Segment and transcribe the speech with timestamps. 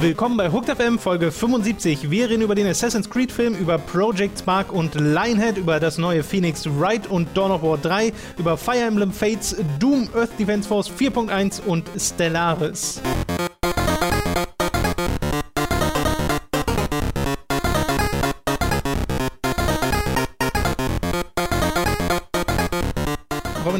[0.00, 2.10] Willkommen bei Hooked FM Folge 75.
[2.10, 6.22] Wir reden über den Assassin's Creed Film, über Project Spark und Lionhead, über das neue
[6.22, 10.88] Phoenix Wright und Dawn of War 3, über Fire Emblem Fates, Doom, Earth Defense Force
[10.88, 13.02] 4.1 und Stellaris.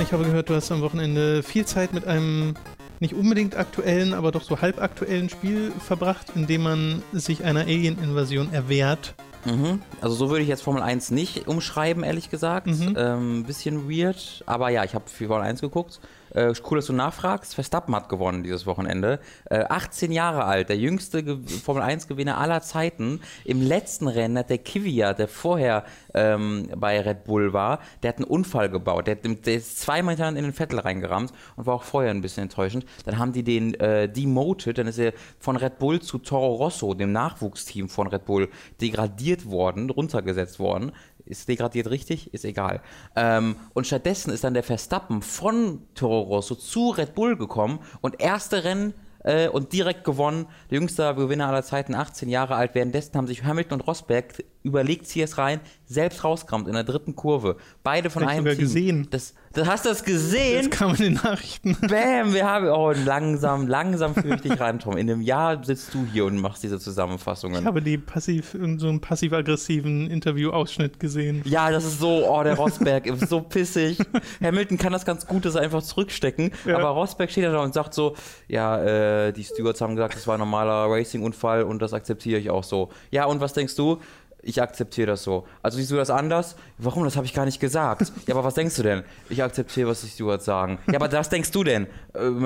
[0.08, 2.54] Ich habe gehört, du hast am Wochenende viel Zeit mit einem
[2.98, 8.50] nicht unbedingt aktuellen, aber doch so halbaktuellen Spiel verbracht, in dem man sich einer Alien-Invasion
[8.50, 9.14] erwehrt.
[9.44, 9.82] Mhm.
[10.00, 12.68] Also so würde ich jetzt Formel 1 nicht umschreiben, ehrlich gesagt.
[12.68, 12.94] Mhm.
[12.96, 16.00] Ähm, bisschen weird, aber ja, ich habe Formel 1 geguckt
[16.34, 17.54] äh, cool, dass du nachfragst.
[17.54, 19.20] Verstappen hat gewonnen dieses Wochenende.
[19.46, 23.20] Äh, 18 Jahre alt, der jüngste Ge Formel 1-Gewinner aller Zeiten.
[23.44, 28.16] Im letzten Rennen hat der Kvyat, der vorher ähm, bei Red Bull war, der hat
[28.16, 29.06] einen Unfall gebaut.
[29.06, 32.84] Der, der ist zweimal in den Vettel reingerammt und war auch vorher ein bisschen enttäuschend.
[33.04, 36.94] Dann haben die den äh, demoted, dann ist er von Red Bull zu Toro Rosso,
[36.94, 38.48] dem Nachwuchsteam von Red Bull,
[38.80, 40.92] degradiert worden, runtergesetzt worden
[41.28, 42.32] ist degradiert richtig?
[42.34, 42.80] Ist egal.
[43.16, 48.20] Ähm, und stattdessen ist dann der Verstappen von Toro Rosso zu Red Bull gekommen und
[48.20, 50.46] erste Rennen äh, und direkt gewonnen.
[50.70, 52.74] Der jüngste Gewinner aller Zeiten, 18 Jahre alt.
[52.74, 57.16] Währenddessen haben sich Hamilton und Rosberg überlegt, zieht es rein, selbst rauskommt in der dritten
[57.16, 57.56] Kurve.
[57.82, 58.64] Beide von einem sogar Team.
[58.64, 59.08] gesehen.
[59.10, 60.68] Das, das hast du das gesehen?
[60.70, 61.76] Das kam in den Nachrichten.
[61.80, 64.96] Bam, wir haben oh langsam, langsam führe ich dich rein, Tom.
[64.96, 67.60] In einem Jahr sitzt du hier und machst diese Zusammenfassungen.
[67.60, 71.42] Ich habe die passiv so einen passiv-aggressiven Interview-Ausschnitt gesehen.
[71.44, 73.98] Ja, das ist so, oh der Rosberg ist so pissig.
[74.42, 76.52] Hamilton kann das ganz gut, dass er einfach zurückstecken.
[76.64, 76.76] Ja.
[76.78, 78.14] Aber Rosberg steht da und sagt so,
[78.46, 82.50] ja, äh, die Stewards haben gesagt, das war ein normaler Racing-Unfall und das akzeptiere ich
[82.50, 82.90] auch so.
[83.10, 83.98] Ja, und was denkst du?
[84.42, 85.46] Ich akzeptiere das so.
[85.62, 86.56] Also siehst du das anders?
[86.78, 87.04] Warum?
[87.04, 88.12] Das habe ich gar nicht gesagt.
[88.26, 89.02] ja, aber was denkst du denn?
[89.28, 90.78] Ich akzeptiere, was die Stewards sagen.
[90.86, 91.86] Ja, aber was denkst du denn?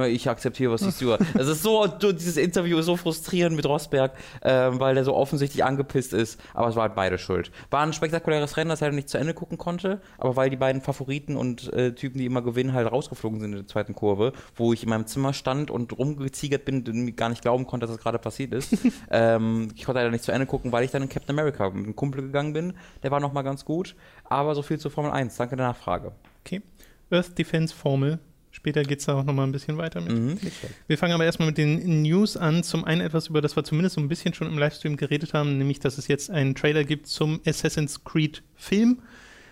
[0.08, 1.24] Ich akzeptiere, was die Stewards.
[1.34, 5.64] Das ist so, dieses Interview ist so frustrierend mit Rosberg, äh, weil der so offensichtlich
[5.64, 6.40] angepisst ist.
[6.54, 7.50] Aber es war halt beide schuld.
[7.70, 10.82] War ein spektakuläres Rennen, das er nicht zu Ende gucken konnte, aber weil die beiden
[10.82, 14.72] Favoriten und äh, Typen, die immer gewinnen, halt rausgeflogen sind in der zweiten Kurve, wo
[14.72, 18.02] ich in meinem Zimmer stand und rumgeziegert bin und gar nicht glauben konnte, dass das
[18.02, 18.77] gerade passiert ist.
[19.11, 21.84] ähm, ich konnte leider nicht zu Ende gucken, weil ich dann in Captain America mit
[21.84, 22.74] einem Kumpel gegangen bin.
[23.02, 23.94] Der war nochmal ganz gut.
[24.24, 25.36] Aber so viel zur Formel 1.
[25.36, 26.12] Danke der Nachfrage.
[26.44, 26.62] Okay.
[27.11, 28.18] Earth Defense Formel.
[28.52, 30.13] Später geht es da auch nochmal ein bisschen weiter mit.
[30.13, 30.39] Mhm.
[30.86, 32.63] Wir fangen aber erstmal mit den News an.
[32.63, 35.57] Zum einen etwas, über das wir zumindest so ein bisschen schon im Livestream geredet haben,
[35.57, 39.01] nämlich, dass es jetzt einen Trailer gibt zum Assassin's Creed Film,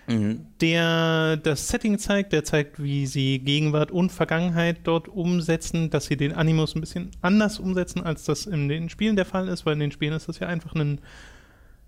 [0.05, 0.45] mhm.
[0.61, 6.15] der das Setting zeigt, der zeigt, wie sie Gegenwart und Vergangenheit dort umsetzen, dass sie
[6.15, 9.73] den Animus ein bisschen anders umsetzen, als das in den Spielen der Fall ist, weil
[9.73, 11.01] in den Spielen ist das ja einfach ein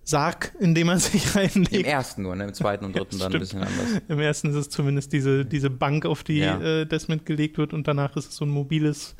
[0.03, 1.73] Sarg, in dem man sich reinlegt.
[1.73, 2.45] Im ersten nur, ne?
[2.45, 4.01] im zweiten und dritten ja, dann ein bisschen anders.
[4.07, 6.59] Im ersten ist es zumindest diese, diese Bank, auf die ja.
[6.61, 9.15] äh, das mitgelegt wird und danach ist es so ein mobiles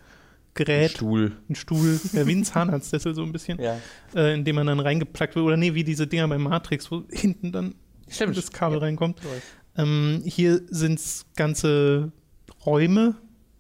[0.54, 0.92] Gerät.
[0.92, 1.32] Ein Stuhl.
[1.50, 3.78] Ein Stuhl, ja, wie ein Zahnarztessel so ein bisschen, ja.
[4.16, 5.46] äh, in dem man dann reingeplackt wird.
[5.46, 7.76] Oder nee, wie diese Dinger beim Matrix, wo hinten dann
[8.08, 8.38] Stimmt.
[8.38, 8.84] das Kabel ja.
[8.84, 9.20] reinkommt.
[9.78, 12.12] Ähm, hier sind es ganze
[12.66, 13.16] Räume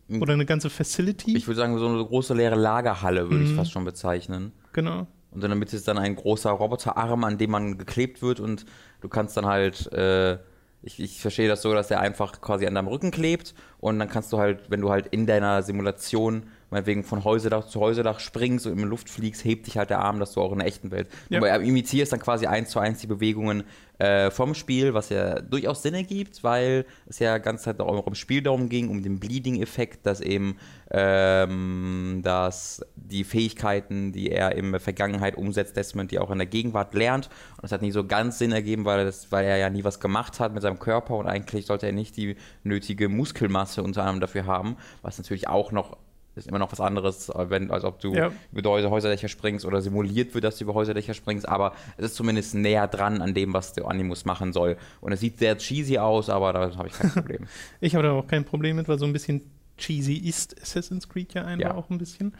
[0.09, 0.21] hm.
[0.21, 1.35] oder eine ganze Facility.
[1.35, 3.51] Ich würde sagen, so eine große leere Lagerhalle würde mhm.
[3.51, 4.51] ich fast schon bezeichnen.
[4.73, 5.07] Genau.
[5.33, 8.65] Und in der Mitte ist dann ein großer Roboterarm, an dem man geklebt wird und
[9.01, 10.37] du kannst dann halt, äh,
[10.83, 14.09] ich, ich verstehe das so, dass der einfach quasi an deinem Rücken klebt und dann
[14.09, 18.65] kannst du halt, wenn du halt in deiner Simulation meinetwegen von Häuserdach zu Häuserdach springst
[18.65, 20.67] und in die Luft fliegst, hebt dich halt der Arm, dass du auch in der
[20.67, 21.07] echten Welt.
[21.29, 21.39] Ja.
[21.39, 23.63] Du imitierst dann quasi eins zu eins die Bewegungen
[24.03, 28.15] äh, vom Spiel, was ja durchaus Sinn ergibt, weil es ja ganz Zeit auch im
[28.15, 30.57] Spiel darum ging, um den Bleeding-Effekt, dass eben
[30.91, 36.47] ähm, dass die Fähigkeiten, die er in der Vergangenheit umsetzt, Desmond, die auch in der
[36.47, 37.29] Gegenwart lernt.
[37.55, 40.01] Und das hat nicht so ganz Sinn ergeben, weil, das, weil er ja nie was
[40.01, 44.19] gemacht hat mit seinem Körper und eigentlich sollte er nicht die nötige Muskelmasse unter anderem
[44.19, 45.97] dafür haben, was natürlich auch noch
[46.35, 48.31] ist immer noch was anderes, wenn, als ob du ja.
[48.51, 52.55] über Häuserdächer springst oder simuliert wird, dass du über Häuserdächer springst, aber es ist zumindest
[52.55, 54.77] näher dran an dem, was der Animus machen soll.
[55.01, 57.47] Und es sieht sehr cheesy aus, aber da habe ich kein Problem.
[57.81, 59.41] ich habe da auch kein Problem mit, weil so ein bisschen
[59.77, 61.75] cheesy ist Assassin's Creed ja einfach ja.
[61.75, 62.33] auch ein bisschen.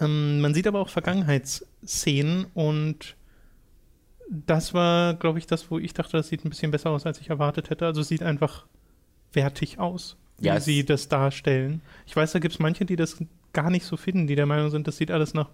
[0.00, 3.16] Ähm, man sieht aber auch Vergangenheitsszenen und
[4.30, 7.20] das war, glaube ich, das, wo ich dachte, das sieht ein bisschen besser aus, als
[7.20, 7.86] ich erwartet hätte.
[7.86, 8.66] Also es sieht einfach
[9.32, 11.80] wertig aus wie ja, sie das darstellen.
[12.06, 13.18] Ich weiß, da gibt es manche, die das
[13.52, 15.48] gar nicht so finden, die der Meinung sind, das sieht alles nach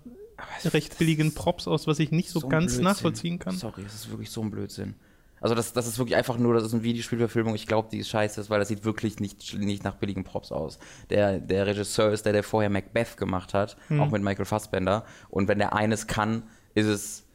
[0.64, 2.84] recht billigen Props aus, was ich nicht so, so ganz Blödsinn.
[2.84, 3.56] nachvollziehen kann.
[3.56, 4.94] Sorry, das ist wirklich so ein Blödsinn.
[5.40, 7.54] Also das, das ist wirklich einfach nur, das ist eine Videospielverfilmung.
[7.54, 10.78] Ich glaube, die ist scheiße, weil das sieht wirklich nicht, nicht nach billigen Props aus.
[11.08, 14.00] Der, der Regisseur ist der, der vorher Macbeth gemacht hat, hm.
[14.00, 15.04] auch mit Michael Fassbender.
[15.30, 16.42] Und wenn der eines kann,
[16.74, 17.26] ist es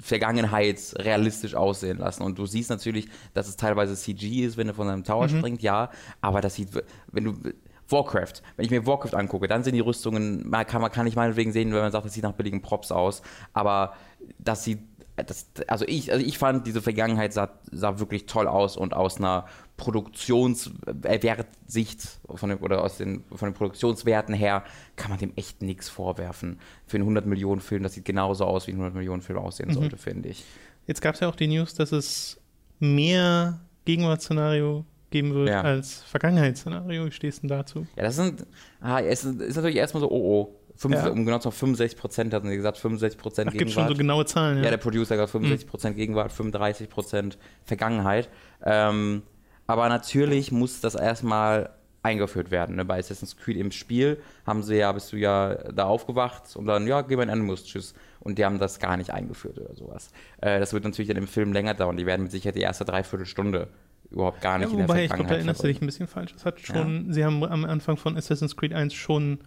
[0.00, 2.22] Vergangenheit realistisch aussehen lassen.
[2.22, 5.38] Und du siehst natürlich, dass es teilweise CG ist, wenn er von seinem Tower mhm.
[5.38, 5.90] springt, ja,
[6.20, 6.68] aber das sieht,
[7.12, 7.34] wenn du
[7.88, 8.42] Warcraft.
[8.56, 11.80] Wenn ich mir Warcraft angucke, dann sind die Rüstungen, kann, kann ich meinetwegen sehen, wenn
[11.80, 13.22] man sagt, das sieht nach billigen Props aus,
[13.52, 13.94] aber
[14.38, 14.80] das sieht
[15.26, 19.18] das, also ich, also ich fand, diese Vergangenheit sah, sah wirklich toll aus und aus
[19.18, 19.46] einer
[19.78, 24.62] Produktionswertsicht von oder aus den, von den Produktionswerten her
[24.96, 26.60] kann man dem echt nichts vorwerfen.
[26.86, 29.70] Für einen 100 Millionen Film, das sieht genauso aus, wie ein 100 Millionen Film aussehen
[29.70, 29.74] mhm.
[29.74, 30.44] sollte, finde ich.
[30.86, 32.38] Jetzt gab es ja auch die News, dass es
[32.80, 35.62] mehr Gegenwartsszenario geben wird ja.
[35.62, 37.06] als Vergangenheitsszenario.
[37.06, 37.86] Wie stehst du denn dazu?
[37.96, 38.44] Ja, das sind,
[38.80, 41.08] ah, es ist natürlich erstmal so, oh oh, 5, ja.
[41.08, 43.66] um genau zu 65 Prozent hatten sie gesagt, 65 Prozent Gegenwart.
[43.66, 44.64] Gibt schon so genaue Zahlen, ja.
[44.64, 45.98] Ja, der Producer hat 65 Prozent hm.
[45.98, 48.28] Gegenwart, 35 Prozent Vergangenheit.
[48.64, 49.22] Ähm,
[49.68, 51.70] aber natürlich muss das erstmal
[52.02, 52.76] eingeführt werden.
[52.76, 52.84] Ne?
[52.84, 56.86] Bei Assassin's Creed im Spiel haben sie ja, bist du ja da aufgewacht und dann,
[56.86, 57.94] ja, geh mal in Animus, tschüss.
[58.20, 60.10] Und die haben das gar nicht eingeführt oder sowas.
[60.40, 61.96] Äh, das wird natürlich dann im Film länger dauern.
[61.96, 63.68] Die werden mit Sicherheit die erste Dreiviertelstunde
[64.10, 65.10] überhaupt gar nicht ja, in der Vergangenheit.
[65.10, 66.32] Ich glaube, da erinnerst du dich ein bisschen falsch.
[66.32, 67.12] Das hat schon, ja.
[67.12, 69.38] sie haben am Anfang von Assassin's Creed 1 schon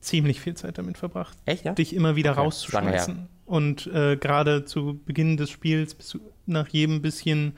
[0.00, 1.72] ziemlich viel Zeit damit verbracht, Echt, ja?
[1.72, 2.40] dich immer wieder okay.
[2.40, 3.28] rauszuschmeißen.
[3.46, 7.54] Und äh, gerade zu Beginn des Spiels bist du nach jedem bisschen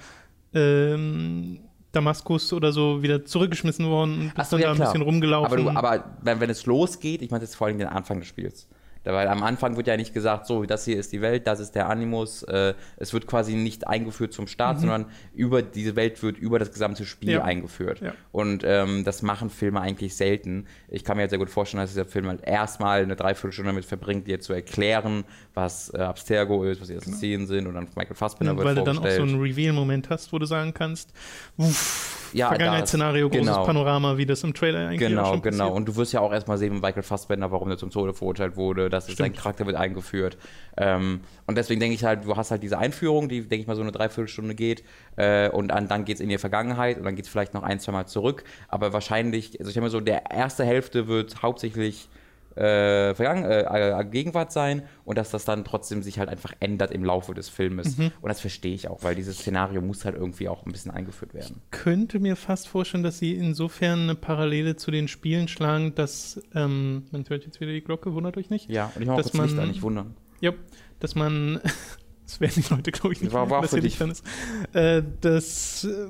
[0.54, 1.58] ähm,
[1.92, 5.52] Damaskus oder so wieder zurückgeschmissen worden und bist so, dann ja, da ein bisschen rumgelaufen.
[5.52, 8.28] Aber, du, aber wenn, wenn es losgeht, ich meine jetzt vor allem den Anfang des
[8.28, 8.68] Spiels.
[9.04, 11.74] Weil am Anfang wird ja nicht gesagt, so, das hier ist die Welt, das ist
[11.74, 12.42] der Animus.
[12.44, 14.80] Äh, es wird quasi nicht eingeführt zum Start, mhm.
[14.80, 17.44] sondern über diese Welt wird über das gesamte Spiel ja.
[17.44, 18.00] eingeführt.
[18.00, 18.14] Ja.
[18.32, 20.66] Und ähm, das machen Filme eigentlich selten.
[20.88, 23.84] Ich kann mir jetzt sehr gut vorstellen, dass dieser Film halt erstmal eine Dreiviertelstunde damit
[23.84, 25.24] verbringt, dir zu erklären,
[25.54, 27.18] was äh, Abstergo ist, was die ersten genau.
[27.18, 30.10] Szenen sind und dann Michael Fassbender ja, wird Weil du dann auch so einen Reveal-Moment
[30.10, 31.12] hast, wo du sagen kannst,
[31.56, 33.64] uff, ja, Vergangenheitsszenario, großes genau.
[33.64, 35.72] Panorama, wie das im Trailer eigentlich Genau, genau.
[35.72, 38.88] Und du wirst ja auch erstmal sehen, Michael Fassbender, warum er zum Tode verurteilt wurde,
[38.94, 40.36] dass sein Charakter wird eingeführt.
[40.76, 43.76] Ähm, und deswegen denke ich halt, du hast halt diese Einführung, die, denke ich mal,
[43.76, 44.84] so eine Dreiviertelstunde geht.
[45.16, 47.62] Äh, und an, dann geht es in die Vergangenheit und dann geht es vielleicht noch
[47.62, 48.44] ein, zwei Mal zurück.
[48.68, 52.08] Aber wahrscheinlich, also ich denke mal so, der erste Hälfte wird hauptsächlich
[52.56, 56.90] äh, Vergangen äh, äh, Gegenwart sein und dass das dann trotzdem sich halt einfach ändert
[56.90, 57.98] im Laufe des Filmes.
[57.98, 58.12] Mhm.
[58.20, 61.34] Und das verstehe ich auch, weil dieses Szenario muss halt irgendwie auch ein bisschen eingeführt
[61.34, 61.62] werden.
[61.64, 66.40] Ich könnte mir fast vorstellen, dass sie insofern eine Parallele zu den Spielen schlagen, dass
[66.54, 68.70] ähm, man hört jetzt wieder die Glocke, wundert euch nicht.
[68.70, 70.14] Ja, und ich mache auch das Licht an, nicht wundern.
[70.40, 70.52] Ja,
[71.00, 71.60] dass man
[72.24, 74.00] das werden die Leute, glaube ich, nicht war, war für dich.
[74.00, 74.24] Ist,
[74.72, 76.08] äh, dass äh,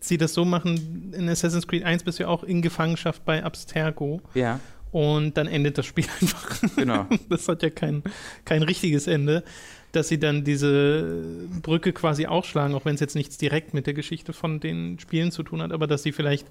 [0.00, 3.42] sie das so machen, in Assassin's Creed 1 bist du ja auch in Gefangenschaft bei
[3.42, 4.20] Abstergo.
[4.34, 4.60] Ja.
[4.90, 6.60] Und dann endet das Spiel einfach.
[6.76, 7.06] Genau.
[7.28, 8.02] Das hat ja kein,
[8.44, 9.44] kein richtiges Ende,
[9.92, 13.94] dass sie dann diese Brücke quasi ausschlagen, auch wenn es jetzt nichts direkt mit der
[13.94, 16.46] Geschichte von den Spielen zu tun hat, aber dass sie vielleicht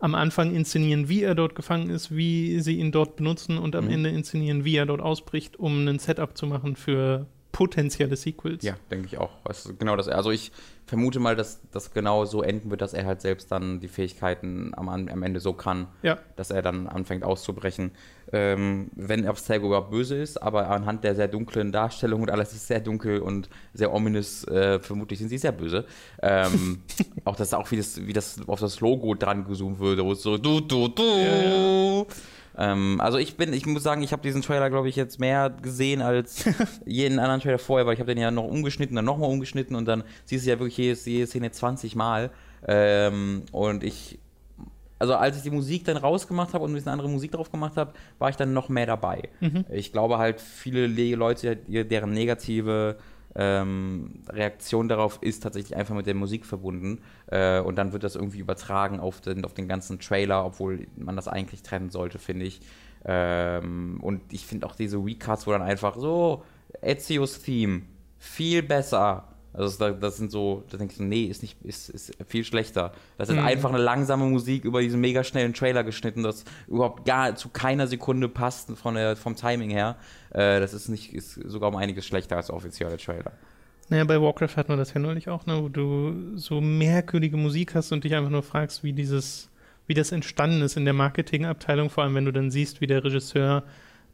[0.00, 3.84] am Anfang inszenieren, wie er dort gefangen ist, wie sie ihn dort benutzen und am
[3.84, 3.92] mhm.
[3.92, 8.64] Ende inszenieren, wie er dort ausbricht, um ein Setup zu machen für potenzielle Sequels.
[8.64, 9.30] Ja, denke ich auch.
[9.44, 10.08] Also genau das.
[10.08, 10.50] Also ich
[10.86, 14.72] vermute mal, dass das genau so enden wird, dass er halt selbst dann die Fähigkeiten
[14.74, 16.18] am, am Ende so kann, ja.
[16.36, 17.92] dass er dann anfängt auszubrechen.
[18.32, 22.66] Ähm, wenn Abstergo überhaupt böse ist, aber anhand der sehr dunklen Darstellung und alles ist
[22.66, 25.84] sehr dunkel und sehr ominös, äh, vermutlich sind sie sehr böse.
[26.22, 26.82] Ähm,
[27.24, 30.22] auch das auch wie das, wie das auf das Logo dran gezoomt würde, wo es
[30.22, 31.02] so du, du, du.
[31.02, 32.06] Ja, ja.
[32.58, 35.50] Ähm, also ich bin, ich muss sagen, ich habe diesen Trailer, glaube ich, jetzt mehr
[35.50, 36.44] gesehen als
[36.86, 39.86] jeden anderen Trailer vorher, weil ich habe den ja noch umgeschnitten, dann nochmal umgeschnitten und
[39.86, 42.30] dann siehst du ja wirklich jede, jede Szene 20 Mal.
[42.66, 44.18] Ähm, und ich,
[44.98, 47.76] also als ich die Musik dann rausgemacht habe und ein bisschen andere Musik drauf gemacht
[47.76, 49.28] habe, war ich dann noch mehr dabei.
[49.40, 49.64] Mhm.
[49.70, 52.96] Ich glaube halt, viele Leute, deren negative
[53.34, 57.00] ähm, Reaktion darauf ist tatsächlich einfach mit der Musik verbunden.
[57.26, 61.16] Äh, und dann wird das irgendwie übertragen auf den, auf den ganzen Trailer, obwohl man
[61.16, 62.60] das eigentlich trennen sollte, finde ich.
[63.04, 66.44] Ähm, und ich finde auch diese Recuts, wo dann einfach so,
[66.80, 67.82] Ezio's Theme,
[68.18, 69.28] viel besser.
[69.54, 72.44] Also das, das, sind so, da denke ich so, nee, ist nicht, ist, ist viel
[72.44, 72.92] schlechter.
[73.18, 73.44] Das ist mhm.
[73.44, 77.86] einfach eine langsame Musik über diesen mega schnellen Trailer geschnitten, das überhaupt gar zu keiner
[77.86, 79.96] Sekunde passt von der, vom Timing her.
[80.32, 83.32] Äh, das ist nicht, ist sogar um einiges schlechter als der offizielle Trailer.
[83.88, 87.74] Naja, bei Warcraft hatten wir das ja neulich auch, ne, wo du so merkwürdige Musik
[87.74, 89.50] hast und dich einfach nur fragst, wie dieses,
[89.86, 93.04] wie das entstanden ist in der Marketingabteilung, vor allem wenn du dann siehst, wie der
[93.04, 93.64] Regisseur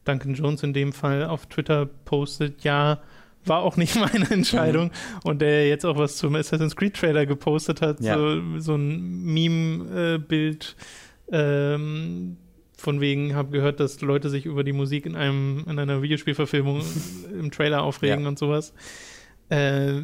[0.04, 3.00] Duncan Jones in dem Fall auf Twitter postet, ja,
[3.44, 4.86] war auch nicht meine Entscheidung.
[4.86, 5.20] Mhm.
[5.22, 8.16] Und der jetzt auch was zum Assassin's Creed Trailer gepostet hat, ja.
[8.16, 10.76] so, so ein Meme-Bild.
[11.30, 12.36] Ähm,
[12.78, 16.80] von wegen, habe gehört, dass Leute sich über die Musik in einem in einer Videospielverfilmung
[17.38, 18.28] im Trailer aufregen ja.
[18.28, 18.72] und sowas.
[19.48, 20.02] Äh,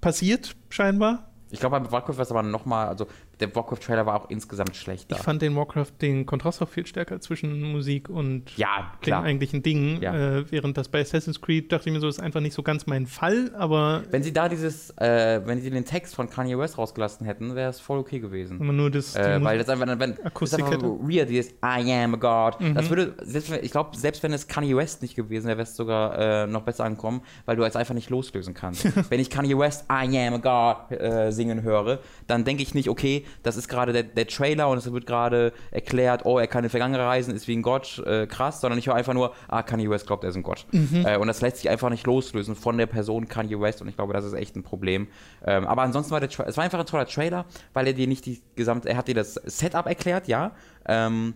[0.00, 1.32] passiert scheinbar.
[1.50, 3.06] Ich glaube, bei Warcraft war es aber nochmal, also
[3.40, 5.16] der Warcraft-Trailer war auch insgesamt schlechter.
[5.16, 9.62] Ich fand den Warcraft, den Kontrast auch viel stärker zwischen Musik und ja, den eigentlichen
[9.62, 10.00] Dingen.
[10.02, 10.38] Ja.
[10.38, 12.86] Äh, während das bei Assassin's Creed dachte ich mir so, ist einfach nicht so ganz
[12.86, 14.02] mein Fall, aber.
[14.10, 17.70] Wenn sie da dieses, äh, wenn sie den Text von Kanye West rausgelassen hätten, wäre
[17.70, 18.58] es voll okay gewesen.
[18.60, 19.14] Wenn nur das.
[19.14, 22.60] Äh, weil das einfach, wenn, Akustik das einfach weird, dieses I am a God.
[22.60, 22.74] Mhm.
[22.74, 25.76] Das würde, selbst, ich glaube, selbst wenn es Kanye West nicht gewesen wäre, wäre es
[25.76, 28.86] sogar äh, noch besser ankommen, weil du es einfach nicht loslösen kannst.
[29.10, 32.88] wenn ich Kanye West I am a God äh, singen höre, dann denke ich nicht,
[32.88, 36.60] okay, das ist gerade der, der Trailer und es wird gerade erklärt, oh, er kann
[36.60, 39.34] in die Vergangenheit reisen, ist wie ein Gott, äh, krass, sondern ich höre einfach nur,
[39.48, 40.66] ah, Kanye West glaubt, er ist ein Gott.
[40.72, 41.04] Mhm.
[41.06, 43.96] Äh, und das lässt sich einfach nicht loslösen von der Person Kanye West und ich
[43.96, 45.08] glaube, das ist echt ein Problem.
[45.44, 48.06] Ähm, aber ansonsten war der Tra es war einfach ein toller Trailer, weil er dir
[48.06, 50.52] nicht die gesamte, er hat dir das Setup erklärt, ja.
[50.86, 51.34] Ähm,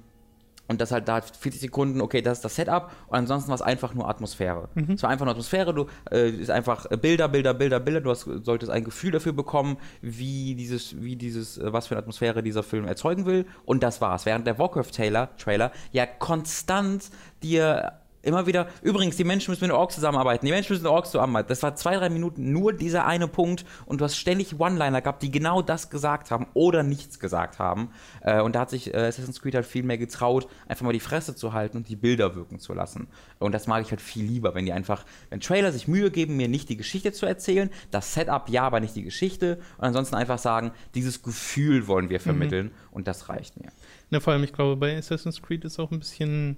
[0.69, 2.90] und das halt da 40 Sekunden, okay, das ist das Setup.
[3.09, 4.69] Und ansonsten war es einfach nur Atmosphäre.
[4.95, 8.11] Es war einfach nur Atmosphäre, du äh, ist einfach äh, Bilder, Bilder, Bilder, Bilder, du
[8.11, 12.42] hast, solltest ein Gefühl dafür bekommen, wie dieses, wie dieses, äh, was für eine Atmosphäre
[12.42, 13.47] dieser Film erzeugen will.
[13.64, 14.25] Und das war's.
[14.25, 17.11] Während der Warcraft-Trailer Trailer ja konstant
[17.42, 17.92] dir
[18.23, 20.95] immer wieder, übrigens, die Menschen müssen mit den Orks zusammenarbeiten, die Menschen müssen mit den
[20.95, 21.49] Orks zusammenarbeiten.
[21.49, 25.23] Das war zwei, drei Minuten nur dieser eine Punkt und du hast ständig One-Liner gehabt,
[25.23, 27.91] die genau das gesagt haben oder nichts gesagt haben.
[28.21, 31.00] Äh, und da hat sich äh, Assassin's Creed halt viel mehr getraut, einfach mal die
[31.00, 33.09] Fresse zu halten und die Bilder wirken zu lassen.
[33.38, 36.37] Und das mag ich halt viel lieber, wenn die einfach, wenn Trailer sich Mühe geben,
[36.37, 40.14] mir nicht die Geschichte zu erzählen, das Setup ja, aber nicht die Geschichte und ansonsten
[40.14, 43.73] einfach sagen, dieses Gefühl wollen wir vermitteln und das reicht mir.
[44.11, 46.57] Na, vor allem, ich glaube, bei Assassin's Creed ist auch ein bisschen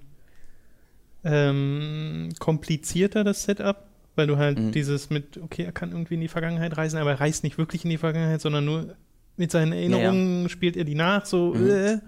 [1.25, 3.77] ähm, komplizierter das Setup,
[4.15, 4.71] weil du halt Mhm.
[4.71, 7.83] dieses mit, okay, er kann irgendwie in die Vergangenheit reisen, aber er reist nicht wirklich
[7.83, 8.95] in die Vergangenheit, sondern nur
[9.35, 11.53] mit seinen Erinnerungen spielt er die nach, so.
[11.53, 11.69] Mhm.
[11.69, 11.99] Äh.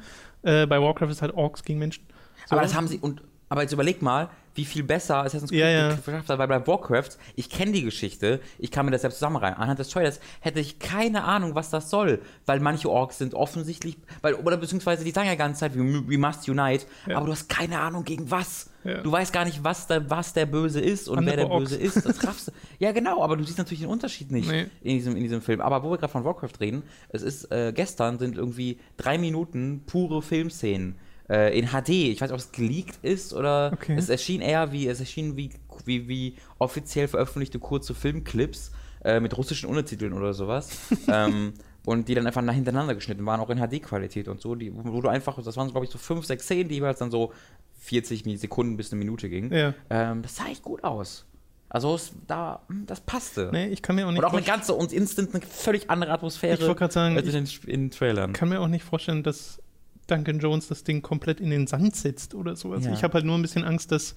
[0.44, 2.06] Äh, bei Warcraft ist halt Orks gegen Menschen.
[2.46, 2.56] So.
[2.56, 5.96] Aber das haben sie, und, aber jetzt überleg mal, wie viel besser Assassin's Creed Ja,
[5.96, 9.56] geschafft hat, weil bei Warcraft, ich kenne die Geschichte, ich kann mir das selbst zusammenreihen.
[9.56, 13.98] Anhand des Trailers hätte ich keine Ahnung, was das soll, weil manche Orks sind offensichtlich,
[14.22, 17.32] weil, oder beziehungsweise die sagen ja die ganze Zeit, we, we must unite, aber du
[17.32, 18.70] hast keine Ahnung gegen was.
[19.04, 21.72] Du weißt gar nicht, was der, was der Böse ist und Andere wer der Orks.
[21.72, 22.06] Böse ist.
[22.06, 22.52] Das raffst du.
[22.80, 24.68] Ja, genau, aber du siehst natürlich den Unterschied nicht Nee.
[24.82, 25.60] in, diesem, in diesem Film.
[25.60, 29.84] Aber wo wir gerade von Warcraft reden, es ist, äh, gestern sind irgendwie drei Minuten
[29.86, 30.96] pure Filmszenen
[31.29, 31.89] äh, in HD.
[31.89, 33.96] Ich weiß nicht, ob es geleakt ist oder Okay.
[33.98, 35.51] es erschien eher wie, es erschien wie,
[35.86, 38.72] wie, wie offiziell veröffentlichte kurze Filmclips
[39.03, 40.69] äh, mit russischen Untertiteln oder sowas.
[41.07, 41.53] ähm,
[41.86, 45.00] und die dann einfach nach hintereinander geschnitten waren, auch in HD-Qualität und so, die, wo
[45.00, 47.31] du einfach, das waren glaube ich so fünf, sechs Szenen, die jeweils dann so
[47.79, 49.53] 40 Sekunden bis eine Minute gingen.
[49.53, 49.74] Ja.
[49.89, 51.25] Ähm, das sah echt gut aus.
[51.69, 53.50] Also es, da, hm, das passte.
[53.51, 56.12] Nee, ich kann mir auch nicht Und auch eine ganze und instant eine völlig andere
[56.12, 58.34] Atmosphäre Ich wollte gerade sagen, in den, in Trailern.
[58.34, 59.62] kann mir auch nicht vorstellen, dass
[60.08, 62.86] Duncan Jones das Ding komplett in den Sand setzt oder sowas.
[62.86, 62.94] Ja.
[62.94, 64.16] Ich habe halt nur ein bisschen Angst, dass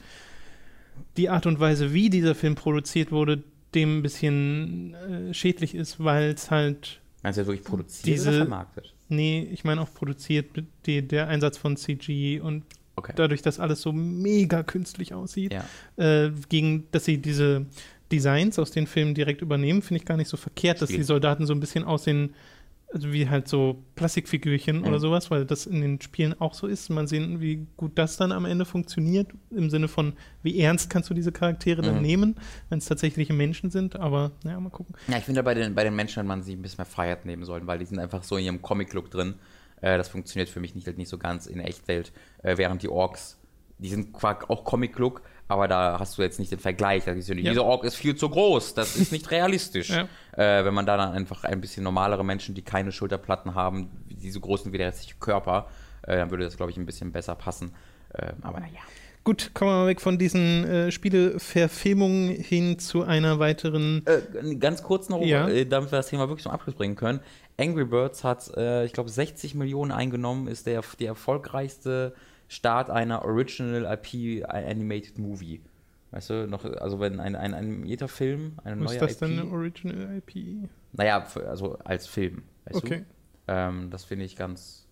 [1.17, 3.43] die Art und Weise, wie dieser Film produziert wurde,
[3.75, 8.29] dem ein bisschen äh, schädlich ist, weil es halt, Meinst du, er wirklich produziert Diese-
[8.31, 8.95] oder vermarktet?
[9.09, 10.47] nee, ich meine auch produziert,
[10.87, 12.65] die, der Einsatz von CG und
[12.97, 13.13] Okay.
[13.17, 15.65] dadurch, dass alles so mega künstlich aussieht, Ja.
[16.27, 17.65] äh, gegen, dass sie diese
[18.13, 21.47] Designs aus den Filmen direkt übernehmen, finde ich gar nicht so verkehrt, dass die Soldaten
[21.47, 22.35] so ein bisschen aussehen,
[22.93, 24.87] also wie halt so Plastikfigürchen Mhm.
[24.87, 26.89] oder sowas, weil das in den Spielen auch so ist.
[26.91, 31.09] Mal sehen, wie gut das dann am Ende funktioniert, im Sinne von, wie ernst kannst
[31.11, 32.03] du diese Charaktere dann Mhm.
[32.03, 32.37] nehmen,
[32.69, 34.95] wenn es tatsächliche Menschen sind, aber naja, mal gucken.
[35.09, 37.45] Ja, ich finde bei den, bei den Menschen man sie ein bisschen mehr Freiheit nehmen
[37.45, 39.35] sollen, weil die sind einfach so in ihrem Comic-Look drin.
[39.81, 42.89] Äh, das funktioniert für mich nicht, halt nicht so ganz in Echtwelt, äh, während die
[42.89, 43.39] Orks,
[43.79, 47.07] die sind auch Comic-Look, aber da hast du jetzt nicht den Vergleich.
[47.07, 47.15] Ja.
[47.15, 49.89] Dieser Ork ist viel zu groß, das ist nicht realistisch.
[50.01, 50.09] Ja.
[50.41, 54.31] Äh, wenn man da dann einfach ein bisschen normalere Menschen, die keine Schulterplatten haben, die
[54.31, 55.69] so groß sind wie der restliche Körper,
[56.03, 57.73] äh, dann würde das, glaube ich, ein bisschen besser passen.
[58.15, 58.81] Äh, aber naja.
[59.23, 64.03] Gut, kommen wir mal weg von diesen äh, Spieleverfilmungen hin zu einer weiteren.
[64.07, 65.47] Äh, ganz kurz noch, Ja.
[65.47, 67.21] äh, damit wir das Thema wirklich zum Abschluss bringen können.
[67.59, 72.15] Angry Birds hat, äh, ich glaube, 60 Millionen eingenommen, ist der, der erfolgreichste
[72.49, 75.61] Start einer Original IP Animated Movie.
[76.13, 79.19] Weißt du, noch, also wenn ein, ein animierter Film, eine neue ist das IP.
[79.21, 80.69] denn eine Original IP?
[80.93, 82.43] Naja, also als Film.
[82.65, 83.05] Weißt Okay.
[83.47, 83.53] Du?
[83.53, 84.89] Ähm, das finde ich ganz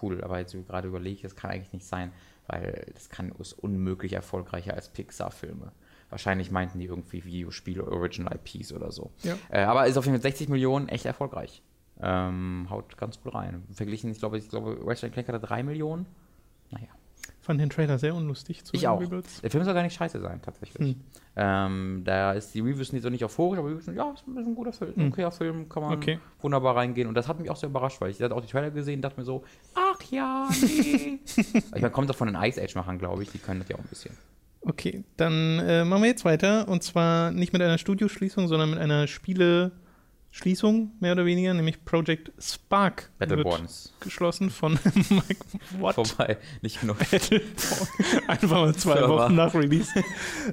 [0.00, 2.12] cool, aber jetzt gerade überlege ich, das kann eigentlich nicht sein,
[2.46, 5.72] weil das kann ist unmöglich erfolgreicher als Pixar-Filme.
[6.10, 9.10] Wahrscheinlich meinten die irgendwie Videospiele, Original IPs oder so.
[9.22, 9.36] Ja.
[9.50, 11.62] Äh, aber ist auf jeden Fall 60 Millionen echt erfolgreich.
[12.00, 13.62] Ähm, haut ganz gut rein.
[13.72, 16.06] Verglichen, ich glaube, ich glaube, Ratchet Clank hatte 3 Millionen.
[16.70, 16.88] Naja.
[17.42, 19.02] Fand den Trailer sehr unlustig zu Ich auch.
[19.04, 19.40] Birds.
[19.40, 20.90] Der Film soll gar nicht scheiße sein, tatsächlich.
[20.94, 21.00] Hm.
[21.34, 24.26] Ähm, da ist die Reviews nicht so nicht auf hoch, aber Reviews sind, ja, ist
[24.28, 25.12] ein, ist ein guter Film, ein Hm.
[25.12, 26.20] okayer Film, kann man Okay.
[26.40, 27.08] wunderbar reingehen.
[27.08, 29.02] Und das hat mich auch sehr überrascht, weil ich hatte auch die Trailer gesehen und
[29.02, 29.42] dachte mir so,
[29.74, 31.18] ach ja, nee.
[31.36, 33.80] ich meine, kommt doch von den Ice Age-Machern, glaube ich, die können das ja auch
[33.80, 34.16] ein bisschen.
[34.60, 36.68] Okay, dann äh, machen wir jetzt weiter.
[36.68, 39.08] Und zwar nicht mit einer Studioschließung, sondern mit einer
[40.34, 43.92] Schließung, mehr oder weniger, nämlich Project Spark Battleborns.
[44.00, 44.78] geschlossen von
[45.10, 45.44] Mike
[45.78, 45.94] What?
[45.94, 46.96] Vorbei, nicht genug.
[48.26, 49.08] Einfach mal zwei Server.
[49.10, 49.92] Wochen nach Release.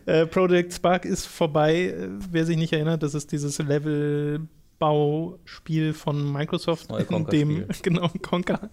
[0.06, 1.96] äh, Project Spark ist vorbei.
[2.30, 4.42] Wer sich nicht erinnert, das ist dieses Level
[4.80, 8.70] Bauspiel von Microsoft, in dem genau Conker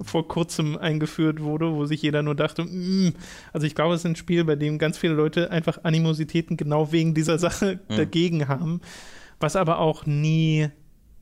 [0.00, 3.14] vor kurzem eingeführt wurde, wo sich jeder nur dachte, mm.
[3.52, 6.92] also ich glaube, es ist ein Spiel, bei dem ganz viele Leute einfach Animositäten genau
[6.92, 7.96] wegen dieser Sache mhm.
[7.96, 8.80] dagegen haben
[9.40, 10.70] was aber auch nie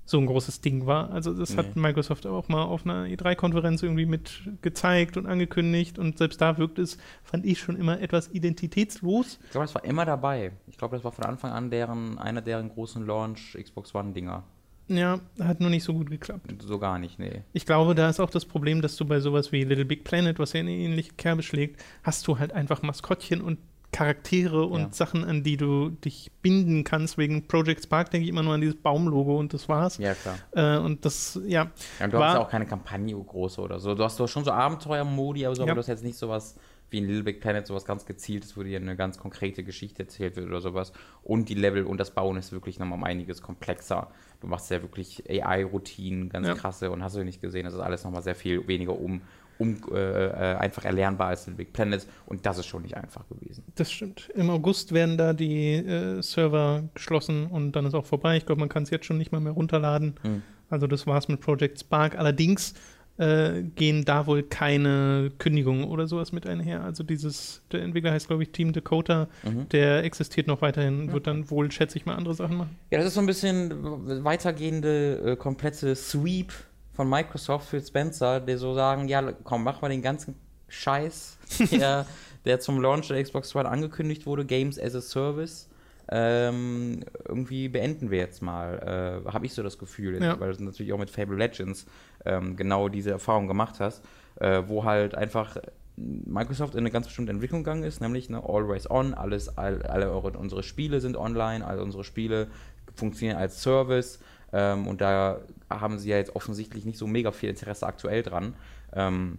[0.07, 1.11] so ein großes Ding war.
[1.11, 1.57] Also das nee.
[1.57, 6.59] hat Microsoft auch mal auf einer E3-Konferenz irgendwie mit gezeigt und angekündigt und selbst da
[6.59, 9.39] wirkt es, fand ich schon immer etwas identitätslos.
[9.45, 10.53] Ich glaube, das war immer dabei.
[10.67, 14.45] Ich glaube, das war von Anfang an deren, einer deren großen Launch Xbox One-Dinger.
[14.87, 16.63] Ja, hat nur nicht so gut geklappt.
[16.63, 17.43] So gar nicht, nee.
[17.55, 20.39] Ich glaube, da ist auch das Problem, dass du bei sowas wie Little Big Planet,
[20.39, 23.59] was ja eine ähnliche Kerbe schlägt, hast du halt einfach Maskottchen und
[23.95, 24.93] Charaktere und ja.
[24.93, 27.17] Sachen, an die du dich binden kannst.
[27.17, 29.99] Wegen Project Spark denke ich immer nur an dieses Baumlogo und das war's.
[29.99, 30.37] Ja, klar.
[30.51, 31.71] Äh, und das, ja.
[32.01, 33.95] ja du war, hast ja auch keine Kampagne große oder so.
[33.95, 35.67] Du hast doch schon so Abenteuermodi, aber, so, ja.
[35.67, 36.57] aber du hast jetzt nicht sowas
[36.91, 40.35] wie in Little Big Planet, sowas ganz gezieltes, wo dir eine ganz konkrete Geschichte erzählt
[40.35, 40.93] wird oder sowas.
[41.23, 44.11] Und die Level und das Bauen ist wirklich nochmal um einiges komplexer.
[44.41, 46.55] Du machst ja wirklich AI-Routinen, ganz ja.
[46.55, 49.23] krasse und hast du nicht gesehen, das ist alles nochmal sehr viel weniger um
[49.59, 53.25] um, äh, äh, einfach erlernbar als in Big Planet und das ist schon nicht einfach
[53.29, 53.65] gewesen.
[53.75, 54.31] Das stimmt.
[54.35, 58.37] Im August werden da die äh, Server geschlossen und dann ist auch vorbei.
[58.37, 60.15] Ich glaube, man kann es jetzt schon nicht mal mehr runterladen.
[60.23, 60.43] Mhm.
[60.71, 62.19] Also das war's mit Project Spark.
[62.19, 62.75] Allerdings
[63.17, 66.83] äh, gehen da wohl keine Kündigungen oder sowas mit einher.
[66.83, 69.69] Also dieses, der Entwickler heißt, glaube ich, Team Dakota, mhm.
[69.69, 72.77] der existiert noch weiterhin, wird dann wohl, schätze ich mal, andere Sachen machen.
[72.91, 76.53] Ja, das ist so ein bisschen weitergehende, äh, komplette Sweep
[76.95, 80.37] von Microsoft, Phil Spencer, der so sagen, ja, komm, mach mal den ganzen
[80.69, 81.39] Scheiß,
[81.73, 82.07] der,
[82.45, 85.69] der zum Launch der Xbox One angekündigt wurde, Games as a Service.
[86.11, 90.39] Ähm, irgendwie beenden wir jetzt mal, äh, habe ich so das Gefühl, ja.
[90.39, 91.87] weil du natürlich auch mit Fable Legends
[92.27, 94.05] ähm, genau diese Erfahrung gemacht hast,
[94.37, 95.57] äh, wo halt einfach
[95.97, 100.11] Microsoft in eine ganz bestimmte Entwicklung gegangen ist, nämlich ne, Always On, alles, all, alle
[100.11, 102.49] eure, unsere Spiele sind online, alle unsere Spiele
[102.95, 104.19] funktionieren als Service
[104.55, 108.55] ähm, und da haben sie ja jetzt offensichtlich nicht so mega viel Interesse aktuell dran.
[108.95, 109.39] Ähm,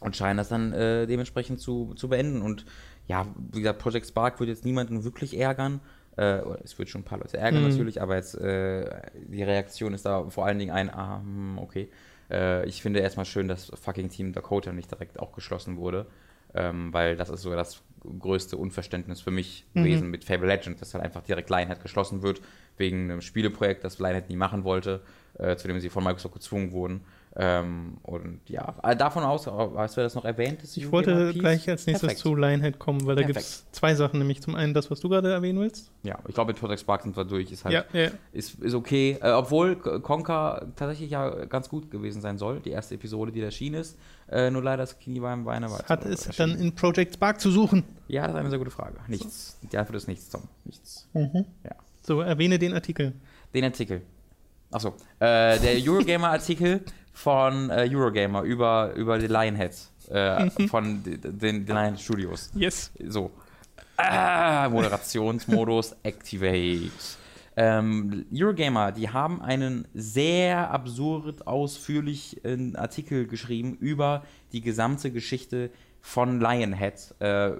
[0.00, 2.42] und scheinen das dann äh, dementsprechend zu, zu beenden.
[2.42, 2.64] Und
[3.06, 5.80] ja, wie gesagt, Project Spark wird jetzt niemanden wirklich ärgern.
[6.16, 7.70] Äh, es wird schon ein paar Leute ärgern mhm.
[7.70, 8.88] natürlich, aber jetzt äh,
[9.28, 11.88] die Reaktion ist da vor allen Dingen ein, ah, hm, okay.
[12.30, 16.06] Äh, ich finde erstmal schön, dass fucking Team Dakota nicht direkt auch geschlossen wurde.
[16.52, 17.80] Ähm, weil das ist sogar das
[18.18, 19.84] größte Unverständnis für mich mhm.
[19.84, 22.40] gewesen mit Fable Legends, dass halt einfach direkt Lionhead geschlossen wird,
[22.80, 25.02] wegen einem Spieleprojekt, das Lionhead nie machen wollte,
[25.38, 27.02] äh, zu dem sie von Microsoft gezwungen wurden.
[27.36, 30.58] Ähm, und ja, äh, davon aus, hast du das noch erwähnt?
[30.64, 32.18] ich wollte gleich als nächstes Perfekt.
[32.18, 35.08] zu Lionhead kommen, weil da gibt es zwei Sachen, nämlich zum einen das, was du
[35.08, 35.92] gerade erwähnen willst.
[36.02, 38.10] Ja, ich glaube, mit Project Spark sind wir durch, ist halt, ja, ja.
[38.32, 42.96] Ist, ist okay, äh, obwohl Conker tatsächlich ja ganz gut gewesen sein soll, die erste
[42.96, 43.96] Episode, die erschienen ist,
[44.28, 45.84] äh, nur leider das Knie beim Beine war.
[45.84, 47.84] Hat es dann in Project Spark zu suchen?
[48.08, 48.96] Ja, das ist eine sehr gute Frage.
[49.06, 49.56] Nichts.
[49.70, 50.42] Die Antwort ist nichts, Tom.
[50.64, 51.08] Nichts.
[51.12, 51.44] Mhm.
[51.62, 51.76] Ja.
[52.10, 53.12] So, erwähne den Artikel.
[53.54, 54.02] Den Artikel.
[54.72, 54.96] Achso.
[55.20, 56.80] Äh, der Eurogamer-Artikel
[57.12, 59.92] von äh, Eurogamer über, über die Lionheads.
[60.08, 62.50] Äh, von den, den Lionhead Studios.
[62.52, 62.90] Yes.
[63.06, 63.30] So.
[63.96, 66.90] Ah, Moderationsmodus activate.
[67.56, 75.70] Ähm, Eurogamer, die haben einen sehr absurd ausführlichen Artikel geschrieben über die gesamte Geschichte
[76.02, 77.50] von Lionhead, äh,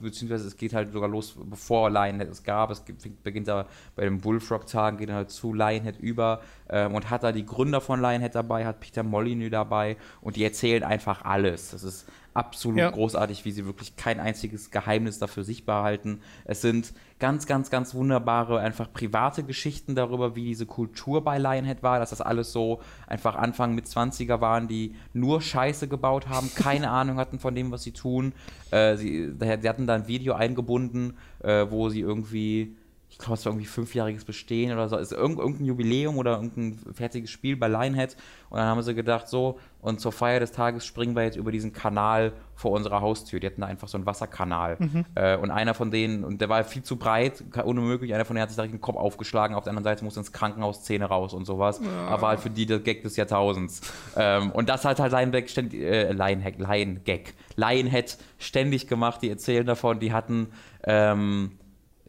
[0.00, 2.70] beziehungsweise es geht halt sogar los, bevor Lionhead es gab.
[2.70, 7.22] Es beginnt aber bei den Bullfrog-Tagen, geht dann halt zu Lionhead über ähm, und hat
[7.22, 11.70] da die Gründer von Lionhead dabei, hat Peter Molyneux dabei und die erzählen einfach alles.
[11.70, 12.90] Das ist absolut ja.
[12.90, 16.20] großartig, wie sie wirklich kein einziges Geheimnis dafür sichtbar halten.
[16.44, 21.82] Es sind ganz, ganz, ganz wunderbare, einfach private Geschichten darüber, wie diese Kultur bei Lionhead
[21.82, 26.50] war, dass das alles so einfach Anfang mit 20er waren, die nur Scheiße gebaut haben,
[26.54, 28.32] keine Ahnung hatten von dem, was sie tun.
[28.70, 32.76] Äh, sie, sie hatten da ein Video eingebunden, äh, wo sie irgendwie
[33.20, 37.56] glaube, es war irgendwie fünfjähriges Bestehen oder so, ist irgendein Jubiläum oder irgendein fertiges Spiel
[37.56, 38.16] bei Lionhead.
[38.50, 41.52] Und dann haben sie gedacht, so, und zur Feier des Tages springen wir jetzt über
[41.52, 43.40] diesen Kanal vor unserer Haustür.
[43.40, 44.76] Die hatten da einfach so einen Wasserkanal.
[44.78, 45.04] Mhm.
[45.14, 48.42] Äh, und einer von denen, und der war viel zu breit, unmöglich, einer von denen
[48.42, 51.32] hat sich direkt den Kopf aufgeschlagen, auf der anderen Seite musste ins Krankenhaus Zähne raus
[51.32, 51.80] und sowas.
[51.82, 52.08] Ja.
[52.08, 53.80] Aber halt für die der Gag des Jahrtausends.
[54.16, 59.22] ähm, und das hat halt Lionhead ständig, äh, Lionhead, Lion Gag, Lionhead ständig gemacht.
[59.22, 60.48] Die erzählen davon, die hatten,
[60.84, 61.52] ähm,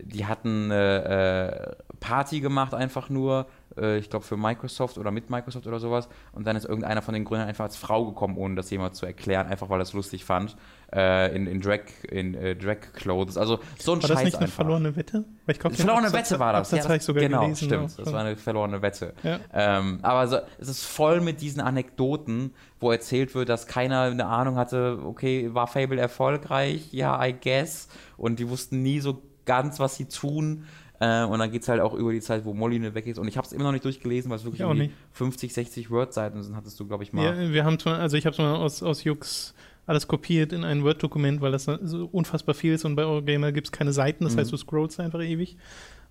[0.04, 5.30] die hatten eine äh, Party gemacht, einfach nur äh, ich glaube für Microsoft oder mit
[5.30, 6.10] Microsoft oder sowas.
[6.34, 9.06] Und dann ist irgendeiner von den Gründern einfach als Frau gekommen, ohne das jemand zu
[9.06, 10.56] erklären, einfach weil er es lustig fand.
[10.94, 13.38] Äh, in, in Drag, in äh, Drag Clothes.
[13.38, 14.16] Also so ein war Scheiß.
[14.16, 14.56] das nicht eine einfach.
[14.56, 15.26] verlorene Wette?
[15.46, 16.60] Weil ich glaub, verlorene Absatz, Wette war das.
[16.68, 17.66] Absatz ja, habe ich sogar genau, gelesen.
[17.66, 18.00] stimmt.
[18.00, 19.14] Das war eine verlorene Wette.
[19.24, 19.40] Ja.
[19.54, 24.26] Ähm, aber so, es ist voll mit diesen Anekdoten, wo erzählt wird, dass keiner eine
[24.26, 26.92] Ahnung hatte, okay, war Fable erfolgreich?
[26.92, 27.88] Ja, I guess.
[28.18, 30.66] Und die wussten nie so ganz, was sie tun.
[31.00, 33.18] Äh, und dann geht es halt auch über die Zeit, wo Molly weg ist.
[33.18, 34.94] Und ich habe es immer noch nicht durchgelesen, weil es wirklich nicht.
[35.14, 37.24] 50, 60 Word-Seiten sind, hattest du, glaube ich, mal.
[37.26, 39.56] Ja, wir haben also ich habe es mal aus, aus Jux
[39.88, 43.68] alles kopiert in ein Word-Dokument, weil das so unfassbar viel ist und bei Eurogamer gibt
[43.68, 44.40] es keine Seiten, das Mhm.
[44.42, 45.58] heißt, du scrollst einfach ewig.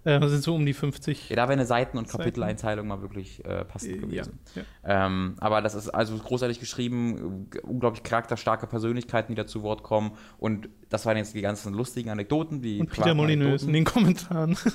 [0.05, 1.29] Äh, sind so um die 50.
[1.29, 2.09] Ja, da wäre eine Seiten- und.
[2.09, 4.39] Kapiteleinteilung mal wirklich äh, passend Äh, ja, gewesen.
[4.55, 4.63] ja.
[5.07, 10.13] Ähm, aber das ist also großartig geschrieben, unglaublich charakterstarke Persönlichkeiten, die da zu Wort kommen.
[10.39, 12.63] Und das waren jetzt die ganzen lustigen Anekdoten.
[12.63, 14.57] Die Und Peter Molyneux in den Kommentaren.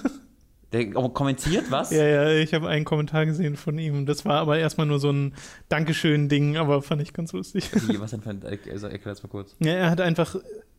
[0.74, 1.92] Der kommentiert was?
[1.92, 4.06] ja, ja, ich habe einen Kommentar gesehen von ihm.
[4.06, 5.34] Das war aber erstmal nur so ein
[5.70, 7.70] Dankeschön-Ding, aber fand ich ganz lustig.
[7.88, 9.56] Wie, was denn für ein, also, erklär das mal kurz.
[9.60, 10.36] Ja, er hat einfach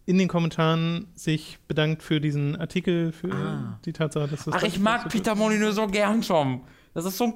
[0.07, 3.79] in den Kommentaren sich bedankt für diesen Artikel, für Ah.
[3.85, 4.55] die Tatsache, dass das.
[4.55, 6.63] Ach, ich mag Peter Molyneux so gern schon.
[6.95, 7.35] Das ist so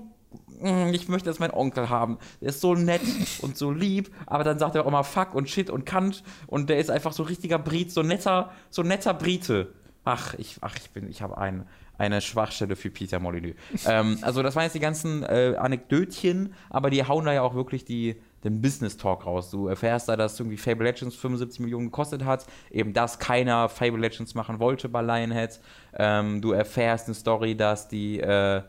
[0.61, 2.18] Mm, ich möchte das mein Onkel haben.
[2.40, 3.00] Der ist so nett
[3.42, 6.70] und so lieb, aber dann sagt er auch immer Fuck und Shit und Kant und
[6.70, 9.72] der ist einfach so richtiger Brit, so netter, so netter Brite.
[10.04, 11.66] Ach, ich, ach, ich bin, ich habe ein,
[11.98, 13.56] eine Schwachstelle für Peter Molyneux.
[13.87, 17.54] ähm, also das waren jetzt die ganzen äh, Anekdötchen, aber die hauen da ja auch
[17.54, 19.50] wirklich die, den Business Talk raus.
[19.50, 24.00] Du erfährst da, dass irgendwie Fable Legends 75 Millionen gekostet hat, eben dass keiner Fable
[24.00, 25.61] Legends machen wollte bei Lionhead.
[25.94, 28.62] Ähm, du erfährst eine Story, dass die äh,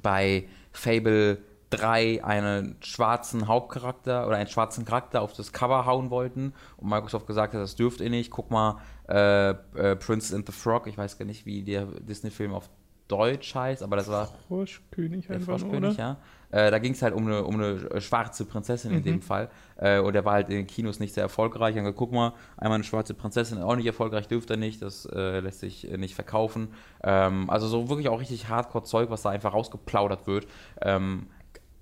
[0.00, 1.38] bei Fable
[1.70, 7.26] 3 einen schwarzen Hauptcharakter oder einen schwarzen Charakter auf das Cover hauen wollten und Microsoft
[7.26, 8.30] gesagt hat, das dürft ihr nicht.
[8.30, 8.78] Guck mal,
[9.08, 12.70] äh, äh, Princess and the Frog, ich weiß gar nicht, wie der Disney-Film auf
[13.08, 16.16] Deutsch heißt, aber das war Froschkönig der Froschkönig, ja.
[16.54, 19.02] Äh, da ging es halt um eine, um eine schwarze Prinzessin in Mhm.
[19.02, 19.48] dem Fall.
[19.76, 21.76] Äh, und der war halt in den Kinos nicht sehr erfolgreich.
[21.76, 24.80] Und guck mal, einmal eine schwarze Prinzessin, auch nicht erfolgreich, dürfte er nicht.
[24.80, 26.68] Das äh, lässt sich äh, nicht verkaufen.
[27.02, 30.46] Ähm, also so wirklich auch richtig Hardcore-Zeug, was da einfach rausgeplaudert wird.
[30.80, 31.26] Ähm,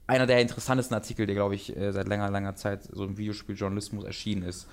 [0.06, 4.04] einer der interessantesten Artikel, der, glaube ich, äh, seit langer, langer Zeit so im Videospieljournalismus
[4.04, 4.68] erschienen ist,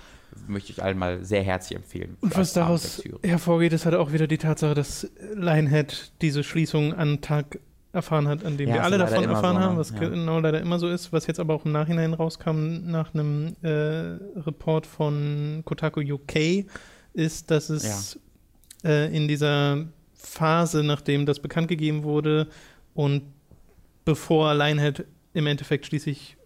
[0.46, 2.16] möchte ich allen mal sehr herzlich empfehlen.
[2.22, 7.20] Und was daraus hervorgeht, ist halt auch wieder die Tatsache, dass Lionhead diese Schließung an
[7.20, 7.58] Tag
[7.92, 9.64] erfahren hat, an dem Ja, wir alle davon erfahren so, ne?
[9.66, 9.98] haben, was Ja.
[9.98, 13.68] genau leider immer so ist, was jetzt aber auch im Nachhinein rauskam nach einem äh,
[14.40, 16.66] Report von Kotaku UK,
[17.14, 18.18] ist, dass es
[18.84, 22.46] äh, in dieser Phase, nachdem das bekannt gegeben wurde
[22.94, 23.22] und
[24.04, 26.36] bevor Lionhead im Endeffekt schließlich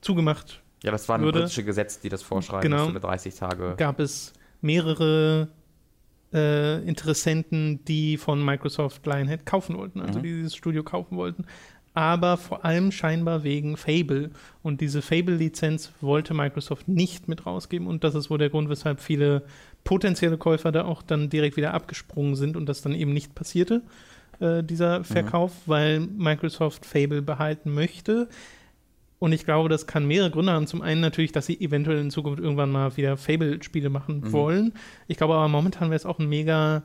[0.00, 2.76] zugemacht Ja, das war ein würde- britische Gesetz, die das vorschreiben, Genau.
[2.78, 3.74] dass du mit 30 Tage.
[3.76, 5.48] gab es mehrere
[6.32, 10.22] äh, Interessenten, die von Microsoft Lionhead kaufen wollten, also Mhm.
[10.22, 11.44] die dieses Studio kaufen wollten.
[11.94, 14.30] Aber vor allem scheinbar wegen Fable.
[14.62, 17.86] Und diese Fable-Lizenz wollte Microsoft nicht mit rausgeben.
[17.86, 19.42] Und das ist wohl der Grund, weshalb viele
[19.84, 23.82] potenzielle Käufer da auch dann direkt wieder abgesprungen sind und das dann eben nicht passierte,
[24.40, 28.28] äh, dieser Verkauf, weil Microsoft Fable behalten möchte.
[29.22, 30.66] Und ich glaube, das kann mehrere Gründe haben.
[30.66, 34.32] Zum einen natürlich, dass sie eventuell in Zukunft irgendwann mal wieder Fable-Spiele machen Mhm.
[34.32, 34.72] wollen.
[35.06, 36.82] Ich glaube aber momentan wäre es auch ein mega,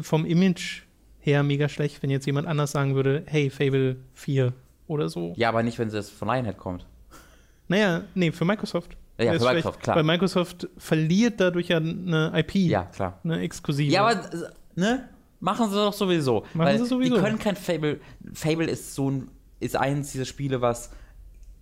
[0.00, 0.84] vom Image
[1.20, 4.54] her mega schlecht, wenn jetzt jemand anders sagen würde, hey, Fable 4
[4.86, 5.34] oder so.
[5.36, 6.86] Ja, aber nicht, wenn es von Lionhead kommt.
[7.68, 8.96] Naja, nee, für Microsoft.
[9.20, 9.96] Ja, für schlecht, Microsoft, klar.
[9.96, 13.20] Weil Microsoft verliert dadurch ja eine IP, Ja, klar.
[13.22, 13.92] eine exklusive.
[13.92, 14.30] Ja, aber,
[14.76, 15.10] ne?
[15.40, 16.46] Machen sie doch sowieso.
[16.54, 17.16] Machen sie sowieso.
[17.16, 18.00] Die können kein Fable.
[18.32, 19.28] Fable ist so ein,
[19.60, 20.90] ist eines dieser Spiele, was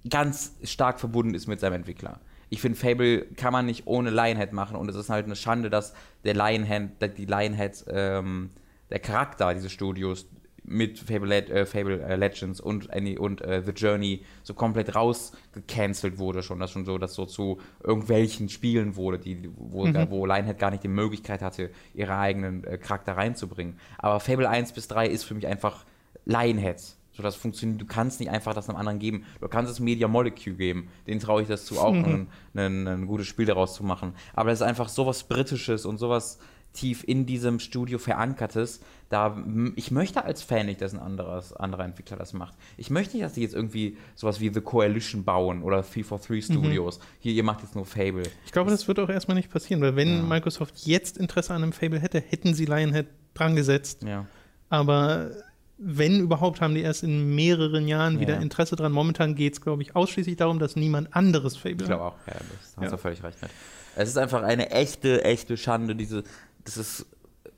[0.08, 2.20] ganz stark verbunden ist mit seinem Entwickler.
[2.48, 5.68] Ich finde, Fable kann man nicht ohne Lionhead machen und es ist halt eine Schande,
[5.68, 8.50] dass der Lionhead, die Lionhead, ähm,
[8.90, 10.26] der Charakter dieses Studios
[10.68, 14.94] mit Fable, Le äh, Fable äh, Legends und, Any und äh, The Journey so komplett
[14.94, 20.10] rausgecancelt wurde schon, dass schon so, dass so zu irgendwelchen Spielen wurde, die, wo, Mhm.
[20.10, 23.78] wo Lionhead gar nicht die Möglichkeit hatte, ihre eigenen äh, Charakter reinzubringen.
[23.98, 25.84] Aber Fable 1 bis 3 ist für mich einfach
[26.24, 26.82] Lionhead.
[27.16, 29.24] So, das funktioniert, du kannst nicht einfach das einem anderen geben.
[29.40, 30.88] Du kannst es Media Molecule geben.
[31.06, 34.12] Den traue ich das zu, auch ein, ein, ein gutes Spiel daraus zu machen.
[34.34, 36.38] Aber das ist einfach sowas Britisches und sowas
[36.74, 38.80] tief in diesem Studio verankertes.
[39.08, 39.42] Da,
[39.76, 42.54] ich möchte als Fan nicht, dass ein anderes, anderer Entwickler das macht.
[42.76, 47.00] Ich möchte nicht, dass die jetzt irgendwie sowas wie The Coalition bauen oder 343 Studios.
[47.18, 48.24] Hier, ihr macht jetzt nur Fable.
[48.44, 50.22] Ich glaube, das wird auch erstmal nicht passieren, weil wenn Ja.
[50.22, 54.02] Microsoft jetzt Interesse an einem Fable hätte, hätten sie Lionhead dran gesetzt.
[54.02, 54.26] Ja.
[54.68, 55.30] Aber
[55.78, 58.20] wenn überhaupt, haben die erst in mehreren Jahren Ja.
[58.20, 58.92] wieder Interesse dran.
[58.92, 62.34] Momentan geht es, glaube ich, ausschließlich darum, dass niemand anderes Fable Ich glaube auch, ja,
[62.34, 63.50] das hast du völlig recht mit.
[63.94, 66.22] Es ist einfach eine echte, echte Schande, diese,
[66.64, 67.06] das ist,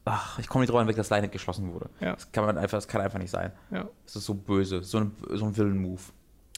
[0.05, 1.91] ach, ich komme nicht drüber hinweg, dass Line geschlossen wurde.
[2.01, 3.53] Das kann man einfach, das kann einfach nicht sein.
[3.71, 3.89] Ja.
[4.05, 6.01] Das ist so böse, so ein, so ein Villain-Move.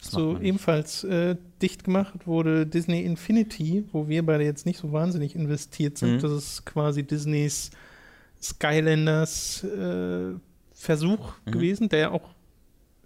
[0.03, 5.35] So ebenfalls äh, dicht gemacht wurde Disney Infinity, wo wir beide jetzt nicht so wahnsinnig
[5.37, 6.16] investiert sind.
[6.16, 6.20] Mhm.
[6.20, 7.70] Das ist quasi Disneys
[8.40, 10.35] Skylanders äh,
[10.81, 11.51] Versuch mhm.
[11.51, 12.31] gewesen, der auch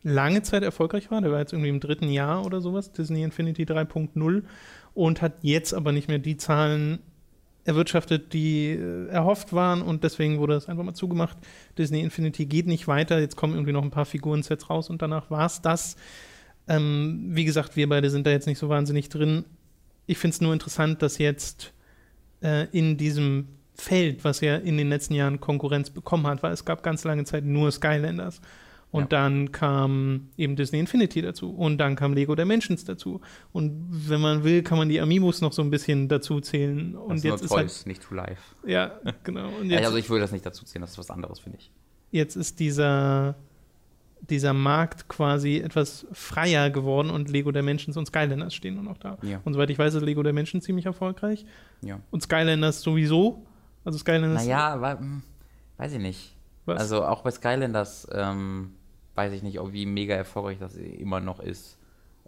[0.05, 1.21] lange Zeit erfolgreich war.
[1.21, 4.45] Der war jetzt irgendwie im dritten Jahr oder sowas, Disney Infinity 3.0
[4.95, 7.01] und hat jetzt aber nicht mehr die Zahlen
[7.65, 11.37] erwirtschaftet, die äh, erhofft waren und deswegen wurde das einfach mal zugemacht.
[11.77, 15.31] Disney Infinity geht nicht weiter, jetzt kommen irgendwie noch ein paar Figurensets raus und danach
[15.31, 15.97] war es das.
[16.69, 19.47] Ähm, wie gesagt, wir beide sind da jetzt nicht so wahnsinnig drin.
[20.07, 21.73] Ich finde es nur interessant, dass jetzt
[22.41, 26.65] äh, in diesem Feld, was ja in den letzten Jahren Konkurrenz bekommen hat, weil es
[26.65, 28.41] gab ganz lange Zeit nur Skylanders.
[28.95, 29.09] Und ja.
[29.09, 31.51] dann kam eben Disney Infinity dazu.
[31.51, 33.21] Und dann kam Lego Dimensions dazu.
[33.53, 36.95] Und wenn man will, kann man die Amiibos noch so ein bisschen dazu zählen.
[36.95, 38.55] Und das jetzt ist Toys, halt, nicht to life.
[38.65, 38.93] Ja,
[39.25, 39.51] genau.
[39.65, 41.73] Jetzt, also ich würde das nicht dazu zählen, das ist was anderes, finde ich.
[42.13, 43.35] Jetzt ist dieser,
[44.21, 49.19] dieser Markt quasi etwas freier geworden und Lego Dimensions und Skylanders stehen nur noch da.
[49.23, 49.41] Ja.
[49.45, 51.45] Und soweit ich weiß, ist Lego Dimensions ziemlich erfolgreich.
[51.83, 51.99] Ja.
[52.13, 53.45] Und Skylanders sowieso.
[53.85, 54.43] Also Skylanders.
[54.43, 55.23] Naja, aber, hm,
[55.77, 56.37] weiß ich nicht.
[56.65, 56.81] Was?
[56.81, 58.75] Also auch bei Skylanders ähm,
[59.15, 61.79] weiß ich nicht, wie mega erfolgreich das immer noch ist.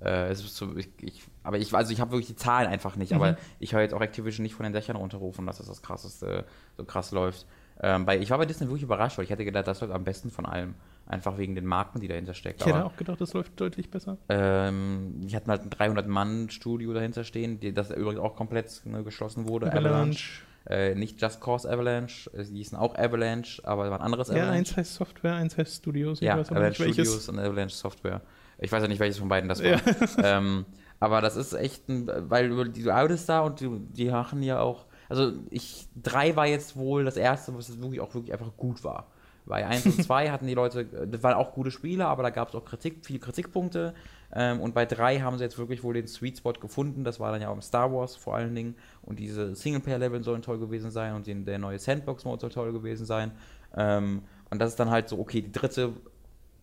[0.01, 2.97] Äh, es ist so, ich, ich, aber ich, also ich habe wirklich die Zahlen einfach
[2.97, 3.16] nicht, mhm.
[3.16, 6.45] aber ich höre jetzt auch Activision nicht von den Dächern runterrufen, dass das das krasseste
[6.77, 7.47] so krass läuft.
[7.81, 10.05] Ähm, bei, ich war bei Disney wirklich überrascht, weil ich hätte gedacht, das läuft am
[10.05, 10.75] besten von allem.
[11.07, 12.59] Einfach wegen den Marken, die dahinter stecken.
[12.61, 14.19] Ich hätte auch gedacht, das läuft deutlich besser.
[14.29, 19.49] Ähm, die hatten halt ein 300-Mann-Studio dahinter stehen, die, das übrigens auch komplett ne, geschlossen
[19.49, 19.71] wurde.
[19.71, 20.42] Avalanche.
[20.68, 24.52] Äh, nicht Just Cause Avalanche, äh, die hießen auch Avalanche, aber war ein anderes Avalanche.
[24.52, 26.20] Ja, eins heißt Software, eins heißt Studios.
[26.20, 28.20] Ja, Avalanche Studios und Avalanche Software.
[28.59, 29.70] Ich weiß ja nicht, welches von beiden das war.
[29.70, 29.81] Ja.
[30.38, 30.64] ähm,
[30.98, 34.87] aber das ist echt ein, weil die ist da und die, die machen ja auch,
[35.09, 39.12] also ich, drei war jetzt wohl das erste, was wirklich auch wirklich einfach gut war.
[39.47, 42.49] Bei 1 und 2 hatten die Leute, das waren auch gute Spiele, aber da gab
[42.49, 43.95] es auch Kritik, viele Kritikpunkte.
[44.35, 47.05] Ähm, und bei 3 haben sie jetzt wirklich wohl den Sweet Spot gefunden.
[47.05, 48.75] Das war dann ja auch im Star Wars vor allen Dingen.
[49.03, 53.07] Und diese Singleplayer-Level sollen toll gewesen sein und den, der neue Sandbox-Mode soll toll gewesen
[53.07, 53.31] sein.
[53.77, 55.93] Ähm, und das ist dann halt so, okay, die dritte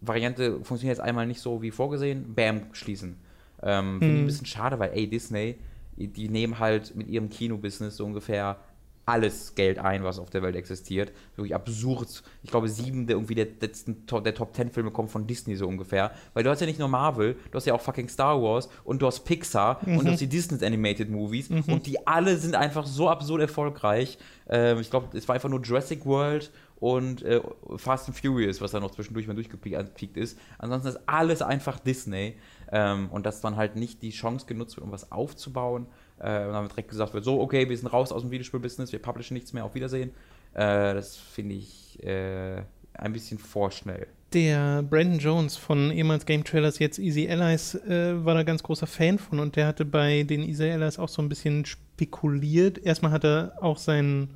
[0.01, 2.33] Variante funktioniert jetzt einmal nicht so wie vorgesehen.
[2.35, 3.17] Bam, schließen.
[3.61, 4.25] Ähm, Finde ich ein hm.
[4.25, 5.57] bisschen schade, weil, ey, Disney,
[5.95, 8.57] die nehmen halt mit ihrem Kino-Business so ungefähr
[9.05, 11.11] alles Geld ein, was auf der Welt existiert.
[11.35, 12.23] Wirklich absurd.
[12.41, 15.67] Ich glaube, sieben der irgendwie der letzten der Top Ten Filme kommen von Disney so
[15.67, 16.11] ungefähr.
[16.33, 19.01] Weil du hast ja nicht nur Marvel, du hast ja auch fucking Star Wars und
[19.01, 19.97] du hast Pixar mhm.
[19.97, 21.63] und du hast die Disney Animated Movies mhm.
[21.67, 24.17] und die alle sind einfach so absurd erfolgreich.
[24.47, 27.41] Ähm, ich glaube, es war einfach nur Jurassic World und äh,
[27.77, 30.37] Fast and Furious, was da noch zwischendurch mal durchgepiekt ist.
[30.57, 32.35] Ansonsten ist alles einfach Disney.
[32.71, 35.85] Ähm, und dass dann halt nicht die Chance genutzt wird, um was aufzubauen
[36.23, 39.33] und dann direkt gesagt wird, so, okay, wir sind raus aus dem Videospielbusiness, wir publishen
[39.33, 40.11] nichts mehr, auf Wiedersehen.
[40.53, 42.61] Äh, das finde ich äh,
[42.93, 44.07] ein bisschen vorschnell.
[44.33, 48.87] Der Brandon Jones von ehemals Game Trailers, jetzt Easy Allies, äh, war da ganz großer
[48.87, 52.79] Fan von und der hatte bei den Easy Allies auch so ein bisschen spekuliert.
[52.79, 54.31] Erstmal hat er auch seinen,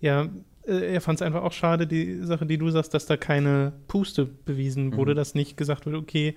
[0.00, 0.28] ja,
[0.66, 3.72] äh, er fand es einfach auch schade, die Sache, die du sagst, dass da keine
[3.88, 5.16] Puste bewiesen wurde, mhm.
[5.16, 6.36] dass nicht gesagt wird, okay,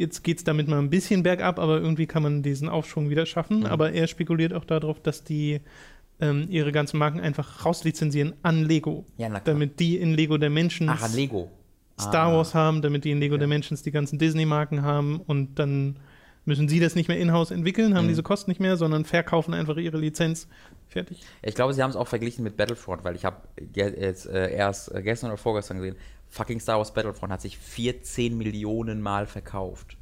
[0.00, 3.26] Jetzt geht es damit mal ein bisschen bergab, aber irgendwie kann man diesen Aufschwung wieder
[3.26, 3.60] schaffen.
[3.60, 3.66] Mhm.
[3.66, 5.60] Aber er spekuliert auch darauf, dass die
[6.20, 9.04] ähm, ihre ganzen Marken einfach rauslizenzieren an Lego.
[9.18, 11.50] Ja, damit die in Lego Dimensions Ach, Lego.
[12.00, 12.36] Star ah.
[12.36, 13.40] Wars haben, damit die in Lego ja.
[13.40, 15.96] Dimensions die ganzen Disney-Marken haben und dann
[16.46, 18.08] müssen sie das nicht mehr in-house entwickeln, haben mhm.
[18.08, 20.48] diese Kosten nicht mehr, sondern verkaufen einfach ihre Lizenz.
[20.88, 21.20] Fertig.
[21.42, 23.36] Ich glaube, sie haben es auch verglichen mit Battlefront, weil ich habe
[23.74, 25.96] jetzt äh, erst äh, gestern oder vorgestern gesehen,
[26.30, 29.96] fucking Star Wars Battlefront hat sich 14 Millionen Mal verkauft.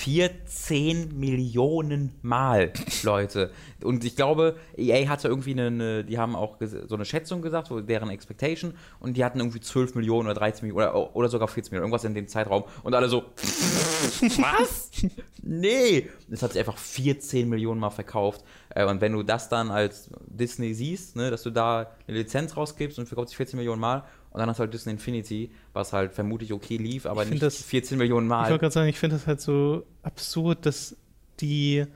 [0.00, 3.50] 14 Millionen Mal, Leute.
[3.82, 7.82] Und ich glaube, EA hatte irgendwie eine, die haben auch so eine Schätzung gesagt, so
[7.82, 11.70] deren Expectation, und die hatten irgendwie 12 Millionen oder 13 Millionen oder, oder sogar 14
[11.70, 12.64] Millionen, irgendwas in dem Zeitraum.
[12.82, 13.24] Und alle so,
[14.20, 14.90] was?
[15.42, 16.08] nee!
[16.30, 18.42] Es hat sich einfach 14 Millionen Mal verkauft.
[18.70, 22.56] Äh, und wenn du das dann als Disney siehst, ne, dass du da eine Lizenz
[22.56, 25.92] rausgibst und verkaufst sich 14 Millionen Mal und dann hast du halt Disney Infinity, was
[25.92, 28.44] halt vermutlich okay lief, aber nicht das, 14 Millionen Mal.
[28.44, 30.96] Ich wollte gerade sagen, ich finde das halt so absurd, dass
[31.40, 31.86] die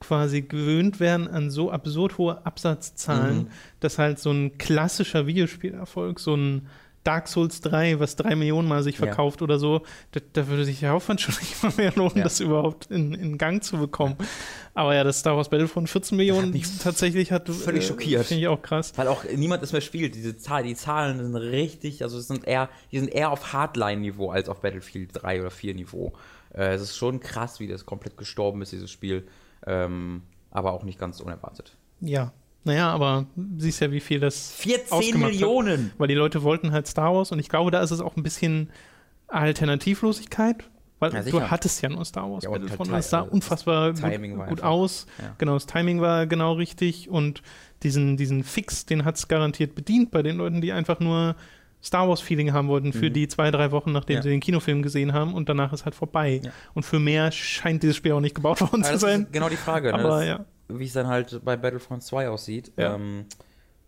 [0.00, 3.48] quasi gewöhnt werden an so absurd hohe Absatzzahlen, mhm.
[3.80, 6.68] dass halt so ein klassischer Videospielerfolg, so ein
[7.04, 9.44] Dark Souls 3, was drei Millionen Mal sich verkauft ja.
[9.44, 9.82] oder so,
[10.12, 12.24] da, da, würde sich der Aufwand schon nicht mal mehr lohnen, ja.
[12.24, 14.16] das überhaupt in, in Gang zu bekommen.
[14.74, 17.48] Aber ja, das Star Wars Battlefront 14 Millionen hat tatsächlich hat.
[17.48, 18.26] Völlig äh, schockiert.
[18.26, 18.92] Finde ich auch krass.
[18.96, 20.14] Weil auch niemand es mehr spielt.
[20.14, 24.48] Diese Zahl, die Zahlen sind richtig, also sind eher, die sind eher auf Hardline-Niveau als
[24.48, 26.12] auf Battlefield 3 oder 4 Niveau.
[26.52, 29.26] Äh, es ist schon krass, wie das komplett gestorben ist, dieses Spiel.
[29.66, 31.76] Ähm, aber auch nicht ganz unerwartet.
[32.00, 32.32] Ja,
[32.64, 35.86] Naja, aber siehst ja, wie viel das 14 Millionen!
[35.86, 38.16] Hat, weil die Leute wollten halt Star Wars und ich glaube, da ist es auch
[38.16, 38.70] ein bisschen
[39.28, 40.68] Alternativlosigkeit,
[40.98, 42.90] weil ja, du hattest ja nur Star Wars ja, Battlefront.
[42.90, 45.06] Halt, es sah unfassbar gut, gut aus.
[45.18, 45.34] Ja.
[45.38, 47.42] Genau, das Timing war genau richtig und
[47.82, 51.36] diesen, diesen Fix, den hat es garantiert bedient bei den Leuten, die einfach nur
[51.82, 53.14] Star Wars-Feeling haben wollten für mhm.
[53.14, 54.22] die zwei, drei Wochen, nachdem ja.
[54.22, 56.42] sie den Kinofilm gesehen haben und danach ist halt vorbei.
[56.44, 56.50] Ja.
[56.74, 59.26] Und für mehr scheint dieses Spiel auch nicht gebaut worden zu sein.
[59.32, 59.98] genau die Frage, ne?
[59.98, 60.44] Aber, ja.
[60.78, 62.72] Wie es dann halt bei Battlefront 2 aussieht.
[62.76, 63.26] Ähm,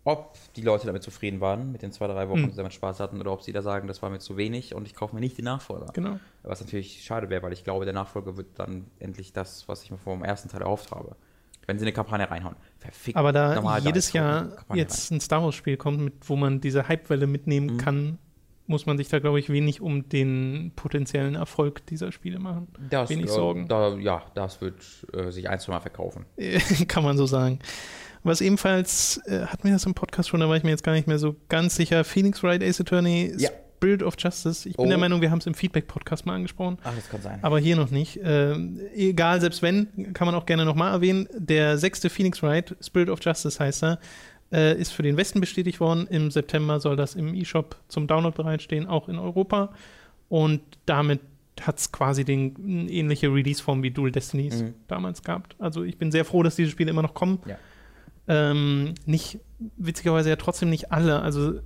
[0.05, 2.51] ob die Leute damit zufrieden waren, mit den zwei, drei Wochen, mhm.
[2.51, 4.87] die damit Spaß hatten, oder ob sie da sagen, das war mir zu wenig und
[4.87, 5.87] ich kaufe mir nicht die Nachfolger.
[5.93, 6.19] Genau.
[6.43, 9.93] Was natürlich schade wäre, weil ich glaube, der Nachfolger wird dann endlich das, was ich
[9.93, 11.15] mir vor dem ersten Teil erhofft habe.
[11.67, 12.57] Wenn sie eine Kampagne reinhauen.
[12.81, 13.17] Verfickt.
[13.17, 17.75] Aber da jedes Jahr jetzt ein Star Wars-Spiel kommt, mit, wo man diese Hypewelle mitnehmen
[17.75, 17.79] mhm.
[17.79, 18.19] kann,
[18.67, 22.69] muss man sich da, glaube ich, wenig um den potenziellen Erfolg dieser Spiele machen.
[22.91, 23.69] Das, wenig äh, Sorgen.
[23.69, 26.25] Da, ja, das wird äh, sich ein, zwei Mal verkaufen.
[26.89, 27.59] kann man so sagen.
[28.25, 30.93] Was ebenfalls, äh, hatten wir das im Podcast schon, da war ich mir jetzt gar
[30.93, 33.51] nicht mehr so ganz sicher, Phoenix Wright Ace Attorney ja.
[33.83, 34.69] Spirit of Justice.
[34.69, 35.01] Ich bin der oh.
[35.01, 36.79] Meinung, wir haben es im Feedback-Podcast mal angesprochen.
[36.85, 37.41] Ach, das kann sein.
[37.43, 38.17] Aber hier noch nicht.
[38.17, 38.55] Äh,
[38.95, 41.27] egal, selbst wenn, kann man auch gerne nochmal erwähnen.
[41.37, 43.99] Der sechste Phoenix Wright, Spirit of Justice heißt er,
[44.53, 46.07] äh, ist für den Westen bestätigt worden.
[46.09, 49.73] Im September soll das im E-Shop zum Download bereitstehen, auch in Europa.
[50.29, 51.21] Und damit
[51.61, 54.75] hat es quasi den, ähnliche Release-Form wie Dual Destinies mhm.
[54.89, 55.57] damals gehabt.
[55.59, 57.41] Also ich bin sehr froh, dass diese Spiele immer noch kommen.
[57.47, 57.59] Ja.
[58.29, 59.39] Ähm, nicht,
[59.77, 61.21] witzigerweise ja trotzdem nicht alle.
[61.21, 61.61] Also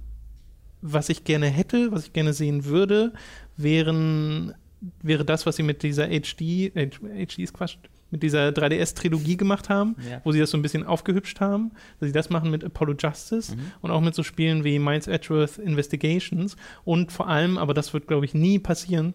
[0.82, 3.12] was ich gerne hätte, was ich gerne sehen würde,
[3.56, 4.54] wären,
[5.02, 7.76] wäre das, was sie mit dieser HD, HD ist Quatsch,
[8.10, 10.20] mit dieser 3DS-Trilogie gemacht haben, ja.
[10.24, 13.54] wo sie das so ein bisschen aufgehübscht haben, dass sie das machen mit Apollo Justice
[13.54, 13.72] mhm.
[13.82, 18.06] und auch mit so Spielen wie Miles Edgeworth Investigations und vor allem, aber das wird,
[18.06, 19.14] glaube ich, nie passieren,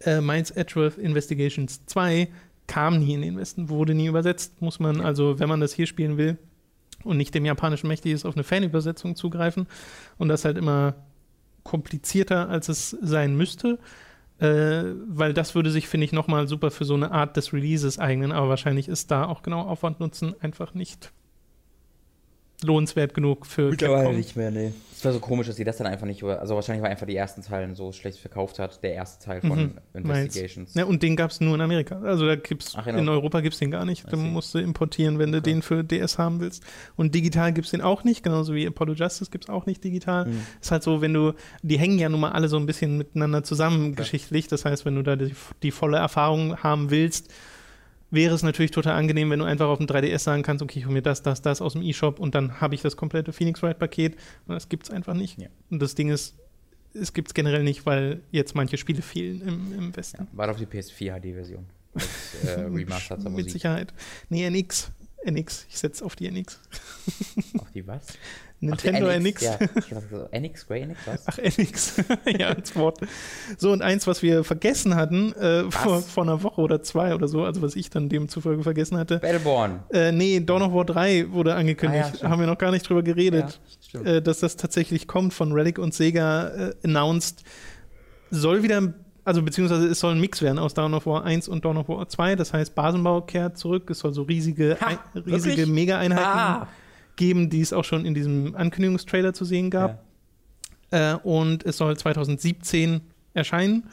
[0.00, 2.28] äh, Miles Edgeworth Investigations 2
[2.66, 5.86] kam nie in den Westen, wurde nie übersetzt, muss man also, wenn man das hier
[5.86, 6.38] spielen will,
[7.04, 9.66] und nicht dem japanischen mächtig ist, auf eine Fanübersetzung zugreifen.
[10.16, 10.94] Und das halt immer
[11.62, 13.78] komplizierter, als es sein müsste.
[14.38, 17.98] Äh, weil das würde sich, finde ich, nochmal super für so eine Art des Releases
[17.98, 18.32] eignen.
[18.32, 21.12] Aber wahrscheinlich ist da auch genau Aufwand Nutzen einfach nicht
[22.62, 24.16] lohnenswert genug für Mittlerweile Capcom.
[24.16, 24.72] nicht mehr, nee.
[24.98, 26.40] Es war so komisch, dass sie das dann einfach nicht über.
[26.40, 29.58] Also wahrscheinlich war einfach die ersten Teilen so schlecht verkauft hat, der erste Teil von
[29.60, 30.74] mhm, Investigations.
[30.74, 32.00] Ja, und den gab es nur in Amerika.
[32.00, 34.12] Also da gibt's Ach, in, in Europa gibt es den gar nicht.
[34.12, 35.36] Da musst du importieren, wenn okay.
[35.36, 36.64] du den für DS haben willst.
[36.96, 39.84] Und digital gibt es den auch nicht, genauso wie Apollo Justice gibt es auch nicht
[39.84, 40.26] digital.
[40.26, 40.40] Mhm.
[40.60, 43.44] Ist halt so, wenn du, die hängen ja nun mal alle so ein bisschen miteinander
[43.44, 43.94] zusammen ja.
[43.94, 44.48] geschichtlich.
[44.48, 47.32] Das heißt, wenn du da die, die volle Erfahrung haben willst,
[48.10, 50.86] wäre es natürlich total angenehm, wenn du einfach auf dem 3DS sagen kannst, okay, ich
[50.86, 53.62] hole mir das, das, das aus dem E-Shop und dann habe ich das komplette Phoenix
[53.62, 54.16] Wright-Paket.
[54.46, 55.38] Und das gibt es einfach nicht.
[55.38, 55.48] Ja.
[55.70, 56.36] Und das Ding ist,
[56.94, 60.22] es gibt es generell nicht, weil jetzt manche Spiele fehlen im, im Westen.
[60.22, 61.66] Ja, war auf die PS4 HD-Version.
[62.44, 63.92] Äh, Remastered Mit Sicherheit.
[64.28, 64.92] Nee, NX.
[65.24, 65.66] NX.
[65.68, 66.60] Ich setze auf die NX.
[67.58, 68.06] auf die was?
[68.60, 69.42] Nintendo NX.
[69.42, 69.58] Ja,
[70.10, 71.24] so, NX, Square NX, was?
[71.26, 71.94] Ach, NX.
[72.38, 72.98] ja, als Wort.
[73.56, 77.28] So, und eins, was wir vergessen hatten, äh, vor, vor, einer Woche oder zwei oder
[77.28, 79.18] so, also was ich dann demzufolge vergessen hatte.
[79.18, 79.80] Battleborn.
[79.92, 82.10] Äh, nee, Dawn of War 3 wurde angekündigt.
[82.14, 83.60] Ah, ja, Haben wir noch gar nicht drüber geredet,
[83.92, 87.44] ja, äh, dass das tatsächlich kommt von Relic und Sega äh, announced.
[88.30, 88.94] Soll wieder
[89.24, 91.90] also beziehungsweise es soll ein Mix werden aus Dawn of War 1 und Dawn of
[91.90, 92.34] War 2.
[92.34, 93.90] Das heißt, Basenbau kehrt zurück.
[93.90, 96.68] Es soll so riesige, ha, riesige Mega-Einheiten ah
[97.18, 100.02] geben, die es auch schon in diesem Ankündigungstrailer zu sehen gab.
[100.90, 101.14] Ja.
[101.14, 103.02] Äh, und es soll 2017
[103.34, 103.90] erscheinen.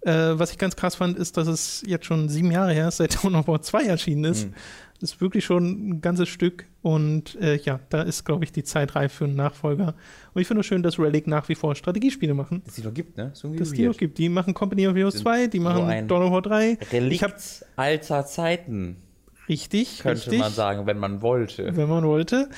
[0.00, 2.96] Äh, was ich ganz krass fand, ist, dass es jetzt schon sieben Jahre her ist,
[2.96, 4.46] seit Dawn of War 2 erschienen ist.
[4.48, 4.54] Mhm.
[5.00, 6.66] Das ist wirklich schon ein ganzes Stück.
[6.80, 9.94] Und äh, ja, da ist, glaube ich, die Zeit reif für einen Nachfolger.
[10.32, 12.62] Und ich finde es schön, dass Relic nach wie vor Strategiespiele machen.
[12.64, 13.30] Dass die noch gibt, ne?
[13.34, 14.18] So dass die noch gibt.
[14.18, 16.78] Die machen Company of Heroes 2, die machen Dawn of War 3.
[16.92, 17.36] Relikt ich hab,
[17.76, 18.96] alter Zeiten.
[19.52, 20.38] Richtig, könnte richtig.
[20.38, 21.76] man sagen, wenn man wollte.
[21.76, 22.48] Wenn man wollte.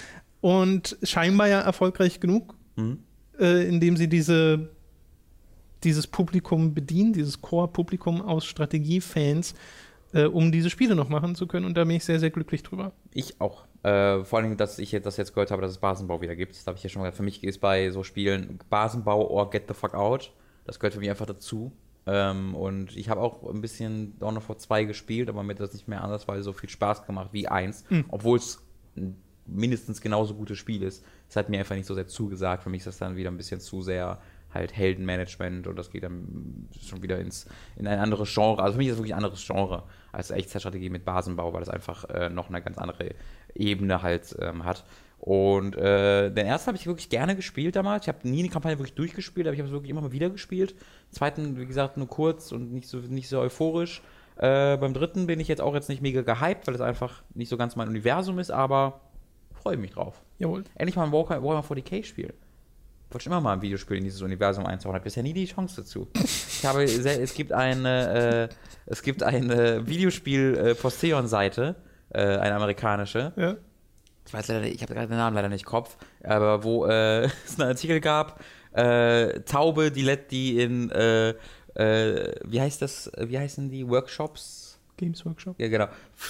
[0.40, 2.98] Und scheinbar ja erfolgreich genug, mhm.
[3.40, 4.70] äh, indem sie diese,
[5.82, 9.54] dieses Publikum bedienen, dieses Core-Publikum aus Strategiefans,
[10.12, 11.66] äh, um diese Spiele noch machen zu können.
[11.66, 12.92] Und da bin ich sehr, sehr glücklich drüber.
[13.12, 13.64] Ich auch.
[13.82, 16.54] Äh, vor allem, dass ich das jetzt gehört habe, dass es Basenbau wieder gibt.
[16.54, 17.16] Das habe ich ja schon mal gesagt.
[17.16, 20.32] Für mich ist bei so Spielen Basenbau or Get the Fuck Out.
[20.64, 21.72] Das gehört für mich einfach dazu.
[22.06, 25.60] Ähm, und ich habe auch ein bisschen Dawn of War 2 gespielt, aber mir hat
[25.60, 28.04] das nicht mehr andersweise so viel Spaß gemacht wie 1, mhm.
[28.08, 28.62] obwohl es
[29.46, 31.04] mindestens genauso gutes Spiel ist.
[31.28, 32.62] Es hat mir einfach nicht so sehr zugesagt.
[32.62, 34.18] Für mich ist das dann wieder ein bisschen zu sehr
[34.52, 38.62] halt Heldenmanagement und das geht dann schon wieder ins, in ein anderes Genre.
[38.62, 41.68] Also für mich ist es wirklich ein anderes Genre als Echtzeitstrategie mit Basenbau, weil es
[41.68, 43.10] einfach äh, noch eine ganz andere
[43.54, 44.84] Ebene halt ähm, hat.
[45.18, 48.04] Und äh, den ersten habe ich wirklich gerne gespielt damals.
[48.04, 50.28] Ich habe nie eine Kampagne wirklich durchgespielt, aber ich habe es wirklich immer mal wieder
[50.28, 50.74] gespielt.
[51.14, 54.02] Zweiten, wie gesagt, nur kurz und nicht so, nicht so euphorisch.
[54.36, 57.48] Äh, beim dritten bin ich jetzt auch jetzt nicht mega gehypt, weil es einfach nicht
[57.48, 59.00] so ganz mein Universum ist, aber
[59.52, 60.20] freue mich drauf.
[60.38, 60.64] Jawohl.
[60.74, 62.34] Endlich mal ein Warhammer, Warhammer 40k-Spiel.
[62.34, 65.46] Ich wollte schon immer mal ein Videospiel in dieses Universum einzuhauen, habe bisher nie die
[65.46, 66.08] Chance dazu.
[66.14, 68.54] Ich habe, sehr, es gibt eine, äh,
[68.86, 71.76] es gibt eine Videospiel-Posteon-Seite,
[72.10, 73.32] äh, eine amerikanische.
[73.36, 73.56] Ja.
[74.26, 77.24] Ich weiß leider, ich habe gerade den Namen leider nicht im Kopf, aber wo äh,
[77.46, 78.40] es einen Artikel gab,
[78.74, 81.30] äh, Taube, die, die in, äh,
[81.74, 84.63] äh, wie heißt das, wie heißen die, Workshops?
[84.96, 85.58] Games Workshop.
[85.60, 85.86] Ja, genau.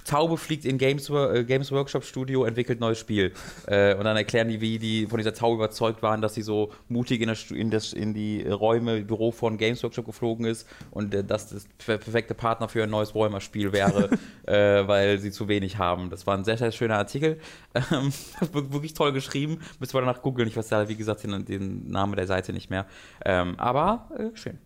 [0.07, 3.33] Taube fliegt in Games, äh, Games Workshop Studio, entwickelt neues Spiel.
[3.67, 6.73] äh, und dann erklären die, wie die von dieser Taube überzeugt waren, dass sie so
[6.89, 11.15] mutig in, das, in, das, in die Räume, Büro von Games Workshop geflogen ist und
[11.15, 14.11] äh, dass das per- perfekte Partner für ein neues Warhammer-Spiel wäre,
[14.47, 16.09] äh, weil sie zu wenig haben.
[16.11, 17.39] Das war ein sehr, sehr schöner Artikel.
[17.75, 18.13] Ähm,
[18.53, 19.59] wir- wirklich toll geschrieben.
[19.79, 20.49] Müsst ihr danach googeln.
[20.49, 22.87] Ich weiß da, wie gesagt, den, den Namen der Seite nicht mehr.
[23.25, 24.59] Ähm, aber äh, schön.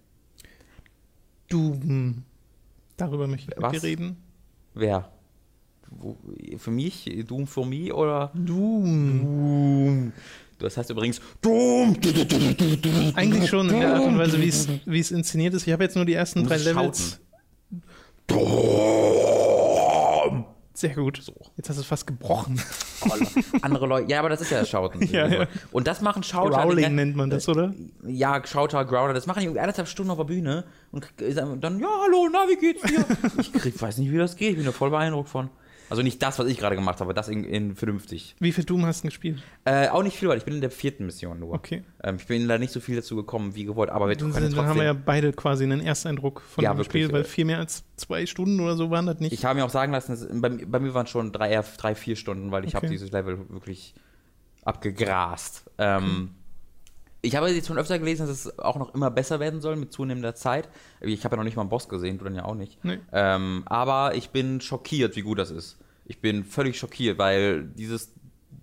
[1.48, 2.24] Doom.
[2.98, 4.16] Darüber möchte ich mit dir reden.
[4.74, 5.08] Wer?
[6.58, 7.10] Für mich?
[7.26, 8.30] Doom for me oder?
[8.34, 9.20] Doom.
[9.22, 10.12] Doom.
[10.58, 11.96] Das heißt übrigens Doom.
[13.14, 15.66] Eigentlich schon in der Art und Weise, wie es- wie es inszeniert ist.
[15.66, 17.20] Ich habe jetzt nur die ersten drei Levels.
[20.78, 21.18] Sehr gut.
[21.56, 22.62] Jetzt hast du es fast gebrochen.
[23.62, 24.08] Andere Leute.
[24.08, 25.02] Ja, aber das ist ja das Schauten.
[25.10, 25.48] Ja, ja.
[25.72, 26.62] Und das machen Schauter.
[26.62, 27.74] Growling nennt man das, oder?
[28.06, 30.62] Ja, Schauter, Growler, das machen die eineinhalb Stunden auf der Bühne
[30.92, 33.04] und dann, ja, hallo, na, wie geht's dir?
[33.40, 35.50] ich krieg, weiß nicht, wie das geht, ich bin da voll beeindruckt von.
[35.90, 38.36] Also nicht das, was ich gerade gemacht habe, das in, in vernünftig.
[38.40, 39.42] Wie viel Doom hast du gespielt?
[39.64, 41.54] Äh, auch nicht viel, weil ich bin in der vierten Mission nur.
[41.54, 41.82] Okay.
[42.02, 44.42] Ähm, ich bin da nicht so viel dazu gekommen, wie gewollt, aber wir können dann
[44.66, 45.04] haben wir ja trotzdem.
[45.06, 48.60] beide quasi einen Ersteindruck von Ja, dem wirklich, Spiel, weil viel mehr als zwei Stunden
[48.60, 49.32] oder so waren das nicht.
[49.32, 51.94] Ich habe mir auch sagen lassen, es- bei, bei mir waren es schon drei, drei,
[51.94, 52.94] vier Stunden, weil ich habe Okay.
[52.94, 53.94] dieses Level wirklich
[54.64, 55.64] abgegrast.
[55.78, 56.30] Ähm,
[57.28, 59.92] ich habe jetzt schon öfter gelesen, dass es auch noch immer besser werden soll mit
[59.92, 60.68] zunehmender Zeit.
[61.00, 62.82] Ich habe ja noch nicht mal einen Boss gesehen, du dann ja auch nicht.
[62.84, 62.98] Nee.
[63.12, 65.78] Ähm, aber ich bin schockiert, wie gut das ist.
[66.06, 68.12] Ich bin völlig schockiert, weil dieses,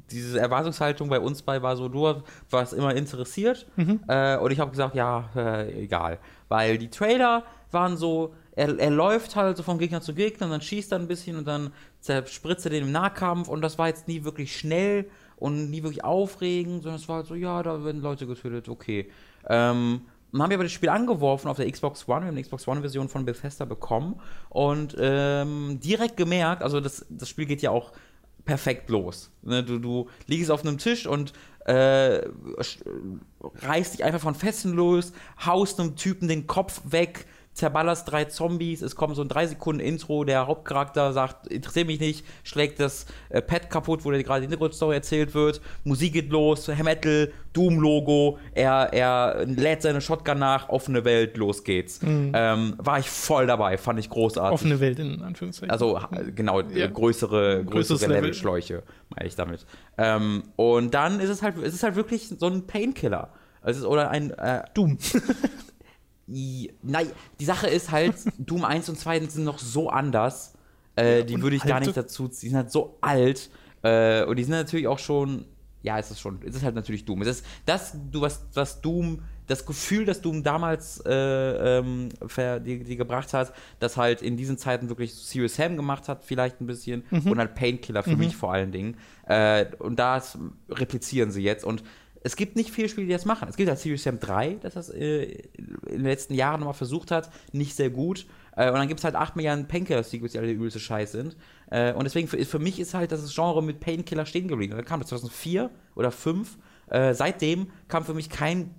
[0.10, 3.68] diese Erwartungshaltung bei uns bei war so, du warst immer interessiert
[4.08, 6.18] äh, und ich habe gesagt, ja, äh, egal.
[6.50, 10.52] Weil die Trailer waren so, er, er läuft halt so vom Gegner zu Gegner und
[10.52, 13.88] dann schießt er ein bisschen und dann zerspritzt er den im Nahkampf und das war
[13.88, 15.06] jetzt nie wirklich schnell
[15.38, 19.10] und nie wirklich aufregend, sondern es war halt so, ja, da werden Leute getötet, okay.
[19.48, 22.22] Ähm, dann haben wir aber das Spiel angeworfen auf der Xbox One.
[22.22, 24.20] Wir haben eine Xbox One-Version von Bethesda bekommen
[24.50, 27.94] und ähm, direkt gemerkt, also das, das Spiel geht ja auch
[28.44, 29.32] perfekt los.
[29.44, 31.34] Ne, du, du liegst auf einem Tisch und
[31.66, 32.22] äh,
[33.62, 35.14] reißt dich einfach von Fesseln los,
[35.46, 37.26] haust einem Typen den Kopf weg,
[37.56, 42.02] zerballerst drei Zombies, es kommt so ein 3 Sekunden Intro, der Hauptcharakter sagt, interessiert mich
[42.02, 46.30] nicht, schlägt das äh, Pad kaputt, wo dir gerade die Hintergrundstory erzählt wird, Musik geht
[46.32, 52.02] los, Metal, Doom-Logo, er, er lädt seine Shotgun nach, offene Welt, los geht's.
[52.04, 54.54] Ähm, war ich voll dabei, fand ich großartig.
[54.54, 55.72] Offene Welt in Anführungszeichen.
[55.72, 56.86] Also ha- genau, Ja.
[56.86, 58.24] äh, größere, Größeres größere Level.
[58.24, 58.84] Levelschläuche,
[59.16, 59.66] meine ich damit.
[59.98, 63.30] Ähm, und dann ist es halt, es ist halt wirklich so ein Painkiller.
[63.62, 64.98] Also, es ist- oder ein äh, Doom.
[66.28, 67.08] nein,
[67.40, 70.54] die Sache ist halt, Doom 1 und 2 sind noch so anders.
[70.96, 73.50] Äh, die und würde ich gar alte- nicht dazu, die sind halt so alt.
[73.84, 75.46] Äh, und die sind natürlich auch schon,
[75.84, 77.22] ja, es ist schon, es ist halt natürlich Doom.
[77.22, 81.12] Es ist das, du, was, was Doom, das Gefühl, das Doom damals äh,
[81.80, 86.08] ähm, ver, die, die gebracht hat, das halt in diesen Zeiten wirklich Serious Sam gemacht
[86.08, 88.98] hat, vielleicht ein bisschen, und halt Painkiller für mich vor allen Dingen.
[89.28, 91.64] Äh, und das replizieren sie jetzt.
[91.64, 91.84] Und
[92.26, 93.48] es gibt nicht viele Spiele, die das machen.
[93.48, 95.26] Es gibt halt Serious Sam 3, das das äh,
[95.86, 98.26] in den letzten Jahren nochmal versucht hat, nicht sehr gut.
[98.56, 101.38] Äh, und dann gibt es halt 8 Milliarden Painkiller-Sequels, die alle der übelste Scheiß sind.
[101.70, 104.76] Äh, und deswegen, für, für mich ist halt das Genre mit Painkiller stehen geblieben.
[104.76, 106.58] Dann kam das 2004 oder 2005.
[106.88, 108.74] Äh, seitdem kam für mich kein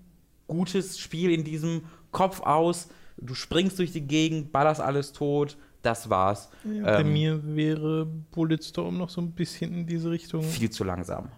[0.48, 2.88] gutes Spiel in diesem Kopf aus.
[3.16, 5.56] Du springst durch die Gegend, ballerst alles tot.
[5.82, 6.50] Das war's.
[6.64, 10.42] Ja, bei Ähm, mir wäre Bulletstorm noch so ein bisschen in diese Richtung.
[10.42, 11.28] Viel zu langsam.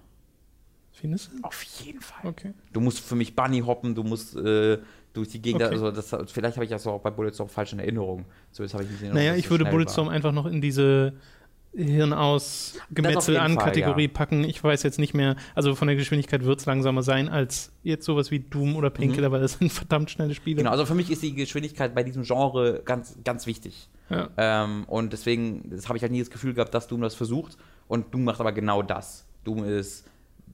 [1.01, 1.43] Findest du?
[1.43, 2.29] Auf jeden Fall.
[2.29, 2.55] Okay.
[2.73, 4.79] Du musst für mich Bunny hoppen, du musst äh,
[5.13, 5.63] durch die Gegend.
[5.63, 5.73] Okay.
[5.73, 8.25] Also das, vielleicht habe ich das auch bei Bulletstorm falsch in Erinnerung.
[8.51, 10.15] Zumindest habe ich nicht in Naja, ich so würde Bulletstorm war.
[10.15, 11.13] einfach noch in diese
[11.73, 14.13] Hirn aus Gemetzel an Fall, Kategorie ja.
[14.13, 14.43] packen.
[14.43, 18.05] Ich weiß jetzt nicht mehr, also von der Geschwindigkeit wird es langsamer sein als jetzt
[18.05, 20.57] sowas wie Doom oder Painkiller, weil das sind verdammt schnelle Spiele.
[20.57, 20.59] Mhm.
[20.59, 23.89] Genau, also für mich ist die Geschwindigkeit bei diesem Genre ganz, ganz wichtig.
[24.11, 24.31] Ja.
[24.37, 27.57] Ähm, und deswegen das habe ich halt nie das Gefühl gehabt, dass Doom das versucht.
[27.87, 29.27] Und Doom macht aber genau das.
[29.45, 30.05] Doom ist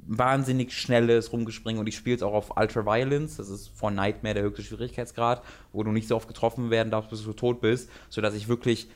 [0.06, 3.36] wahnsinnig schnelles Rumgespringen und ich spiele es auch auf Ultra Violence.
[3.36, 5.42] Das ist von Nightmare der höchste Schwierigkeitsgrad,
[5.72, 8.88] wo du nicht so oft getroffen werden darfst, bis du tot bist, sodass ich wirklich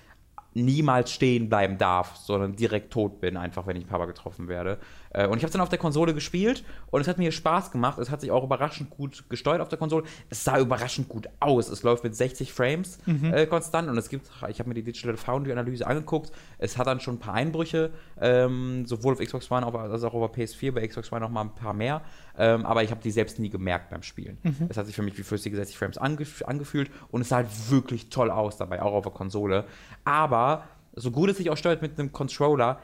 [0.55, 4.78] niemals stehen bleiben darf, sondern direkt tot bin, einfach wenn ich Papa getroffen werde.
[5.11, 7.70] Äh, und ich habe es dann auf der Konsole gespielt und es hat mir Spaß
[7.70, 7.99] gemacht.
[7.99, 10.05] Es hat sich auch überraschend gut gesteuert auf der Konsole.
[10.30, 11.68] Es sah überraschend gut aus.
[11.68, 13.32] Es läuft mit 60 Frames mhm.
[13.32, 16.32] äh, konstant und es gibt, ich habe mir die Digital Foundry Analyse angeguckt.
[16.59, 17.90] Es hat dann schon ein paar Einbrüche,
[18.20, 21.55] ähm, sowohl auf Xbox One als auch auf PS4, bei Xbox One noch mal ein
[21.55, 22.03] paar mehr.
[22.39, 24.39] Ähm, aber ich habe die selbst nie gemerkt beim Spielen.
[24.45, 24.68] Mhm.
[24.68, 27.49] Es hat sich für mich wie flüssige 60 Frames angef angefühlt und es sah halt
[27.70, 29.64] wirklich toll aus dabei, auch auf der Konsole.
[30.05, 30.64] Aber
[30.95, 32.78] so gut es sich auch steuert mit einem Controller,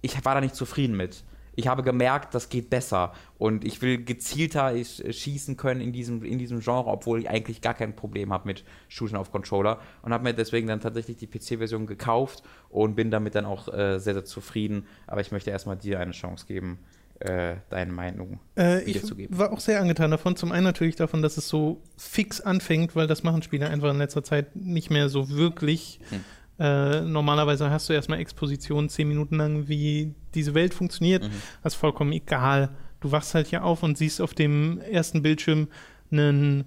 [0.00, 1.22] ich war da nicht zufrieden mit.
[1.54, 6.38] Ich habe gemerkt, das geht besser und ich will gezielter schießen können in diesem, in
[6.38, 10.24] diesem Genre, obwohl ich eigentlich gar kein Problem habe mit Shooting auf Controller und habe
[10.24, 14.24] mir deswegen dann tatsächlich die PC-Version gekauft und bin damit dann auch äh, sehr, sehr
[14.24, 14.86] zufrieden.
[15.06, 16.78] Aber ich möchte erstmal dir eine Chance geben,
[17.24, 20.36] äh, deine Meinung äh, ich war auch sehr angetan davon.
[20.36, 23.98] Zum einen natürlich davon, dass es so fix anfängt, weil das machen Spieler einfach in
[23.98, 26.00] letzter Zeit nicht mehr so wirklich.
[26.10, 26.20] Hm
[26.58, 31.24] äh, normalerweise hast du erstmal Exposition zehn Minuten lang, wie diese Welt funktioniert.
[31.24, 31.30] Mhm.
[31.62, 32.70] Das ist vollkommen egal.
[33.00, 35.68] Du wachst halt hier auf und siehst auf dem ersten Bildschirm
[36.10, 36.64] einen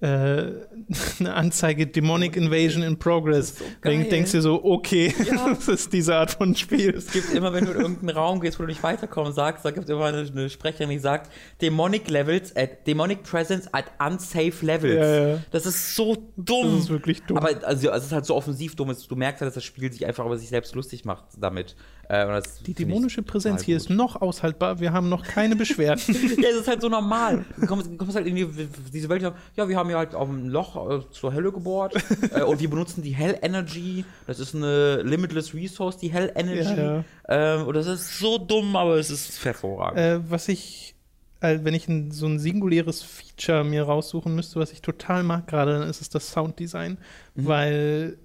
[0.00, 0.06] äh,
[1.20, 3.58] eine Anzeige Demonic Invasion in Progress.
[3.58, 5.48] So Deswegen denkst du so, okay, ja.
[5.48, 6.90] das ist diese Art von Spiel.
[6.90, 9.70] Es gibt immer, wenn du in irgendeinen Raum gehst, wo du nicht weiterkommen sagst, da
[9.70, 11.30] gibt es immer eine, eine, Sprecherin, die sagt,
[11.62, 14.94] Demonic Levels at Demonic Presence at unsafe Levels.
[14.96, 15.38] Ja, ja.
[15.50, 16.72] Das ist so dumm.
[16.72, 17.38] Das ist wirklich dumm.
[17.38, 18.94] Aber also, es ist halt so offensiv dumm.
[19.08, 21.74] Du merkst halt, dass das Spiel sich einfach über sich selbst lustig macht damit.
[22.08, 24.80] Äh, die dämonische Präsenz hier ist noch aushaltbar.
[24.80, 26.02] Wir haben noch keine Beschwerden.
[26.08, 27.44] ja, es ist halt so normal.
[27.56, 28.46] Du kommst, kommst halt in die,
[28.92, 29.22] diese Welt.
[29.56, 31.94] Ja, wir haben ja halt auf ein Loch äh, zur Hölle gebohrt
[32.32, 34.04] äh, und wir benutzen die Hell Energy.
[34.26, 36.80] Das ist eine limitless Resource, die Hell Energy.
[36.80, 37.04] Ja, ja.
[37.28, 39.98] Ähm, und das ist so dumm, aber es ist hervorragend.
[39.98, 40.96] Äh, was ich
[41.40, 45.46] äh, wenn ich ein, so ein singuläres Feature mir raussuchen müsste, was ich total mag
[45.46, 46.98] gerade, dann ist es das Sounddesign,
[47.34, 47.46] mhm.
[47.46, 48.18] weil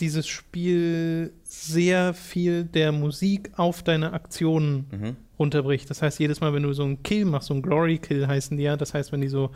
[0.00, 5.16] dieses Spiel sehr viel der Musik auf deine Aktionen mhm.
[5.38, 5.88] runterbricht.
[5.88, 8.64] Das heißt, jedes Mal, wenn du so einen Kill machst, so einen Glory-Kill heißen die
[8.64, 9.50] ja, das heißt, wenn die so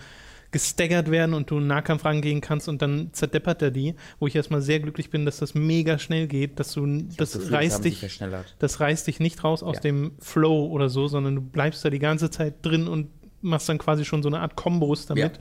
[0.51, 4.35] gestaggert werden und du einen Nahkampf rangehen kannst und dann zerdeppert er die, wo ich
[4.35, 6.87] erstmal sehr glücklich bin, dass das mega schnell geht, dass du
[7.17, 8.21] das Gefühl, reißt dich
[8.59, 9.83] das reißt dich nicht raus aus ja.
[9.83, 13.11] dem Flow oder so, sondern du bleibst da die ganze Zeit drin und
[13.43, 15.39] machst dann quasi schon so eine Art Kombos damit.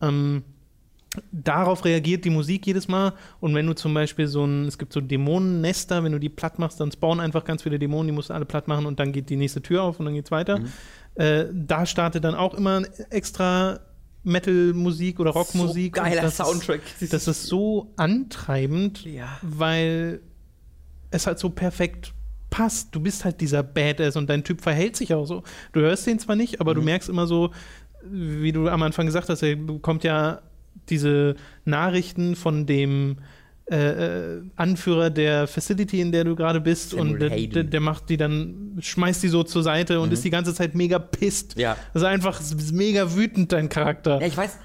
[0.00, 0.08] Ja.
[0.08, 0.42] Ähm,
[1.32, 3.14] darauf reagiert die Musik jedes Mal.
[3.40, 6.58] Und wenn du zum Beispiel so ein, es gibt so Dämonennester, wenn du die platt
[6.58, 9.12] machst, dann spawnen einfach ganz viele Dämonen, die musst du alle platt machen und dann
[9.12, 10.58] geht die nächste Tür auf und dann geht's weiter.
[10.58, 10.68] Mhm.
[11.16, 13.80] Äh, da startet dann auch immer extra
[14.22, 15.96] Metal-Musik oder Rockmusik.
[15.96, 16.80] So geiler das Soundtrack.
[17.00, 19.38] Ist, das ist so antreibend, ja.
[19.42, 20.20] weil
[21.10, 22.12] es halt so perfekt
[22.50, 22.94] passt.
[22.94, 25.42] Du bist halt dieser Badass und dein Typ verhält sich auch so.
[25.72, 26.76] Du hörst den zwar nicht, aber mhm.
[26.76, 27.50] du merkst immer so,
[28.02, 30.42] wie du am Anfang gesagt hast, er bekommt ja
[30.88, 33.18] diese Nachrichten von dem
[33.70, 37.80] äh, äh, Anführer der Facility, in der du gerade bist, Samuel und der, der, der,
[37.80, 40.14] macht die dann, schmeißt die so zur Seite und mhm.
[40.14, 41.56] ist die ganze Zeit mega pisst.
[41.56, 41.76] Ja.
[41.92, 42.40] Das ist einfach
[42.72, 44.20] mega wütend, dein Charakter.
[44.20, 44.58] Ja, ich weiß,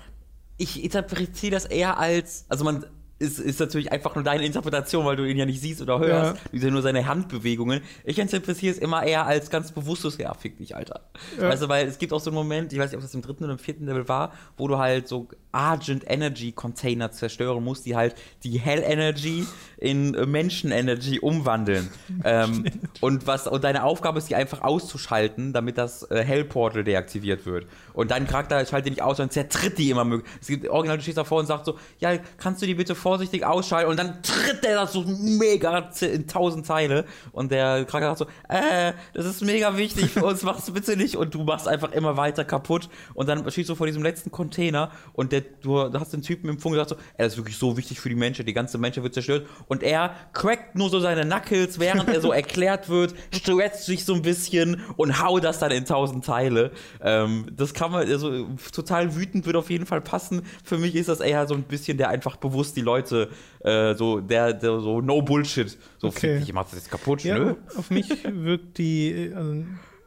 [0.57, 2.85] ich interpretiere das eher als, also man
[3.25, 6.35] ist, ist natürlich einfach nur deine Interpretation, weil du ihn ja nicht siehst oder hörst.
[6.35, 6.41] Ja.
[6.43, 7.81] Du siehst ja nur seine Handbewegungen.
[8.03, 11.01] Ich interpretiere es immer eher als ganz bewusstes, ja, fick dich, Alter.
[11.39, 11.49] Ja.
[11.49, 13.21] Weißt du, weil es gibt auch so einen Moment, ich weiß nicht, ob das im
[13.21, 17.85] dritten oder im vierten Level war, wo du halt so Argent Energy Container zerstören musst,
[17.85, 19.45] die halt die Hell Energy
[19.77, 21.89] in Menschen Energy umwandeln.
[22.23, 22.65] ähm,
[23.01, 27.45] und was, und deine Aufgabe ist, die einfach auszuschalten, damit das äh, Hell Portal deaktiviert
[27.45, 27.67] wird.
[27.93, 30.29] Und dein Charakter schaltet die nicht aus, sondern zertritt die immer möglich.
[30.41, 33.45] Es gibt original, du stehst davor und sagst so, ja, kannst du die bitte vorsichtig
[33.45, 38.31] ausschalten und dann tritt der das so mega in tausend Teile und der Charakter sagt
[38.49, 41.93] so, äh, das ist mega wichtig für uns, mach's bitte nicht und du machst einfach
[41.93, 46.11] immer weiter kaputt und dann stehst du vor diesem letzten Container und der, du hast
[46.11, 48.53] den Typen im Funk gesagt so, das ist wirklich so wichtig für die Menschen, die
[48.53, 52.89] ganze Menschheit wird zerstört und er crackt nur so seine Knuckles, während er so erklärt
[52.89, 56.71] wird, stretcht sich so ein bisschen und haut das dann in tausend Teile.
[57.01, 60.41] Ähm, das kann man, also total wütend wird auf jeden Fall passen.
[60.65, 63.29] Für mich ist das eher so ein bisschen der einfach bewusst die Leute Leute,
[63.59, 65.77] äh, so, der, der, so no Bullshit.
[65.97, 66.39] So, okay.
[66.41, 67.55] ich mach das jetzt kaputt, ja, nö.
[67.77, 69.63] Auf mich wirkt die also,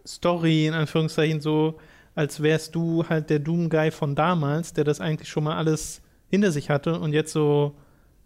[0.07, 1.79] Story in Anführungszeichen so,
[2.15, 6.51] als wärst du halt der Doom-Guy von damals, der das eigentlich schon mal alles hinter
[6.51, 7.77] sich hatte und jetzt so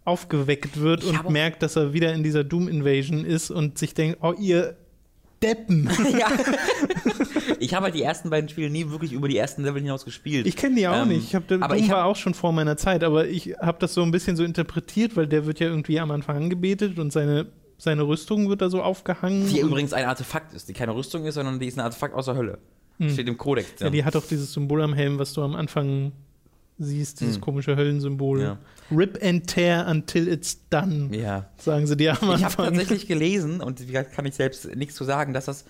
[0.05, 4.19] aufgeweckt wird ich und merkt, dass er wieder in dieser Doom-Invasion ist und sich denkt,
[4.21, 4.75] oh, ihr
[5.43, 5.89] Deppen.
[6.17, 6.27] ja.
[7.59, 10.47] ich habe halt die ersten beiden Spiele nie wirklich über die ersten Level hinaus gespielt.
[10.47, 11.25] Ich kenne die auch ähm, nicht.
[11.25, 14.01] Ich hab, aber ich war auch schon vor meiner Zeit, aber ich habe das so
[14.01, 18.03] ein bisschen so interpretiert, weil der wird ja irgendwie am Anfang angebetet und seine seine
[18.03, 19.47] Rüstung wird da so aufgehangen.
[19.49, 22.25] Die übrigens ein Artefakt ist, die keine Rüstung ist, sondern die ist ein Artefakt aus
[22.25, 22.59] der Hölle.
[22.99, 23.09] Hm.
[23.09, 23.73] Steht im Kodex.
[23.79, 23.87] Ja.
[23.87, 26.13] ja, die hat auch dieses Symbol am Helm, was du am Anfang
[26.77, 27.41] siehst, dieses hm.
[27.41, 28.41] komische Höllensymbol.
[28.41, 28.57] Ja.
[28.91, 31.15] Rip and tear until it's done.
[31.15, 31.49] Ja.
[31.57, 32.37] Sagen sie dir am Anfang.
[32.37, 35.65] Ich habe tatsächlich gelesen, und wie kann ich selbst nichts zu sagen, dass das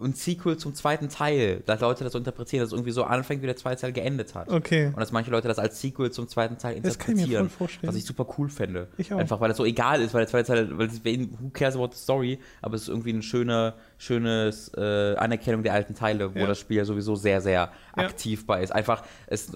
[0.00, 3.42] ein Sequel zum zweiten Teil, dass Leute das so interpretieren, dass es irgendwie so anfängt,
[3.42, 4.48] wie der zweite Teil geendet hat.
[4.48, 4.86] Okay.
[4.86, 7.16] Und dass manche Leute das als Sequel zum zweiten Teil interpretieren.
[7.16, 7.88] Das kann ich mir voll vorstellen.
[7.88, 8.88] Was ich super cool fände.
[8.96, 9.18] Ich auch.
[9.18, 11.90] Einfach, weil das so egal ist, weil der zweite Teil, weil es, who cares about
[11.92, 16.38] the story, aber es ist irgendwie eine schöne, schönes äh, Anerkennung der alten Teile, wo
[16.38, 16.46] ja.
[16.46, 18.72] das Spiel ja sowieso sehr, sehr aktiv bei ist.
[18.72, 19.52] Einfach, es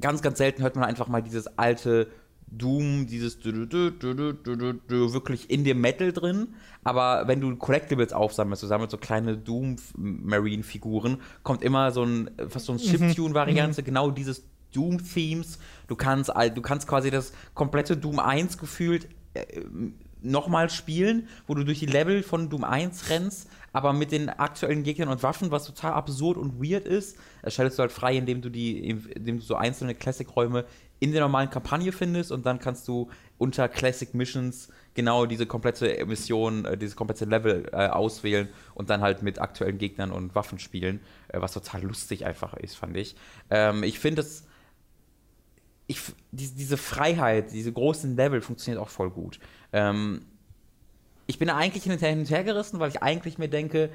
[0.00, 2.08] ganz, ganz selten hört man einfach mal dieses alte
[2.46, 6.48] Doom, dieses wirklich in dem Metal drin.
[6.84, 12.66] Aber wenn du Collectibles aufsammelst, du sammelst so kleine Doom-Marine-Figuren, kommt immer so ein, fast
[12.66, 13.84] so ein Chiptune-Variante, mhm.
[13.84, 15.58] genau dieses Doom-Themes.
[15.88, 19.62] Du kannst, du kannst quasi das komplette Doom 1 gefühlt äh,
[20.24, 24.82] nochmal spielen, wo du durch die Level von Doom 1 rennst, aber mit den aktuellen
[24.82, 27.16] Gegnern und Waffen, was total absurd und weird ist,
[27.46, 30.64] schaltest du halt frei, indem du die, indem du so einzelne Classic-Räume
[31.00, 36.04] in der normalen Kampagne findest und dann kannst du unter Classic Missions genau diese komplette
[36.06, 40.58] Mission, äh, dieses komplette Level äh, auswählen und dann halt mit aktuellen Gegnern und Waffen
[40.58, 43.16] spielen, äh, was total lustig einfach ist, fand ich.
[43.50, 44.44] Ähm, ich finde es
[45.86, 46.00] ich,
[46.30, 49.38] die, diese Freiheit, diese großen Level funktioniert auch voll gut.
[49.74, 50.22] Ähm,
[51.26, 53.90] ich bin eigentlich hin und her gerissen, weil ich eigentlich mir denke,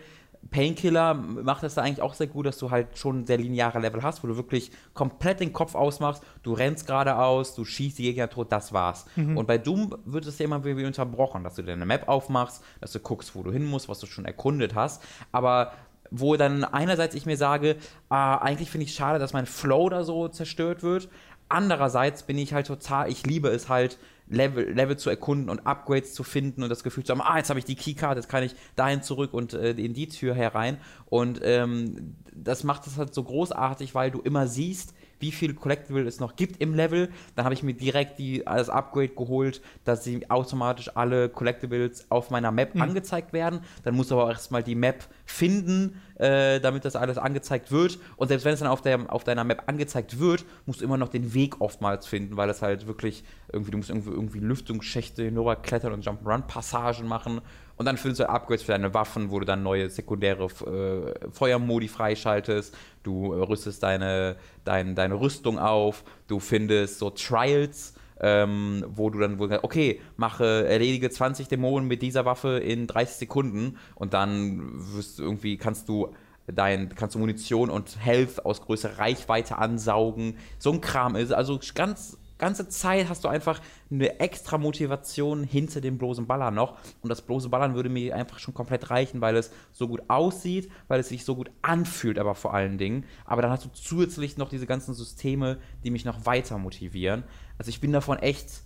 [0.52, 4.02] Painkiller macht es da eigentlich auch sehr gut, dass du halt schon sehr lineare Level
[4.02, 8.30] hast, wo du wirklich komplett den Kopf ausmachst, du rennst geradeaus, du schießt die Gegner
[8.30, 9.06] tot, das war's.
[9.16, 9.38] Mhm.
[9.38, 12.92] Und bei Doom wird es ja immer wieder unterbrochen, dass du deine Map aufmachst, dass
[12.94, 15.04] du guckst, wo du hin musst, was du schon erkundet hast.
[15.32, 15.74] Aber
[16.10, 17.76] wo dann einerseits ich mir sage,
[18.08, 21.10] ah, eigentlich finde ich es schade, dass mein Flow da so zerstört wird.
[21.50, 24.00] Andererseits bin ich halt total, ich liebe es halt,
[24.30, 27.50] Level, Level zu erkunden und Upgrades zu finden und das Gefühl zu haben, ah, jetzt
[27.50, 30.78] habe ich die Keycard, jetzt kann ich dahin zurück und äh, in die Tür herein.
[31.06, 36.08] Und ähm, das macht es halt so großartig, weil du immer siehst, wie viel Collectible
[36.08, 37.10] es noch gibt im Level.
[37.36, 42.30] Dann habe ich mir direkt die, das Upgrade geholt, dass sie automatisch alle Collectibles auf
[42.30, 42.82] meiner Map mhm.
[42.82, 43.62] angezeigt werden.
[43.84, 48.00] Dann musst du aber erstmal die Map finden, äh, damit das alles angezeigt wird.
[48.18, 50.98] Und selbst wenn es dann auf, der, auf deiner Map angezeigt wird, musst du immer
[50.98, 55.24] noch den Weg oftmals finden, weil das halt wirklich irgendwie, du musst irgendwie, irgendwie Lüftungsschächte
[55.24, 57.42] hinüber klettern und Jump-Run-Passagen machen.
[57.80, 61.88] Und dann findest du Upgrades für deine Waffen, wo du dann neue sekundäre äh, Feuermodi
[61.88, 62.76] freischaltest.
[63.04, 66.04] Du äh, rüstest deine, dein, deine Rüstung auf.
[66.28, 72.02] Du findest so Trials, ähm, wo du dann, wo, okay, mache, erledige 20 Dämonen mit
[72.02, 76.14] dieser Waffe in 30 Sekunden und dann wirst irgendwie, kannst du
[76.48, 80.36] dein, kannst du Munition und Health aus größerer Reichweite ansaugen.
[80.58, 83.62] So ein Kram ist also ganz ganze Zeit hast du einfach
[83.92, 86.78] eine extra Motivation hinter dem bloßen Ballern noch.
[87.02, 90.72] Und das bloße Ballern würde mir einfach schon komplett reichen, weil es so gut aussieht,
[90.88, 93.06] weil es sich so gut anfühlt, aber vor allen Dingen.
[93.26, 97.24] Aber dann hast du zusätzlich noch diese ganzen Systeme, die mich noch weiter motivieren.
[97.58, 98.64] Also ich bin davon echt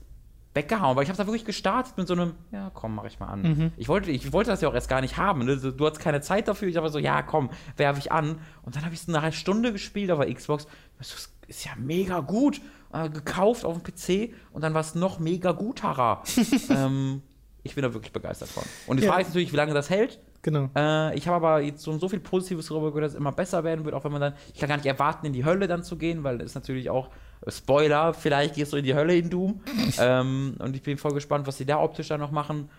[0.53, 3.27] weggehauen, weil ich habe da wirklich gestartet mit so einem, ja, komm, mach ich mal
[3.27, 3.41] an.
[3.41, 3.71] Mhm.
[3.75, 5.45] Ich, wollte, ich wollte das ja auch erst gar nicht haben.
[5.45, 5.57] Ne?
[5.57, 6.67] Du hattest keine Zeit dafür.
[6.67, 8.37] Ich habe so, ja, komm, werfe ich an.
[8.61, 10.67] Und dann habe ich es eine Stunde gespielt auf der Xbox.
[10.99, 12.61] Das ist ja mega gut
[12.93, 16.23] äh, gekauft auf dem PC und dann war es noch mega guterer.
[16.69, 17.21] ähm,
[17.63, 18.63] ich bin da wirklich begeistert von.
[18.87, 19.11] Und ich ja.
[19.11, 20.19] weiß natürlich, wie lange das hält.
[20.41, 20.69] Genau.
[20.75, 23.63] Äh, ich habe aber jetzt so, so viel Positives darüber gehört, dass es immer besser
[23.63, 25.83] werden wird, auch wenn man dann, ich kann gar nicht erwarten, in die Hölle dann
[25.83, 27.09] zu gehen, weil das ist natürlich auch,
[27.45, 29.61] äh, Spoiler, vielleicht gehst du in die Hölle in Doom.
[29.99, 32.69] ähm, und ich bin voll gespannt, was sie da optisch dann noch machen.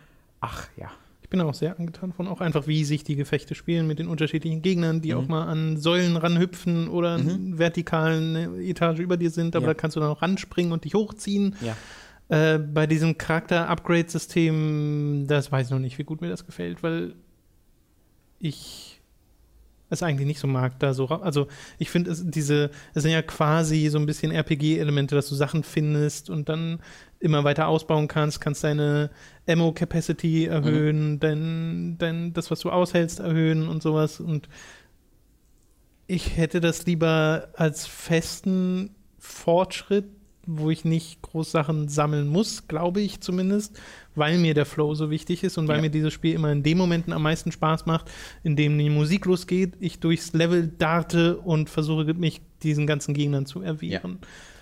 [0.40, 0.90] Ach ja,
[1.34, 4.62] bin auch sehr angetan von auch einfach, wie sich die Gefechte spielen mit den unterschiedlichen
[4.62, 5.18] Gegnern, die mhm.
[5.18, 7.58] auch mal an Säulen ranhüpfen oder mhm.
[7.58, 9.72] vertikalen eine Etage über dir sind, aber ja.
[9.72, 11.56] da kannst du dann auch ranspringen und dich hochziehen.
[11.60, 11.76] Ja.
[12.28, 17.16] Äh, bei diesem Charakter-Upgrade-System, das weiß ich noch nicht, wie gut mir das gefällt, weil
[18.38, 19.02] ich
[19.90, 21.08] es eigentlich nicht so mag, da so.
[21.08, 25.34] Also ich finde es diese, es sind ja quasi so ein bisschen RPG-Elemente, dass du
[25.34, 26.78] Sachen findest und dann
[27.24, 29.10] immer weiter ausbauen kannst, kannst deine
[29.48, 31.20] Ammo-Capacity erhöhen, mhm.
[31.20, 34.20] dein, dein, das, was du aushältst, erhöhen und sowas.
[34.20, 34.48] Und
[36.06, 40.06] ich hätte das lieber als festen Fortschritt
[40.46, 43.80] wo ich nicht groß Sachen sammeln muss, glaube ich zumindest,
[44.14, 45.82] weil mir der Flow so wichtig ist und weil ja.
[45.82, 48.10] mir dieses Spiel immer in den Momenten am meisten Spaß macht,
[48.42, 53.46] in dem die Musik losgeht, ich durchs Level darte und versuche mich diesen ganzen Gegnern
[53.46, 54.18] zu erwehren.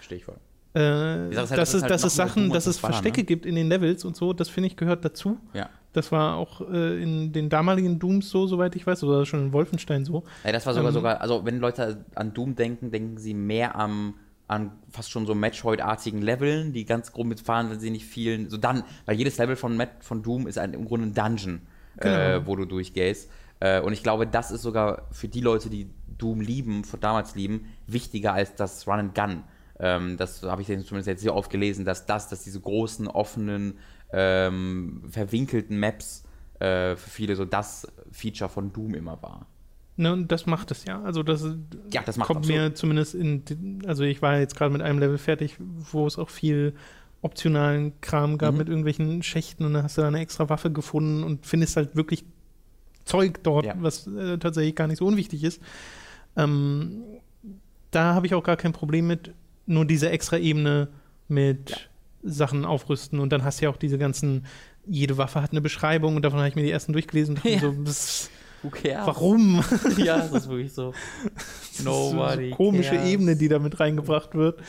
[0.08, 0.36] Ja, ich voll.
[0.74, 3.24] Äh, halt, dass, es, halt dass es Sachen, dass es Verstecke ne?
[3.26, 5.38] gibt in den Levels und so, das finde ich gehört dazu.
[5.52, 5.68] Ja.
[5.92, 9.52] Das war auch äh, in den damaligen Dooms so, soweit ich weiß, oder schon in
[9.52, 10.24] Wolfenstein so.
[10.44, 13.76] Ja, das war sogar ähm, sogar, also wenn Leute an Doom denken, denken sie mehr
[13.76, 14.14] am
[14.48, 18.58] an fast schon so Matchhoid-artigen Leveln, die ganz grob mitfahren, wenn sie nicht vielen, so
[18.58, 21.62] dann, weil jedes Level von, Matt, von Doom ist ein, im Grunde ein Dungeon,
[21.98, 22.14] genau.
[22.14, 23.30] äh, wo du durchgehst.
[23.60, 27.34] Äh, und ich glaube, das ist sogar für die Leute, die Doom lieben, von damals
[27.34, 29.44] lieben, wichtiger als das Run and Gun.
[29.82, 33.78] Ähm, das habe ich zumindest jetzt sehr oft gelesen, dass das, dass diese großen, offenen,
[34.12, 36.22] ähm, verwinkelten Maps
[36.60, 39.46] äh, für viele so das Feature von Doom immer war.
[39.96, 41.02] Ne, und das macht es ja.
[41.02, 41.44] Also das,
[41.92, 45.56] ja, das kommt mir zumindest in, also ich war jetzt gerade mit einem Level fertig,
[45.58, 46.74] wo es auch viel
[47.20, 48.58] optionalen Kram gab mhm.
[48.58, 51.94] mit irgendwelchen Schächten und dann hast du da eine extra Waffe gefunden und findest halt
[51.96, 52.24] wirklich
[53.04, 53.74] Zeug dort, ja.
[53.78, 55.60] was äh, tatsächlich gar nicht so unwichtig ist.
[56.36, 57.02] Ähm,
[57.90, 59.32] da habe ich auch gar kein Problem mit,
[59.66, 60.88] nur diese extra Ebene
[61.28, 61.76] mit ja.
[62.22, 64.46] Sachen aufrüsten und dann hast du ja auch diese ganzen,
[64.86, 67.60] jede Waffe hat eine Beschreibung und davon habe ich mir die ersten durchgelesen und ja.
[67.60, 68.30] so, das
[68.62, 69.06] Who cares?
[69.06, 69.64] Warum?
[69.96, 70.94] ja, das ist wirklich so.
[71.84, 73.08] Nobody so komische cares.
[73.08, 74.60] Ebene, die da mit reingebracht wird.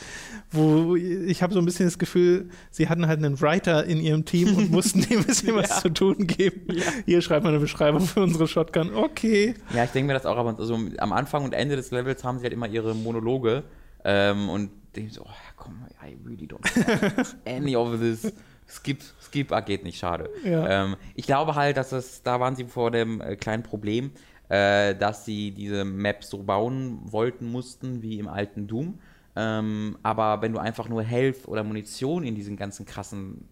[0.50, 4.24] Wo ich habe so ein bisschen das Gefühl, sie hatten halt einen Writer in ihrem
[4.24, 5.62] Team und mussten dem ein bisschen ja.
[5.62, 6.66] was zu tun geben.
[6.72, 6.82] Ja.
[7.06, 8.94] Hier schreibt man eine Beschreibung für unsere Shotgun.
[8.94, 9.54] Okay.
[9.72, 12.38] Ja, ich denke mir das auch, aber so am Anfang und Ende des Levels haben
[12.38, 13.62] sie halt immer ihre Monologe.
[14.04, 18.32] Ähm, und denken so, oh, komm, I really don't any of this.
[18.66, 20.30] Skip, Skip, ah, geht nicht, schade.
[20.42, 20.84] Ja.
[20.84, 24.12] Ähm, ich glaube halt, dass es, da waren sie vor dem äh, kleinen Problem,
[24.48, 28.98] äh, dass sie diese Maps so bauen wollten, mussten, wie im alten Doom.
[29.36, 33.48] Ähm, aber wenn du einfach nur Health oder Munition in diesen ganzen krassen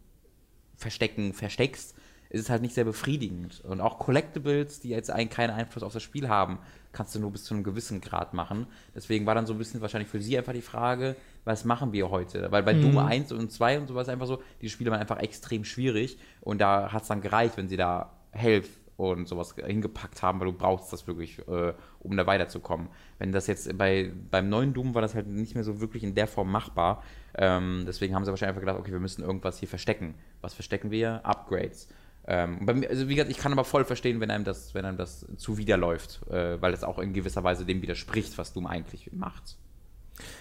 [0.77, 1.95] Verstecken versteckst,
[2.33, 3.61] ist es halt nicht sehr befriedigend.
[3.61, 6.59] Und auch Collectibles, die jetzt eigentlich keinen Einfluss auf das Spiel haben,
[6.93, 8.67] kannst du nur bis zu einem gewissen Grad machen.
[8.95, 12.11] Deswegen war dann so ein bisschen wahrscheinlich für sie einfach die Frage, was machen wir
[12.11, 12.51] heute?
[12.51, 12.83] Weil bei mhm.
[12.83, 16.61] Doom 1 und 2 und sowas einfach so, die Spiele waren einfach extrem schwierig und
[16.61, 20.53] da hat es dann gereicht, wenn sie da Health und sowas hingepackt haben, weil du
[20.53, 22.89] brauchst das wirklich, äh, um da weiterzukommen.
[23.19, 26.15] Wenn das jetzt bei, beim neuen Doom war das halt nicht mehr so wirklich in
[26.15, 27.03] der Form machbar.
[27.35, 30.15] Ähm, deswegen haben sie wahrscheinlich einfach gedacht, okay, wir müssen irgendwas hier verstecken.
[30.41, 31.25] Was verstecken wir?
[31.25, 31.89] Upgrades.
[32.27, 34.97] Ähm, mir, also wie gesagt, ich kann aber voll verstehen, wenn einem das, wenn einem
[34.97, 39.57] das zuwiderläuft, äh, weil das auch in gewisser Weise dem widerspricht, was Doom eigentlich macht.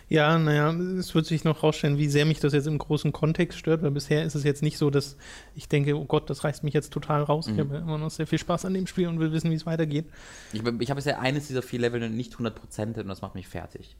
[0.09, 3.57] Ja, naja, es wird sich noch rausstellen, wie sehr mich das jetzt im großen Kontext
[3.57, 5.15] stört, weil bisher ist es jetzt nicht so, dass
[5.55, 7.47] ich denke, oh Gott, das reißt mich jetzt total raus.
[7.47, 7.53] Mhm.
[7.53, 9.65] Ich habe immer noch sehr viel Spaß an dem Spiel und will wissen, wie es
[9.65, 10.05] weitergeht.
[10.51, 13.95] Ich, ich habe bisher eines dieser vier Level nicht 100% und das macht mich fertig.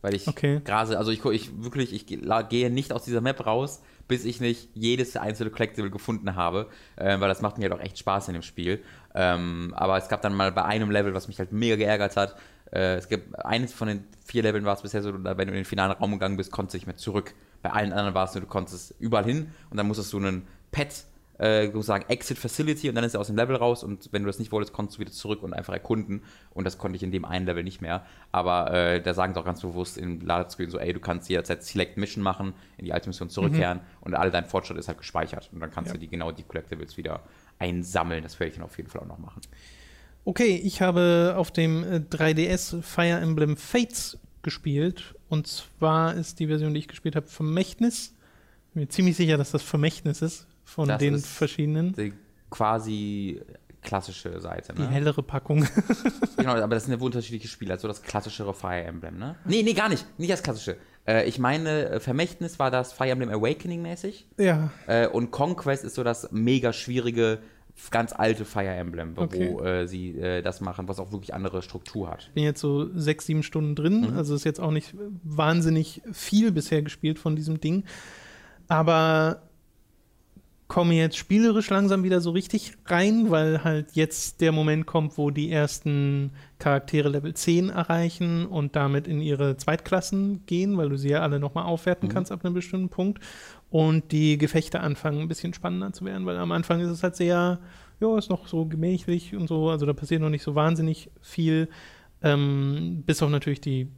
[0.00, 0.60] Weil ich okay.
[0.64, 4.68] gerade, also ich, ich wirklich, ich gehe nicht aus dieser Map raus, bis ich nicht
[4.74, 8.34] jedes einzelne Collectible gefunden habe, äh, weil das macht mir halt auch echt Spaß in
[8.34, 8.82] dem Spiel.
[9.14, 12.36] Ähm, aber es gab dann mal bei einem Level, was mich halt mega geärgert hat,
[12.72, 15.54] äh, es gibt eines von den vier Leveln war es bisher so, wenn du in
[15.54, 17.34] den finalen Raum gegangen bist, konntest du nicht mehr zurück.
[17.62, 20.46] Bei allen anderen war es so, du konntest überall hin und dann musstest du einen
[20.70, 21.04] Pet
[21.38, 24.26] äh, sozusagen Exit Facility und dann ist er aus dem Level raus und wenn du
[24.26, 27.12] das nicht wolltest, konntest du wieder zurück und einfach erkunden und das konnte ich in
[27.12, 28.04] dem einen Level nicht mehr.
[28.32, 31.62] Aber äh, da sagen sie auch ganz bewusst im Ladescreen so, ey, du kannst jederzeit
[31.62, 34.02] Select Mission machen, in die alte Mission zurückkehren mhm.
[34.02, 35.94] und all dein Fortschritt ist halt gespeichert und dann kannst ja.
[35.94, 37.22] du die genau die Collectibles wieder
[37.58, 38.22] einsammeln.
[38.22, 39.40] Das werde ich dann auf jeden Fall auch noch machen.
[40.24, 45.14] Okay, ich habe auf dem 3DS äh, Fire Emblem Fates gespielt.
[45.28, 48.14] Und zwar ist die Version, die ich gespielt habe, Vermächtnis.
[48.68, 51.92] Ich bin mir ziemlich sicher, dass das Vermächtnis ist von das den verschiedenen.
[51.94, 52.12] Die
[52.50, 53.40] quasi
[53.82, 54.86] klassische Seite, ne?
[54.86, 55.66] Die hellere Packung.
[56.36, 59.36] genau, aber das sind ja unterschiedliche Spiele, also das klassischere Fire Emblem, ne?
[59.44, 60.06] Nee, nee, gar nicht.
[60.18, 60.76] Nicht das klassische.
[61.06, 64.26] Äh, ich meine, äh, Vermächtnis war das Fire Emblem Awakening mäßig.
[64.38, 64.70] Ja.
[64.86, 67.38] Äh, und Conquest ist so das mega schwierige
[67.90, 69.50] ganz alte Fire Emblem, okay.
[69.52, 72.24] wo äh, sie äh, das machen, was auch wirklich andere Struktur hat.
[72.28, 74.16] Ich bin jetzt so sechs, sieben Stunden drin, mhm.
[74.16, 77.84] also ist jetzt auch nicht wahnsinnig viel bisher gespielt von diesem Ding.
[78.68, 79.42] Aber
[80.68, 85.30] komme jetzt spielerisch langsam wieder so richtig rein, weil halt jetzt der Moment kommt, wo
[85.30, 91.08] die ersten Charaktere Level 10 erreichen und damit in ihre Zweitklassen gehen, weil du sie
[91.08, 92.12] ja alle nochmal aufwerten mhm.
[92.12, 93.20] kannst ab einem bestimmten Punkt
[93.70, 97.16] und die Gefechte anfangen ein bisschen spannender zu werden, weil am Anfang ist es halt
[97.16, 97.58] sehr,
[98.00, 101.68] ja, ist noch so gemächlich und so, also da passiert noch nicht so wahnsinnig viel,
[102.22, 103.88] ähm, bis auf natürlich die,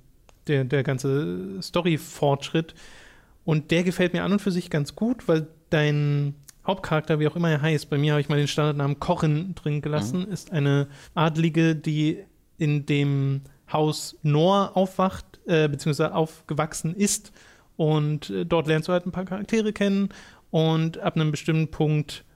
[0.46, 2.74] der, der ganze Story-Fortschritt.
[3.44, 6.34] Und der gefällt mir an und für sich ganz gut, weil dein
[6.66, 9.80] Hauptcharakter, wie auch immer er heißt, bei mir habe ich mal den Standardnamen Kochen drin
[9.80, 10.32] gelassen, mhm.
[10.32, 12.18] ist eine Adlige, die
[12.58, 13.42] in dem
[13.72, 17.32] Haus Nor aufwacht, äh, beziehungsweise aufgewachsen ist
[17.80, 20.10] und äh, dort lernst du halt ein paar Charaktere kennen
[20.50, 22.26] und ab einem bestimmten Punkt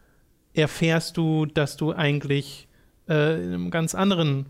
[0.55, 2.67] erfährst du, dass du eigentlich
[3.11, 4.47] äh, in einem ganz anderen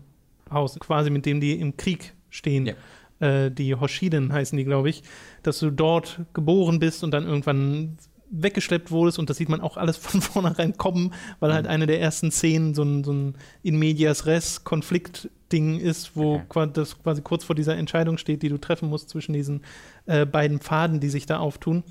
[0.49, 2.75] Haus, quasi mit dem die im Krieg stehen, ja.
[3.19, 5.03] äh, die Hoshiden heißen die, glaube ich,
[5.43, 7.97] dass du dort geboren bist und dann irgendwann
[8.31, 11.69] weggeschleppt wurdest und das sieht man auch alles von vornherein kommen, weil halt mhm.
[11.69, 16.35] halt eine der ersten Szenen so ein, so ein in medias res Konfliktding ist, wo
[16.35, 16.69] okay.
[16.73, 19.61] das quasi kurz vor dieser Entscheidung steht, die du treffen musst zwischen diesen
[20.05, 21.83] äh, beiden Pfaden, die sich da auftun.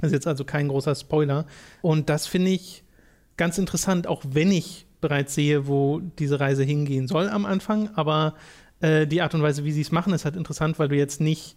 [0.00, 1.46] Das ist jetzt also kein großer Spoiler.
[1.80, 2.84] Und das finde ich
[3.36, 7.90] ganz interessant, auch wenn ich bereits sehe, wo diese Reise hingehen soll am Anfang.
[7.94, 8.34] Aber
[8.80, 11.20] äh, die Art und Weise, wie sie es machen, ist halt interessant, weil du jetzt
[11.20, 11.56] nicht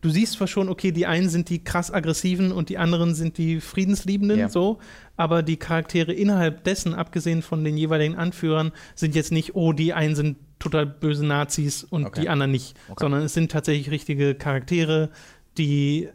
[0.00, 3.38] du siehst zwar schon, okay, die einen sind die krass aggressiven und die anderen sind
[3.38, 4.48] die Friedensliebenden, ja.
[4.48, 4.78] so,
[5.16, 9.92] aber die Charaktere innerhalb dessen, abgesehen von den jeweiligen Anführern, sind jetzt nicht, oh, die
[9.92, 12.22] einen sind total böse Nazis und okay.
[12.22, 12.98] die anderen nicht, okay.
[13.00, 15.10] sondern es sind tatsächlich richtige Charaktere,
[15.60, 16.08] die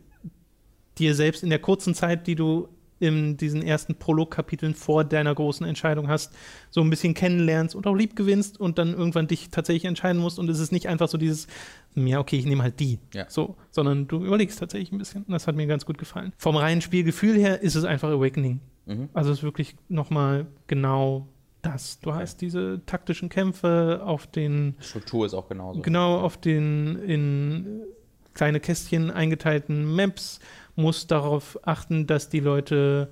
[0.97, 2.67] dir selbst in der kurzen Zeit, die du
[2.97, 6.33] in diesen ersten Prolog-Kapiteln vor deiner großen Entscheidung hast,
[6.71, 10.39] so ein bisschen kennenlernst und auch lieb gewinnst und dann irgendwann dich tatsächlich entscheiden musst
[10.39, 11.47] und es ist nicht einfach so dieses,
[11.93, 13.25] ja, okay, ich nehme halt die, ja.
[13.29, 15.25] so, sondern du überlegst tatsächlich ein bisschen.
[15.27, 16.33] Das hat mir ganz gut gefallen.
[16.37, 18.61] Vom reinen Spielgefühl her ist es einfach Awakening.
[18.85, 19.09] Mhm.
[19.13, 21.27] Also es ist wirklich nochmal genau
[21.61, 21.99] das.
[21.99, 24.75] Du hast diese taktischen Kämpfe auf den.
[24.79, 25.81] Struktur ist auch genauso.
[25.81, 27.81] Genau, auf den in
[28.35, 30.39] kleine Kästchen eingeteilten Maps
[30.75, 33.09] muss darauf achten, dass die Leute,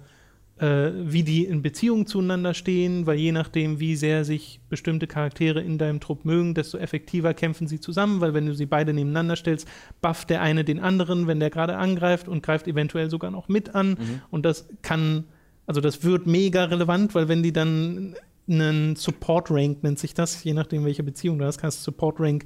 [0.60, 5.62] äh, wie die in Beziehung zueinander stehen, weil je nachdem, wie sehr sich bestimmte Charaktere
[5.62, 9.38] in deinem Trupp mögen, desto effektiver kämpfen sie zusammen, weil wenn du sie beide nebeneinander
[9.38, 9.68] stellst,
[10.02, 13.74] bufft der eine den anderen, wenn der gerade angreift und greift eventuell sogar noch mit
[13.74, 13.92] an.
[13.92, 14.22] Mhm.
[14.30, 15.24] Und das kann,
[15.66, 18.16] also das wird mega relevant, weil wenn die dann
[18.48, 22.20] einen Support Rank nennt sich das, je nachdem, welche Beziehung du hast, kannst du Support
[22.20, 22.44] Rank,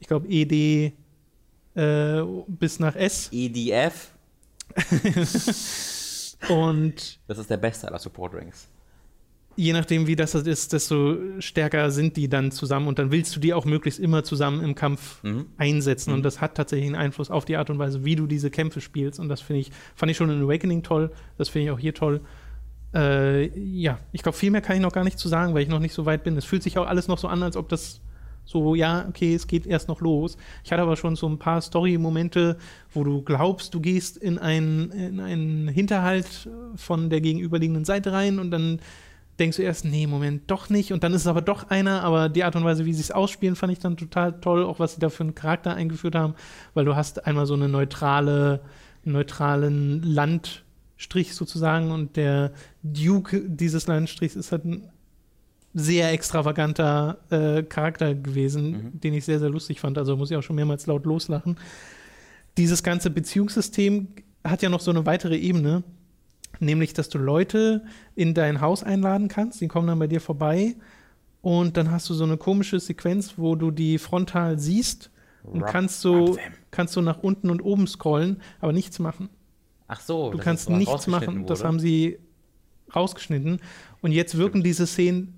[0.00, 0.92] ich glaube, ED
[1.76, 3.28] äh, bis nach S.
[3.32, 4.12] EDF?
[6.48, 8.68] und das ist der beste aller Support Rings.
[9.58, 13.40] Je nachdem, wie das ist, desto stärker sind die dann zusammen und dann willst du
[13.40, 15.46] die auch möglichst immer zusammen im Kampf mhm.
[15.56, 16.10] einsetzen.
[16.10, 16.16] Mhm.
[16.16, 18.82] Und das hat tatsächlich einen Einfluss auf die Art und Weise, wie du diese Kämpfe
[18.82, 19.18] spielst.
[19.18, 21.10] Und das finde ich, fand ich schon in Awakening toll.
[21.38, 22.20] Das finde ich auch hier toll.
[22.94, 25.68] Äh, ja, ich glaube, viel mehr kann ich noch gar nicht zu sagen, weil ich
[25.68, 26.36] noch nicht so weit bin.
[26.36, 28.02] Es fühlt sich auch alles noch so an, als ob das
[28.46, 30.38] so, ja, okay, es geht erst noch los.
[30.64, 32.56] Ich hatte aber schon so ein paar Story-Momente,
[32.94, 38.38] wo du glaubst, du gehst in einen, in einen Hinterhalt von der gegenüberliegenden Seite rein
[38.38, 38.80] und dann
[39.40, 40.92] denkst du erst, nee, Moment, doch nicht.
[40.92, 43.10] Und dann ist es aber doch einer, aber die Art und Weise, wie sie es
[43.10, 46.34] ausspielen, fand ich dann total toll, auch was sie da für einen Charakter eingeführt haben,
[46.72, 48.60] weil du hast einmal so eine neutrale,
[49.04, 54.88] neutralen Landstrich sozusagen und der Duke dieses Landstrichs ist halt ein
[55.78, 59.00] sehr extravaganter äh, Charakter gewesen, mhm.
[59.00, 59.98] den ich sehr, sehr lustig fand.
[59.98, 61.58] Also muss ich auch schon mehrmals laut loslachen.
[62.56, 64.08] Dieses ganze Beziehungssystem
[64.42, 65.82] hat ja noch so eine weitere Ebene,
[66.60, 70.76] nämlich, dass du Leute in dein Haus einladen kannst, die kommen dann bei dir vorbei
[71.42, 75.10] und dann hast du so eine komische Sequenz, wo du die frontal siehst
[75.42, 76.38] und Rob, kannst so,
[76.70, 79.28] kannst so nach unten und oben scrollen, aber nichts machen.
[79.88, 80.30] Ach so.
[80.30, 81.40] Du kannst nichts machen.
[81.40, 81.46] Wurde.
[81.46, 82.18] Das haben sie
[82.94, 83.60] rausgeschnitten.
[84.00, 85.35] Und jetzt wirken diese Szenen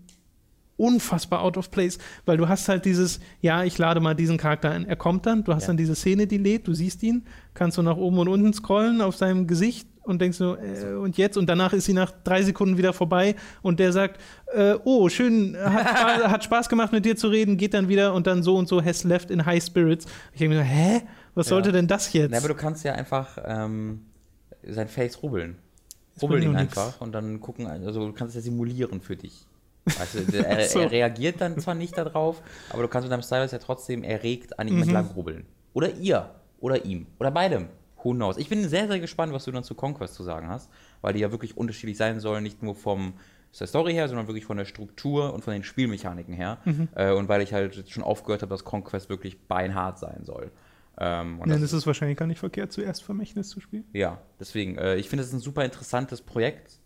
[0.78, 4.70] unfassbar out of place, weil du hast halt dieses, ja, ich lade mal diesen Charakter
[4.70, 5.66] ein, er kommt dann, du hast ja.
[5.68, 9.02] dann diese Szene, die lädt, du siehst ihn, kannst du nach oben und unten scrollen
[9.02, 11.36] auf seinem Gesicht und denkst so, äh, und jetzt?
[11.36, 14.20] Und danach ist sie nach drei Sekunden wieder vorbei und der sagt,
[14.54, 18.14] äh, oh, schön, hat Spaß, hat Spaß, gemacht mit dir zu reden, geht dann wieder
[18.14, 20.06] und dann so und so has left in high spirits.
[20.32, 21.02] Ich denke mir so, hä?
[21.34, 21.50] Was ja.
[21.50, 22.30] sollte denn das jetzt?
[22.30, 24.06] Na, aber du kannst ja einfach ähm,
[24.66, 25.56] sein Face rubbeln.
[26.20, 26.98] Rubbel ihn einfach nix.
[27.00, 29.46] und dann gucken, also du kannst es ja simulieren für dich.
[29.98, 30.80] Also er, so.
[30.80, 34.58] er, reagiert dann zwar nicht darauf, aber du kannst mit deinem Stylus ja trotzdem erregt
[34.58, 34.82] an ihm mhm.
[34.82, 35.46] entlang rubbeln.
[35.72, 36.30] Oder ihr.
[36.60, 37.06] Oder ihm.
[37.18, 37.68] Oder beidem.
[38.02, 38.36] Who knows?
[38.36, 40.70] Ich bin sehr, sehr gespannt, was du dann zu Conquest zu sagen hast,
[41.00, 43.14] weil die ja wirklich unterschiedlich sein sollen, nicht nur vom
[43.58, 46.58] der Story her, sondern wirklich von der Struktur und von den Spielmechaniken her.
[46.64, 46.88] Mhm.
[46.94, 50.52] Äh, und weil ich halt schon aufgehört habe, dass Conquest wirklich beinhart sein soll.
[50.98, 53.84] Ähm, und Dann ist es wahrscheinlich gar nicht verkehrt, zuerst Vermächtnis zu spielen.
[53.92, 56.78] Ja, deswegen, äh, ich finde, es ist ein super interessantes Projekt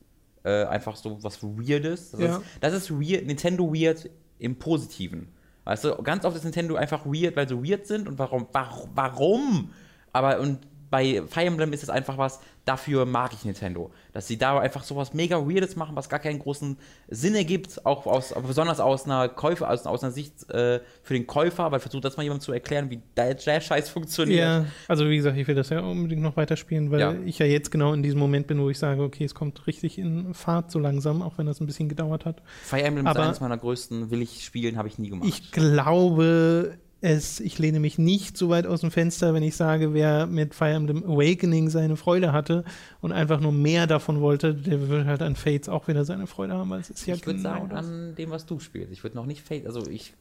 [0.45, 2.13] äh, einfach so was Weirdes.
[2.13, 2.37] Das, ja.
[2.37, 5.29] ist, das ist weird, Nintendo weird im Positiven.
[5.65, 8.91] Weißt du, ganz oft ist Nintendo einfach weird, weil sie weird sind und warum, warum,
[8.95, 9.71] warum?
[10.13, 10.59] Aber und
[10.93, 13.91] bei Fire Emblem ist es einfach was, dafür mag ich Nintendo.
[14.13, 16.77] Dass sie da einfach sowas mega Weirdes machen, was gar keinen großen
[17.09, 21.27] Sinn ergibt, auch aus, besonders aus einer Käufer, aus, aus einer Sicht äh, für den
[21.27, 24.41] Käufer, weil versucht das mal jemandem zu erklären, wie der, der Scheiß funktioniert.
[24.41, 27.15] Ja, also wie gesagt, ich will das ja unbedingt noch weiterspielen, weil ja.
[27.25, 29.97] ich ja jetzt genau in diesem Moment bin, wo ich sage, okay, es kommt richtig
[29.97, 32.43] in Fahrt so langsam, auch wenn das ein bisschen gedauert hat.
[32.65, 35.27] Fire Emblem Aber ist eines meiner größten, will ich spielen, habe ich nie gemacht.
[35.27, 39.93] Ich glaube, es, ich lehne mich nicht so weit aus dem Fenster, wenn ich sage,
[39.93, 42.65] wer mit Fire Emblem Awakening seine Freude hatte
[43.01, 46.55] und einfach nur mehr davon wollte, der wird halt an Fates auch wieder seine Freude
[46.55, 47.87] haben, weil es ist ja Ich würde genau sagen, das.
[47.87, 48.93] an dem, was du spielst.
[48.93, 50.15] Ich würde noch nicht Fates, also ich,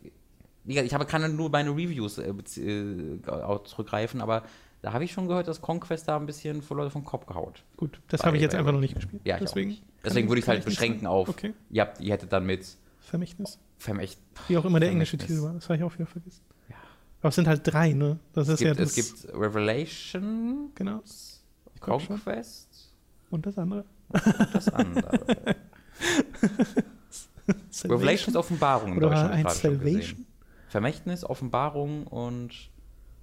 [0.65, 4.43] ich habe, kann nur meine Reviews äh, äh, zurückgreifen, aber
[4.81, 7.63] da habe ich schon gehört, dass Conquest da ein bisschen vor Leute vom Kopf gehaut.
[7.77, 9.21] Gut, das habe ich jetzt einfach noch nicht gespielt.
[9.23, 9.77] Ja, deswegen.
[10.03, 11.29] Deswegen würde ich es halt beschränken auf.
[11.29, 11.53] Okay.
[11.69, 12.65] Ihr, habt, ihr hättet dann mit
[12.99, 13.59] Vermächtnis.
[13.77, 14.25] Vermächtnis.
[14.47, 16.41] Wie auch immer der englische Titel war, das habe ich auch wieder vergessen.
[17.21, 18.19] Aber es sind halt drei, ne?
[18.33, 18.97] Das es ist gibt, ja das.
[18.97, 20.71] Es gibt Revelation.
[20.75, 21.01] Genau.
[21.79, 22.67] Conquest.
[23.29, 23.85] Und das andere.
[24.09, 25.19] Und das andere.
[27.85, 29.33] Revelation ist Offenbarung in Oder Deutschland.
[29.33, 30.25] Ein Salvation?
[30.69, 32.51] Vermächtnis, Offenbarung und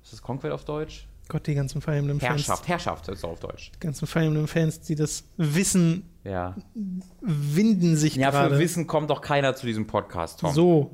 [0.03, 1.07] ist das Conquest auf Deutsch?
[1.29, 2.31] Gott, die ganzen Fire Emblem-Fans.
[2.31, 3.71] Herrschaft, Herrschaft ist auf Deutsch.
[3.75, 6.57] Die ganzen Fire Emblem-Fans, die das Wissen Ja.
[7.21, 8.55] winden sich Ja, gerade.
[8.55, 10.55] für Wissen kommt doch keiner zu diesem Podcast, Tom.
[10.55, 10.91] So,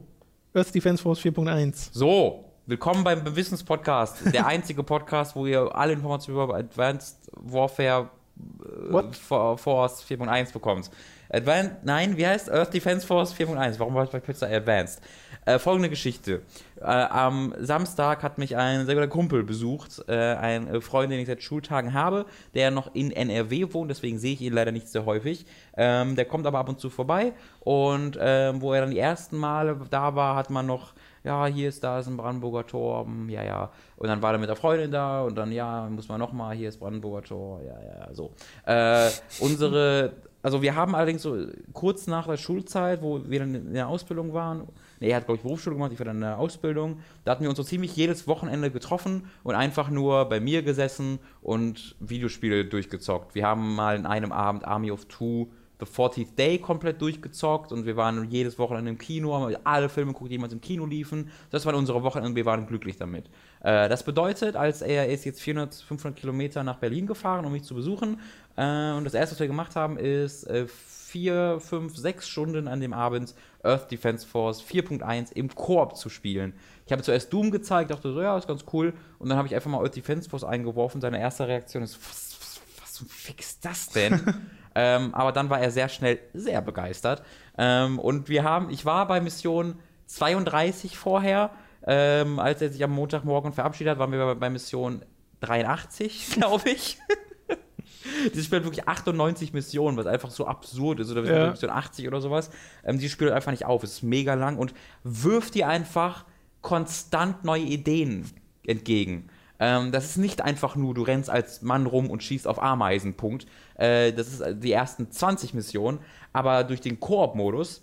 [0.54, 1.90] Earth Defense Force 4.1.
[1.92, 4.32] So, willkommen beim Wissenspodcast.
[4.32, 8.08] Der einzige Podcast, wo ihr alle Informationen über Advanced Warfare
[8.38, 9.16] äh, What?
[9.16, 10.90] For- Force 4.1 bekommt.
[11.30, 13.78] Advan Nein, wie heißt Earth Defense Force 4.1?
[13.78, 15.00] Warum war ich bei plötzlich Advanced?
[15.46, 16.40] Äh, folgende Geschichte.
[16.80, 21.20] Äh, am Samstag hat mich ein sehr guter Kumpel besucht, äh, ein äh, Freund, den
[21.20, 24.88] ich seit Schultagen habe, der noch in NRW wohnt, deswegen sehe ich ihn leider nicht
[24.88, 25.44] sehr häufig.
[25.76, 29.36] Ähm, der kommt aber ab und zu vorbei und ähm, wo er dann die ersten
[29.36, 30.94] Male da war, hat man noch
[31.24, 33.70] ja, hier ist da ist ein Brandenburger Tor, hm, ja, ja.
[33.96, 36.68] Und dann war er mit der Freundin da und dann, ja, muss man nochmal, hier
[36.68, 38.30] ist Brandenburger Tor, ja, ja, ja, so.
[38.66, 39.10] Äh,
[39.40, 40.12] unsere,
[40.42, 44.34] also wir haben allerdings so kurz nach der Schulzeit, wo wir dann in der Ausbildung
[44.34, 44.68] waren,
[45.00, 47.42] nee, er hat, glaube ich, Berufsschule gemacht, ich war dann in der Ausbildung, da hatten
[47.42, 52.66] wir uns so ziemlich jedes Wochenende getroffen und einfach nur bei mir gesessen und Videospiele
[52.66, 53.34] durchgezockt.
[53.34, 55.48] Wir haben mal in einem Abend Army of Two
[55.80, 60.12] The 40th Day komplett durchgezockt und wir waren jedes Wochenende im Kino, haben alle Filme
[60.12, 61.30] geguckt, die jemals im Kino liefen.
[61.50, 63.26] Das waren unsere Wochenende und wir waren glücklich damit.
[63.60, 67.64] Äh, das bedeutet, als er ist jetzt 400, 500 Kilometer nach Berlin gefahren, um mich
[67.64, 68.20] zu besuchen.
[68.56, 72.80] Äh, und das erste, was wir gemacht haben, ist äh, vier, fünf, sechs Stunden an
[72.80, 76.54] dem Abend Earth Defense Force 4.1 im Koop zu spielen.
[76.86, 78.92] Ich habe zuerst Doom gezeigt, dachte so, ja, ist ganz cool.
[79.18, 81.00] Und dann habe ich einfach mal Earth Defense Force eingeworfen.
[81.00, 84.20] Seine erste Reaktion ist, was, was, zum Fick ist das denn?
[84.74, 87.22] Ähm, aber dann war er sehr schnell sehr begeistert.
[87.56, 91.50] Ähm, und wir haben, ich war bei Mission 32 vorher,
[91.86, 95.04] ähm, als er sich am Montagmorgen verabschiedet hat, waren wir bei, bei Mission
[95.40, 96.98] 83, glaube ich.
[98.32, 101.10] Dieses Spiel hat wirklich 98 Missionen, was einfach so absurd ist.
[101.10, 101.50] Oder wir sind Ja.
[101.50, 102.50] Mission 80 oder sowas.
[102.84, 103.82] Ähm, die spielt einfach nicht auf.
[103.82, 106.24] Ist mega lang und wirft dir einfach
[106.60, 108.30] konstant neue Ideen
[108.66, 109.28] entgegen.
[109.60, 113.14] Ähm, das ist nicht einfach nur, du rennst als Mann rum und schießt auf Ameisen,
[113.14, 113.46] Punkt.
[113.76, 115.98] Äh, das ist die ersten 20 Missionen,
[116.32, 117.82] aber durch den Koop-Modus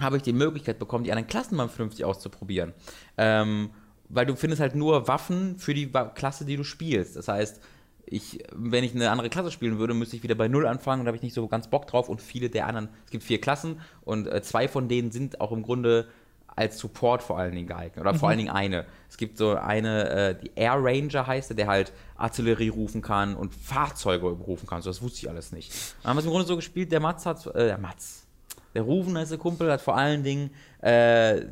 [0.00, 2.72] habe ich die Möglichkeit bekommen, die anderen Klassen mal vernünftig auszuprobieren.
[3.18, 3.70] Ähm,
[4.08, 7.16] weil du findest halt nur Waffen für die Klasse, die du spielst.
[7.16, 7.60] Das heißt,
[8.04, 11.06] ich, wenn ich eine andere Klasse spielen würde, müsste ich wieder bei Null anfangen und
[11.06, 12.08] da habe ich nicht so ganz Bock drauf.
[12.08, 15.52] Und viele der anderen, es gibt vier Klassen und äh, zwei von denen sind auch
[15.52, 16.08] im Grunde
[16.54, 17.98] als Support vor allen Dingen geeignet.
[18.00, 18.84] Oder vor allen Dingen eine.
[19.08, 23.34] Es gibt so eine, äh, die Air Ranger heißt der, der halt Artillerie rufen kann
[23.34, 24.82] und Fahrzeuge rufen kann.
[24.82, 25.72] So, das wusste ich alles nicht.
[26.02, 28.26] Dann haben wir es im Grunde so gespielt, der Mats hat, äh, der Mats,
[28.74, 30.50] der Rufen heißt der Kumpel, hat vor allen Dingen
[30.80, 31.42] äh,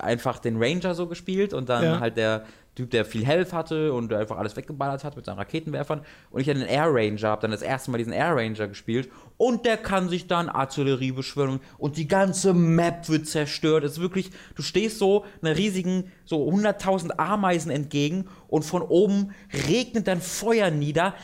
[0.00, 2.00] einfach den Ranger so gespielt und dann Ja.
[2.00, 2.44] halt der
[2.74, 6.00] Typ, der viel Health hatte und einfach alles weggeballert hat mit seinen Raketenwerfern.
[6.30, 9.08] Und ich hatte den Air Ranger, habe dann das erste Mal diesen Air Ranger gespielt
[9.36, 13.84] und der kann sich dann Artillerie beschwören und die ganze Map wird zerstört.
[13.84, 19.34] Es ist wirklich, du stehst so einer riesigen, so 100.000 Ameisen entgegen und von oben
[19.68, 21.14] regnet dann Feuer nieder.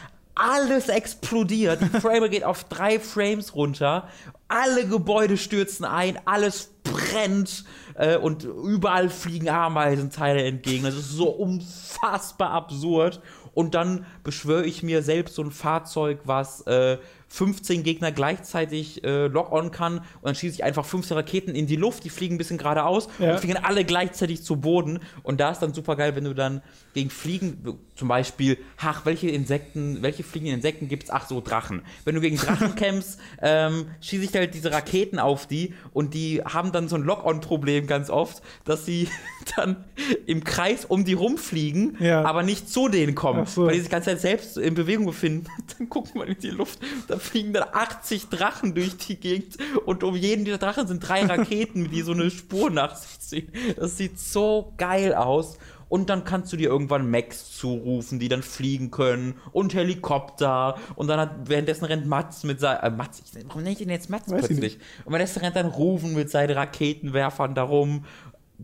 [0.43, 4.09] Alles explodiert, die Frame geht auf drei Frames runter,
[4.49, 7.65] alle Gebäude stürzen ein, alles brennt
[7.95, 10.85] äh, und überall fliegen Ameisenteile entgegen.
[10.85, 13.21] Das ist so unfassbar absurd.
[13.53, 19.27] Und dann beschwöre ich mir selbst so ein Fahrzeug, was äh, 15 Gegner gleichzeitig äh,
[19.27, 22.39] lock-on kann und dann schieße ich einfach 15 Raketen in die Luft, die fliegen ein
[22.39, 23.33] bisschen geradeaus Ja.
[23.33, 25.01] und fliegen alle gleichzeitig zu Boden.
[25.25, 26.63] Und da ist dann super geil, wenn du dann
[26.95, 31.11] gegen Fliegen, zum Beispiel, ach, welche Insekten, welche fliegenden Insekten gibt es?
[31.11, 31.83] Ach so, Drachen.
[32.07, 36.41] Wenn du gegen Drachen kämpfst, ähm, schieße ich halt diese Raketen auf die und die
[36.43, 39.09] haben dann so ein Lock-on-Problem ganz oft, dass sie
[39.57, 39.85] dann
[40.27, 42.25] im Kreis um die rumfliegen, Ja.
[42.25, 43.67] aber nicht zu denen kommen, so.
[43.67, 45.47] weil die sich die ganze Zeit selbst in Bewegung befinden.
[45.79, 50.03] Dann guckt man in die Luft, da fliegen dann 80 Drachen durch die Gegend und
[50.05, 53.53] um jeden dieser Drachen sind drei Raketen, die so eine Spur nach sich ziehen.
[53.77, 55.59] Das sieht so geil aus.
[55.91, 60.77] Und dann kannst du dir irgendwann Mechs zurufen, die dann fliegen können und Helikopter.
[60.95, 62.81] Und dann hat währenddessen rennt Mats mit seinen.
[62.81, 64.79] Äh, Mats, ich, warum nenne ich den jetzt Mats Weiß ich plötzlich?
[65.05, 68.05] Und währenddessen rennt dann Rufen mit seinen Raketenwerfern darum.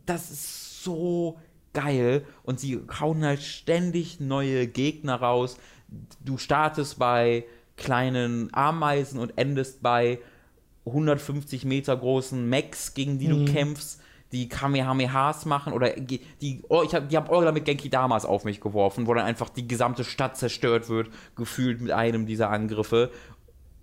[0.07, 1.37] Das ist so
[1.75, 2.25] geil.
[2.45, 5.57] Und sie hauen halt ständig neue Gegner raus.
[6.25, 7.45] Du startest bei
[7.77, 10.21] kleinen Ameisen und endest bei
[10.87, 14.01] 150 Meter großen Mechs, gegen die du kämpfst,
[14.33, 16.21] die Kamehamehas machen oder die,
[16.69, 19.49] oh, ich hab, die haben Orla mit Genki Damas auf mich geworfen, wo dann einfach
[19.49, 23.11] die gesamte Stadt zerstört wird, gefühlt mit einem dieser Angriffe.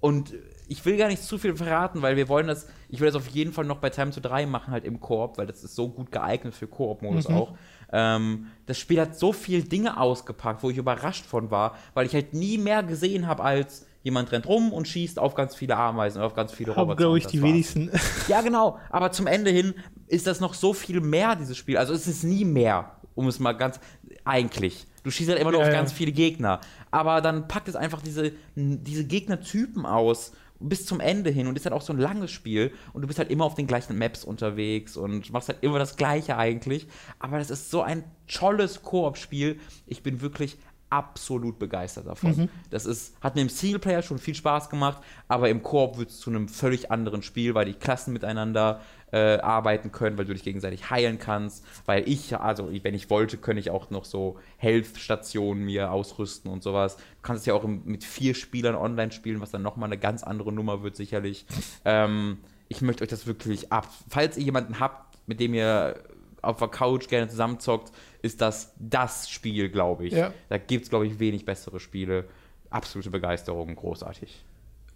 [0.01, 0.33] Und
[0.67, 3.27] ich will gar nicht zu viel verraten, weil wir wollen das, ich will das auf
[3.27, 5.89] jeden Fall noch bei Time to 3 machen, halt im Koop, weil das ist so
[5.89, 7.53] gut geeignet für Koop-Modus auch.
[7.91, 12.13] Ähm, das Spiel hat so viele Dinge ausgepackt, wo ich überrascht von war, weil ich
[12.13, 16.21] halt nie mehr gesehen habe als jemand rennt rum und schießt auf ganz viele Ameisen
[16.21, 16.97] auf ganz viele Roboter.
[16.97, 17.49] glaube ich, die war's.
[17.49, 17.91] wenigsten.
[18.27, 18.77] Ja, genau.
[18.89, 19.73] Aber zum Ende hin
[20.07, 21.77] ist das noch so viel mehr, dieses Spiel.
[21.77, 23.79] Also es ist nie mehr, um es mal ganz.
[24.25, 24.85] Eigentlich.
[25.03, 26.61] Du schießt halt immer nur ja, auf ganz viele Gegner.
[26.91, 31.65] Aber dann packt es einfach diese, diese Gegnertypen aus bis zum Ende hin und ist
[31.65, 34.23] halt auch so ein langes Spiel und du bist halt immer auf den gleichen Maps
[34.23, 36.87] unterwegs und machst halt immer das Gleiche eigentlich.
[37.19, 39.59] Aber das ist so ein tolles Koop-Spiel.
[39.87, 40.57] Ich bin wirklich
[40.93, 42.37] absolut begeistert davon.
[42.37, 42.49] Mhm.
[42.69, 46.19] Das ist, hat mir im Singleplayer schon viel Spaß gemacht, aber im Koop wird es
[46.19, 48.79] zu einem völlig anderen Spiel, weil die Klassen miteinander
[49.11, 53.37] äh, arbeiten können, weil du dich gegenseitig heilen kannst, weil ich, also wenn ich wollte,
[53.37, 56.97] könnte ich auch noch so Health-Stationen mir ausrüsten und sowas.
[56.97, 60.21] Du kannst es ja auch mit vier Spielern online spielen, was dann nochmal eine ganz
[60.21, 61.45] andere Nummer wird sicherlich.
[61.85, 62.37] Ähm,
[62.69, 63.87] ich möchte euch das wirklich ab.
[64.09, 65.95] Falls ihr jemanden habt, mit dem ihr
[66.43, 67.91] auf der Couch gerne zusammenzockt,
[68.21, 70.13] ist das das Spiel, glaube ich.
[70.13, 70.33] Ja.
[70.49, 72.25] Da gibt es, glaube ich, wenig bessere Spiele.
[72.69, 74.43] Absolute Begeisterung, großartig.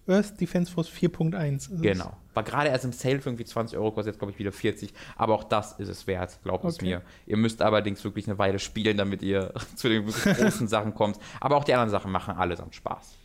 [0.08, 1.82] Earth Defense Force 4.1.
[1.82, 2.16] Genau.
[2.34, 4.94] War gerade erst im Sale für irgendwie 20 Euro, kostet jetzt, glaube ich, wieder 40.
[5.16, 6.74] Aber auch das ist es wert, glaubt okay.
[6.74, 7.02] es mir.
[7.26, 11.18] Ihr müsst allerdings wirklich eine Weile spielen, damit ihr zu den großen Sachen kommt.
[11.40, 13.16] Aber auch die anderen Sachen machen allesamt Spaß.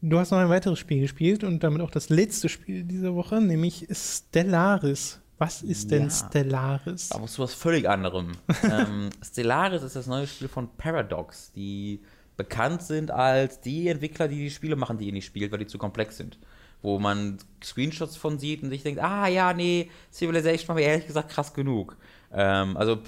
[0.00, 3.40] Du hast noch ein weiteres Spiel gespielt und damit auch das letzte Spiel dieser Woche,
[3.40, 5.20] nämlich Stellaris.
[5.38, 7.12] Was ist denn ja, Stellaris?
[7.12, 8.32] Aber zu was völlig anderem.
[8.64, 12.00] ähm, Stellaris ist das neue Spiel von Paradox, die
[12.36, 15.66] bekannt sind als die Entwickler, die die Spiele machen, die ihr nicht spielt, weil die
[15.66, 16.38] zu komplex sind.
[16.82, 21.08] Wo man Screenshots von sieht und sich denkt, ah ja, nee, Civilization war mir ehrlich
[21.08, 21.96] gesagt krass genug.
[22.32, 22.98] Ähm, also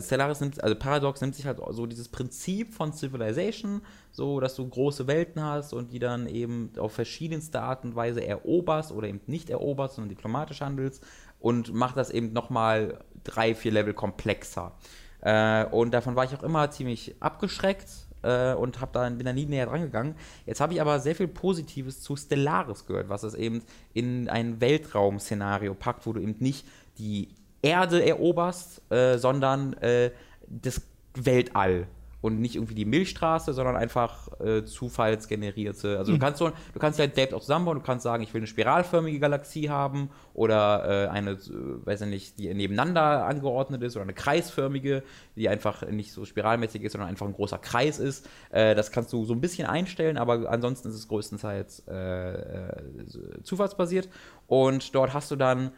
[0.00, 4.68] Stellaris nimmt, also Paradox nimmt sich halt so dieses Prinzip von Civilization, so dass du
[4.68, 9.20] große Welten hast und die dann eben auf verschiedenste Art und Weise eroberst oder eben
[9.26, 11.04] nicht eroberst, sondern diplomatisch handelst
[11.40, 14.72] und macht das eben nochmal drei, vier Level komplexer.
[15.20, 17.88] Äh, und davon war ich auch immer ziemlich abgeschreckt
[18.22, 20.14] äh, und hab da, bin da nie näher dran gegangen.
[20.44, 23.62] Jetzt habe ich aber sehr viel Positives zu Stellaris gehört, was es eben
[23.94, 26.66] in ein Weltraum-Szenario packt, wo du eben nicht
[26.98, 27.28] die
[27.62, 30.10] Erde eroberst, äh, sondern äh,
[30.46, 30.82] das
[31.14, 31.86] Weltall
[32.26, 35.96] und nicht irgendwie die Milchstraße, sondern einfach äh, zufallsgenerierte.
[35.96, 36.16] Also mhm.
[36.16, 38.48] du kannst so, du kannst halt selbst auch zusammenbauen, du kannst sagen, ich will eine
[38.48, 41.38] spiralförmige Galaxie haben oder äh, eine, äh,
[41.86, 45.04] weiß ich nicht, die nebeneinander angeordnet ist oder eine kreisförmige,
[45.36, 48.28] die einfach nicht so spiralmäßig ist, sondern einfach ein großer Kreis ist.
[48.50, 53.42] Äh, das kannst du so ein bisschen einstellen, aber ansonsten ist es größtenteils äh, äh,
[53.44, 54.08] zufallsbasiert.
[54.48, 55.70] Und dort hast du dann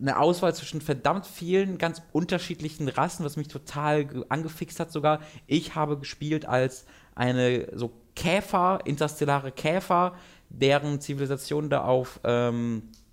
[0.00, 5.20] eine Auswahl zwischen verdammt vielen ganz unterschiedlichen Rassen, was mich total angefixt hat sogar.
[5.46, 10.14] Ich habe gespielt als eine so Käfer, interstellare Käfer,
[10.48, 13.05] deren Zivilisation da auf ähm, äh,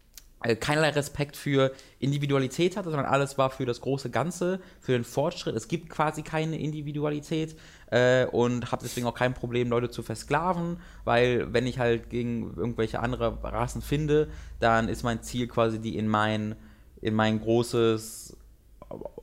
[0.59, 5.55] keinerlei Respekt für Individualität hatte, sondern alles war für das große Ganze, für den Fortschritt.
[5.55, 7.55] Es gibt quasi keine Individualität
[7.91, 12.53] äh, und habe deswegen auch kein Problem, Leute zu versklaven, weil wenn ich halt gegen
[12.57, 14.27] irgendwelche andere Rassen finde,
[14.59, 16.55] dann ist mein Ziel quasi, die in mein,
[17.01, 18.35] in mein großes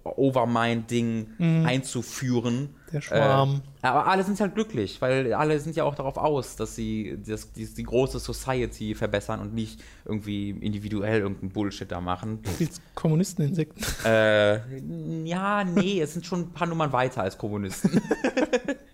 [0.04, 1.66] Overmind-Ding mhm.
[1.66, 2.74] einzuführen.
[2.92, 3.62] Der Schwarm.
[3.82, 7.18] Äh, aber alle sind halt glücklich, weil alle sind ja auch darauf aus, dass sie
[7.26, 12.40] das, die, die große Society verbessern und nicht irgendwie individuell irgendeinen Bullshit da machen.
[12.58, 13.84] Die Kommunisten-Insekten.
[14.04, 18.00] Äh, ja, nee, es sind schon ein paar Nummern weiter als Kommunisten.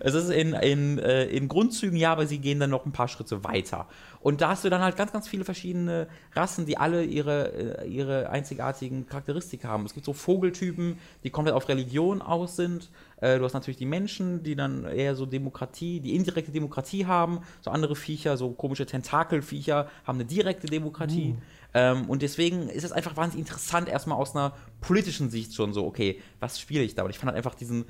[0.00, 3.08] es ist in, in, äh, in Grundzügen ja, aber sie gehen dann noch ein paar
[3.08, 3.86] Schritte weiter.
[4.20, 7.88] Und da hast du dann halt ganz, ganz viele verschiedene Rassen, die alle ihre, äh,
[7.88, 9.86] ihre einzigartigen Charakteristika haben.
[9.86, 12.90] Es gibt so Vogeltypen, die komplett auf Religion aus sind.
[13.20, 17.40] Äh, du hast natürlich die Menschen, die dann eher so Demokratie, die indirekte Demokratie haben.
[17.62, 21.34] So andere Viecher, so komische Tentakelviecher, haben eine direkte Demokratie.
[21.36, 21.42] Uh.
[21.72, 25.86] Ähm, und deswegen ist es einfach wahnsinnig interessant, erstmal aus einer politischen Sicht schon so,
[25.86, 27.04] okay, was spiele ich da?
[27.04, 27.84] Und ich fand halt einfach diesen,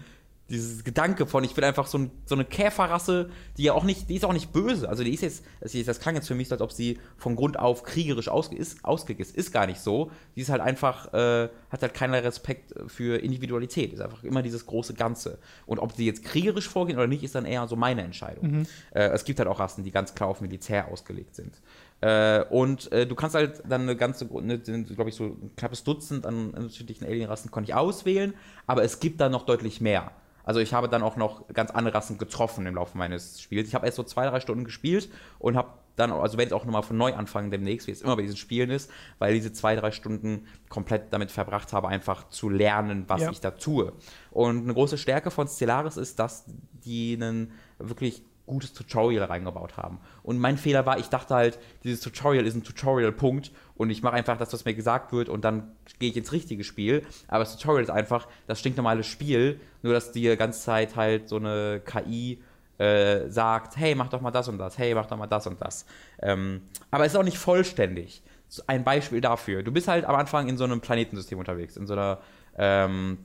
[0.51, 4.11] dieses Gedanke von, ich bin einfach so, ein, so, eine Käferrasse, die ja auch nicht,
[4.11, 4.89] die ist auch nicht böse.
[4.89, 7.59] Also die ist jetzt, das klang jetzt für mich so, als ob sie von Grund
[7.59, 9.37] auf kriegerisch ausge, ist, ausgelegt ist.
[9.37, 10.11] Ist gar nicht so.
[10.35, 13.93] Die ist halt einfach, äh, hat halt keinerlei Respekt für Individualität.
[13.93, 15.39] Ist einfach immer dieses große Ganze.
[15.67, 18.51] Und ob sie jetzt kriegerisch vorgehen oder nicht, ist dann eher so meine Entscheidung.
[18.51, 18.67] Mhm.
[18.93, 21.61] Äh, es gibt halt auch Rassen, die ganz klar auf Militär ausgelegt sind.
[22.01, 26.27] Äh, und äh, du kannst halt dann eine ganze, glaube ich, so ein knappes Dutzend
[26.27, 28.35] an unterschiedlichen Alienrassen konnte ich auswählen,
[28.67, 30.11] aber es gibt da noch deutlich mehr.
[30.51, 33.69] Also ich habe dann auch noch ganz andere Rassen getroffen im Laufe meines Spiels.
[33.69, 36.65] Ich habe erst so zwei, drei Stunden gespielt und habe dann, also werde ich auch
[36.65, 38.91] nochmal von neu anfangen demnächst, wie es immer bei diesen Spielen ist,
[39.21, 43.31] weil diese zwei, drei Stunden komplett damit verbracht habe, einfach zu lernen, was ja.
[43.31, 43.93] ich da tue.
[44.33, 46.47] Und eine große Stärke von Stellaris ist, dass
[46.85, 49.99] die einen wirklich gutes Tutorial reingebaut haben.
[50.23, 54.15] Und mein Fehler war, ich dachte halt, dieses Tutorial ist ein Tutorial-Punkt und ich mache
[54.15, 57.07] einfach das, was mir gesagt wird und dann gehe ich ins richtige Spiel.
[57.29, 61.37] Aber das Tutorial ist einfach das stinknormale Spiel, nur dass die ganze Zeit halt so
[61.37, 62.43] eine KI
[62.79, 65.61] äh, sagt, hey, mach doch mal das und das, hey, mach doch mal das und
[65.61, 65.87] das.
[66.21, 68.23] Ähm, aber es ist auch nicht vollständig.
[68.67, 69.63] Ein Beispiel dafür.
[69.63, 72.19] Du bist halt am Anfang in so einem Planetensystem unterwegs, in so einer
[72.59, 73.19] ähm,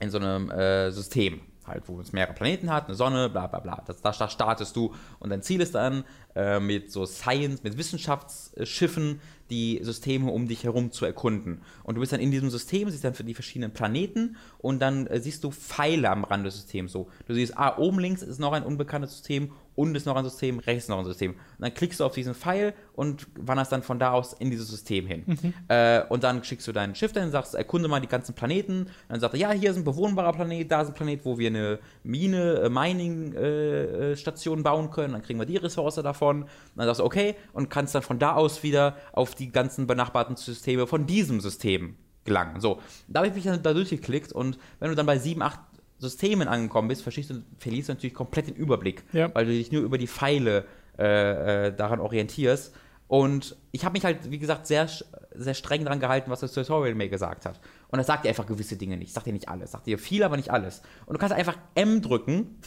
[0.00, 3.60] in so einem äh, System halt, wo es mehrere Planeten hat, eine Sonne, bla bla
[3.60, 3.82] bla.
[3.86, 9.20] Da, da startest du und dein Ziel ist dann, äh, mit so Science, mit Wissenschaftsschiffen
[9.50, 11.62] die Systeme um dich herum zu erkunden.
[11.84, 15.06] Und du bist dann in diesem System, siehst dann für die verschiedenen Planeten und dann
[15.06, 17.08] äh, siehst du Pfeile am Rand des Systems so.
[17.26, 20.58] Du siehst, ah, oben links ist noch ein unbekanntes System unten ist noch ein System,
[20.58, 21.32] rechts ist noch ein System.
[21.32, 24.68] Und dann klickst du auf diesen Pfeil und wanderst dann von da aus in dieses
[24.68, 25.22] System hin.
[25.26, 25.54] Mhm.
[25.68, 28.80] Äh, und dann schickst du deinen Schiff dahin und sagst, erkunde mal die ganzen Planeten.
[28.80, 31.38] Und dann sagt er, ja, hier ist ein bewohnbarer Planet, da ist ein Planet, wo
[31.38, 35.12] wir eine Mine, äh, Mining-Station äh, bauen können.
[35.12, 36.42] Dann kriegen wir die Ressource davon.
[36.42, 39.86] Und dann sagst du, okay, und kannst dann von da aus wieder auf die ganzen
[39.86, 41.96] benachbarten Systeme von diesem System
[42.26, 42.60] gelangen.
[42.60, 45.65] So, da habe ich mich dann da durchgeklickt und wenn du dann bei 7, 8
[45.98, 49.34] Systemen angekommen bist, verstehst du, verlierst du natürlich komplett den Überblick, ja.
[49.34, 50.64] weil du dich nur über die Pfeile
[50.98, 52.74] äh, äh, daran orientierst.
[53.08, 54.88] Und ich habe mich halt, wie gesagt, sehr,
[55.34, 57.60] sehr streng daran gehalten, was das Tutorial mir gesagt hat.
[57.88, 59.12] Und das sagt dir einfach gewisse Dinge nicht.
[59.12, 59.70] Sagt dir nicht alles.
[59.70, 60.82] Sagt dir viel, aber nicht alles.
[61.06, 62.58] Und du kannst einfach M drücken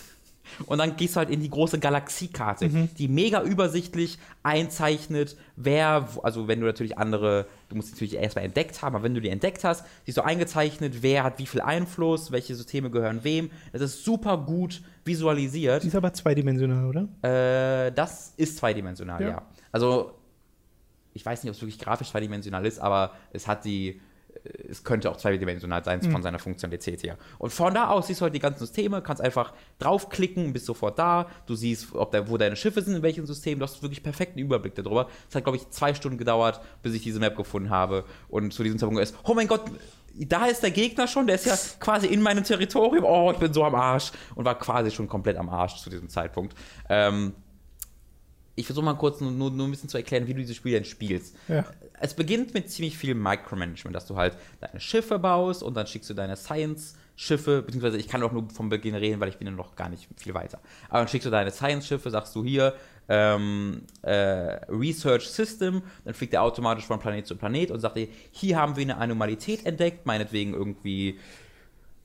[0.66, 2.90] und dann gehst du halt in die große Galaxiekarte, mhm.
[2.98, 8.82] die mega übersichtlich einzeichnet, wer, also wenn du natürlich andere, du musst natürlich erstmal entdeckt
[8.82, 12.32] haben, aber wenn du die entdeckt hast, siehst du eingezeichnet, wer hat wie viel Einfluss,
[12.32, 13.52] welche Systeme gehören wem.
[13.72, 15.84] Das ist super gut visualisiert.
[15.84, 17.88] Die ist aber zweidimensional, oder?
[17.88, 19.30] Äh, das ist zweidimensional, ja.
[19.30, 19.42] ja.
[19.72, 20.14] Also,
[21.14, 24.00] ich weiß nicht, ob es wirklich grafisch zweidimensional ist, aber es hat die
[24.70, 26.12] es könnte auch zweidimensional sein mhm.
[26.12, 27.18] von seiner Funktionalität her.
[27.38, 31.00] Und von da aus siehst du halt die ganzen Systeme, kannst einfach draufklicken, bist sofort
[31.00, 31.28] da.
[31.46, 33.60] Du siehst, ob da, wo deine Schiffe sind, in welchem System.
[33.60, 35.10] Du hast wirklich perfekten Überblick darüber.
[35.30, 38.06] Es hat, glaube ich, zwei Stunden gedauert, bis ich diese Map gefunden habe.
[38.30, 39.64] Und zu diesem Zeitpunkt ist, oh mein Gott,
[40.16, 43.06] da ist der Gegner schon, der ist ja quasi in meinem Territorium.
[43.06, 44.12] Oh, ich bin so am Arsch.
[44.36, 46.56] Und war quasi schon komplett am Arsch zu diesem Zeitpunkt.
[46.90, 47.34] Ähm,
[48.60, 50.86] ich versuche mal kurz nur, nur, ein bisschen zu erklären, wie du dieses Spiel denn
[50.86, 51.36] spielst.
[51.48, 51.65] Ja
[51.99, 56.10] es beginnt mit ziemlich viel Micromanagement, dass du halt deine Schiffe baust und dann schickst
[56.10, 59.53] du deine Science-Schiffe, beziehungsweise ich kann auch nur vom Beginn reden, weil ich bin ja
[59.53, 60.60] noch gar nicht viel weiter.
[60.90, 62.73] Aber dann schickst du deine Science-Schiffe, sagst du hier,
[63.10, 64.11] ähm, äh,
[64.69, 68.76] Research System, dann fliegt er automatisch von Planet zu Planet und sagt dir, hier haben
[68.76, 71.19] wir eine Anomalität entdeckt, meinetwegen irgendwie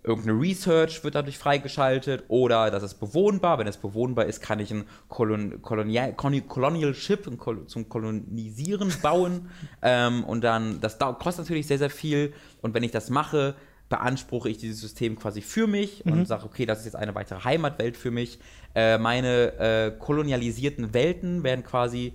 [0.04, 3.58] irgendeine Research wird dadurch freigeschaltet oder das ist bewohnbar.
[3.58, 9.50] Wenn es bewohnbar ist, kann ich ein Kolon Kolonial, Colonial Ship ein zum Kolonisieren bauen.
[9.82, 12.34] ähm, und dann, das kostet natürlich sehr, sehr viel.
[12.60, 13.54] Und wenn ich das mache,
[13.88, 16.12] beanspruche ich dieses System quasi für mich mhm.
[16.12, 18.38] und sage, okay, das ist jetzt eine weitere Heimatwelt für mich.
[18.74, 22.14] Äh, meine äh, kolonialisierten Welten werden quasi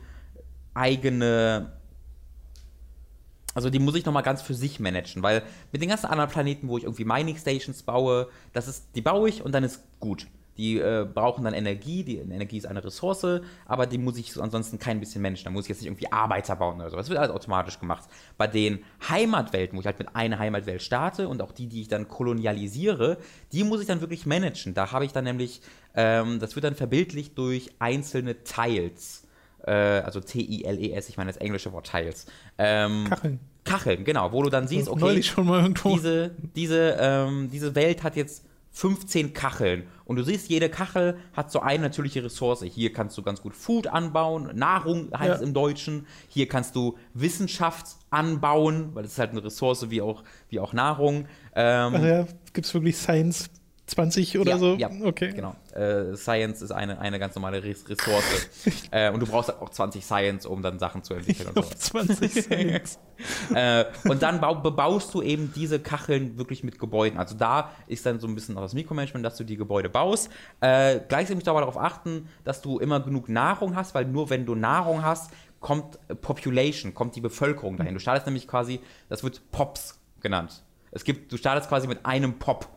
[0.75, 1.78] eigene
[3.55, 6.67] also die muss ich nochmal ganz für sich managen, weil mit den ganzen anderen Planeten,
[6.67, 10.27] wo ich irgendwie Mining Stations baue, das ist, die baue ich und dann ist gut.
[10.59, 14.77] Die äh, brauchen dann Energie, die Energie ist eine Ressource, aber die muss ich ansonsten
[14.77, 15.45] kein bisschen managen.
[15.45, 16.97] Da muss ich jetzt nicht irgendwie Arbeiter bauen oder so.
[16.97, 18.09] Das wird alles automatisch gemacht.
[18.37, 21.87] Bei den Heimatwelten, wo ich halt mit einer Heimatwelt starte und auch die, die ich
[21.87, 23.19] dann kolonialisiere,
[23.53, 24.73] die muss ich dann wirklich managen.
[24.73, 25.61] Da habe ich dann nämlich,
[25.95, 29.23] ähm, das wird dann verbildlicht durch einzelne Tiles
[29.65, 32.25] äh, also T-I-L-E-S, ich meine das englische Wort Tiles.
[32.57, 33.39] Ähm, Kacheln.
[33.63, 34.99] Kacheln, genau, wo du dann siehst, okay,
[35.95, 39.83] Diese, diese, ähm, diese Welt hat jetzt 15 Kacheln.
[40.05, 42.63] Und du siehst, jede Kachel hat so eine natürliche Ressource.
[42.63, 45.35] Hier kannst du ganz gut Food anbauen, Nahrung heißt ja.
[45.35, 46.07] es im Deutschen.
[46.29, 50.73] Hier kannst du Wissenschaft anbauen, weil das ist halt eine Ressource wie auch, wie auch
[50.73, 51.25] Nahrung.
[51.55, 53.49] Ähm, also ja, gibt es wirklich Science
[53.89, 54.75] 20 oder ja, so?
[54.75, 55.31] Ja, okay.
[55.33, 55.55] Genau.
[55.73, 58.49] Äh, Science ist eine, eine ganz normale Ressource.
[58.91, 61.61] äh, und du brauchst auch 20 Science, um dann Sachen zu entwickeln und so.
[61.61, 62.99] 20 Science.
[63.53, 67.19] äh, und dann bebaust du eben diese Kacheln wirklich mit Gebäuden.
[67.19, 70.29] Also da ist dann so ein bisschen auch das Mikromanagement, dass du die Gebäude baust.
[70.61, 74.55] Äh, gleichzeitig aber darauf achten, dass du immer genug Nahrung hast, weil nur wenn du
[74.55, 77.93] Nahrung hast, kommt Population, kommt die Bevölkerung dahin.
[77.93, 78.79] Du startest nämlich quasi,
[79.09, 80.63] das wird Pops genannt.
[80.91, 82.67] Es gibt, du startest quasi mit einem Pop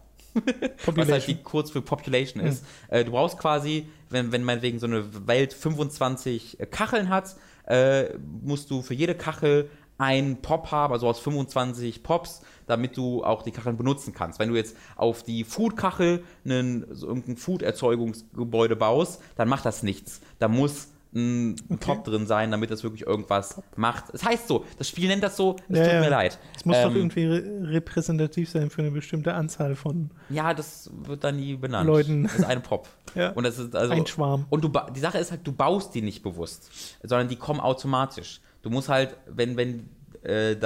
[0.87, 2.65] was halt die kurz für Population ist.
[2.91, 3.05] Mhm.
[3.05, 7.37] Du brauchst quasi, wenn, wenn meinetwegen so eine Welt 25 äh, Kacheln hat,
[7.67, 13.23] äh, musst du für jede Kachel ein Pop haben, also aus 25 Pops, damit du
[13.25, 14.39] auch die Kacheln benutzen kannst.
[14.39, 20.21] Wenn du jetzt auf die Food-Kachel so irgendein Food-Erzeugungsgebäude baust, dann macht das nichts.
[20.39, 21.79] Da muss ein okay.
[21.81, 24.05] Top drin sein, damit das wirklich irgendwas macht.
[24.07, 26.01] Es das heißt so, das Spiel nennt das so, es ja, tut ja.
[26.01, 26.39] mir leid.
[26.57, 30.11] Es muss ähm, doch irgendwie repräsentativ sein für eine bestimmte Anzahl von.
[30.31, 31.87] Ja, das wird dann nie benannt.
[31.87, 32.25] Leuten.
[32.25, 32.89] Das ist ein Pop.
[33.15, 33.31] ja.
[33.33, 34.47] Und das ist also, ein Schwarm.
[34.49, 36.71] Und du, die Sache ist halt, du baust die nicht bewusst,
[37.03, 38.41] sondern die kommen automatisch.
[38.63, 39.91] Du musst halt, wenn, wenn
[40.25, 40.57] äh,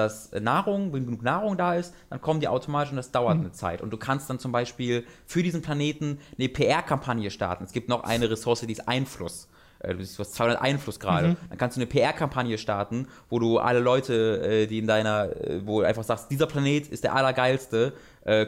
[0.41, 3.45] Nahrung, wenn genug Nahrung da ist, dann kommen die automatisch und das dauert mhm.
[3.45, 3.83] eine Zeit.
[3.83, 7.65] Und du kannst dann zum Beispiel für diesen Planeten eine PR-Kampagne starten.
[7.65, 9.49] Es gibt noch eine Ressource, die ist Einfluss.
[9.81, 11.29] Äh, du hast 200 Einfluss gerade.
[11.29, 11.37] Mhm.
[11.49, 15.61] Dann kannst du eine PR-Kampagne starten, wo du alle Leute, äh, die in deiner, äh,
[15.65, 17.93] wo du einfach sagst, dieser Planet ist der allergeilste,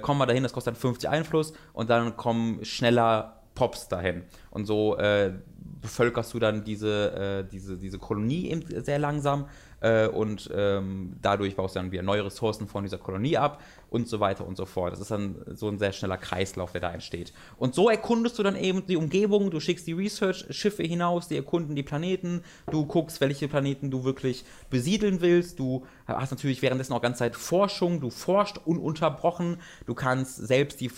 [0.03, 4.23] komm mal dahin, das kostet dann 50 Einfluss und dann kommen schneller Pops dahin.
[4.51, 5.33] Und so äh,
[5.81, 9.47] bevölkerst du dann diese, äh, diese, diese Kolonie eben sehr langsam
[9.81, 13.61] äh, und ähm, dadurch baust du dann wieder neue Ressourcen von dieser Kolonie ab
[13.91, 14.93] und so weiter und so fort.
[14.93, 17.33] Das ist dann so ein sehr schneller Kreislauf, der da entsteht.
[17.57, 21.75] Und so erkundest du dann eben die Umgebung, du schickst die Research-Schiffe hinaus, die erkunden
[21.75, 27.03] die Planeten, du guckst, welche Planeten du wirklich besiedeln willst, du hast natürlich währenddessen auch
[27.03, 30.91] ganze Zeit Forschung, du forscht ununterbrochen, du kannst selbst die,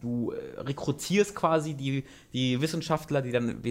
[0.00, 3.62] du rekrutierst quasi die, die Wissenschaftler, die dann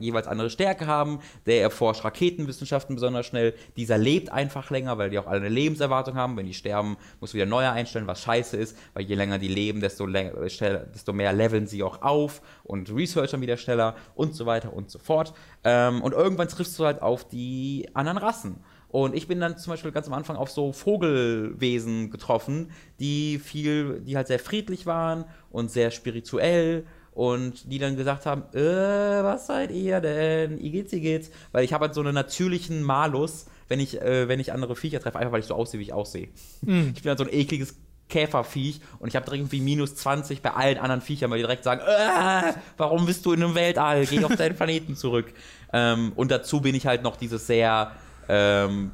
[0.00, 5.18] jeweils andere Stärke haben, der erforscht Raketenwissenschaften besonders schnell, dieser lebt einfach länger, weil die
[5.18, 8.76] auch alle eine Lebenserwartung haben, wenn die sterben, muss wieder neuer einstellen, was scheiße ist,
[8.94, 13.56] weil je länger die leben, desto, desto mehr leveln sie auch auf und researchern wieder
[13.56, 15.32] schneller und so weiter und so fort.
[15.64, 18.60] Ähm, und irgendwann triffst du halt auf die anderen Rassen.
[18.88, 24.00] Und ich bin dann zum Beispiel ganz am Anfang auf so Vogelwesen getroffen, die viel,
[24.00, 29.46] die halt sehr friedlich waren und sehr spirituell und die dann gesagt haben, äh, was
[29.48, 30.58] seid ihr denn?
[30.58, 31.30] Wie geht's, wie geht's?
[31.52, 35.00] Weil ich habe halt so einen natürlichen Malus, wenn ich, äh, wenn ich andere Viecher
[35.00, 36.28] treffe, einfach weil ich so aussehe, wie ich aussehe.
[36.62, 36.92] Mhm.
[36.94, 37.74] Ich bin halt so ein ekliges
[38.08, 41.64] Käferviech und ich habe direkt irgendwie minus 20 bei allen anderen Viechern, weil die direkt
[41.64, 44.06] sagen, äh, warum bist du in einem Weltall?
[44.06, 45.32] Geh auf deinen Planeten zurück.
[45.70, 47.92] Ähm, und dazu bin ich halt noch dieses sehr
[48.28, 48.90] ähm,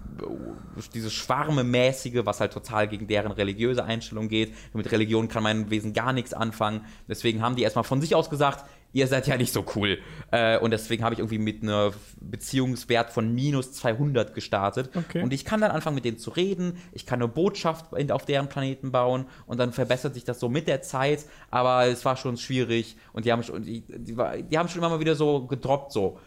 [0.95, 4.55] dieses Schwarmemäßige, was halt total gegen deren religiöse Einstellung geht.
[4.73, 6.85] Mit Religion kann mein Wesen gar nichts anfangen.
[7.09, 8.65] Deswegen haben die erstmal von sich aus gesagt,
[8.95, 9.99] ihr seid ja nicht so cool.
[10.31, 14.91] Äh, und deswegen habe ich irgendwie mit einem Beziehungswert von minus 200 gestartet.
[14.95, 15.23] Okay.
[15.23, 16.79] Und ich kann dann anfangen, mit denen zu reden.
[16.93, 19.27] Ich kann eine Botschaft auf deren Planeten bauen.
[19.47, 21.27] Und dann verbessert sich das so mit der Zeit.
[21.51, 22.97] Aber es war schon schwierig.
[23.13, 24.17] Und die haben schon, die, die,
[24.51, 26.19] die haben schon immer mal wieder so gedroppt, so.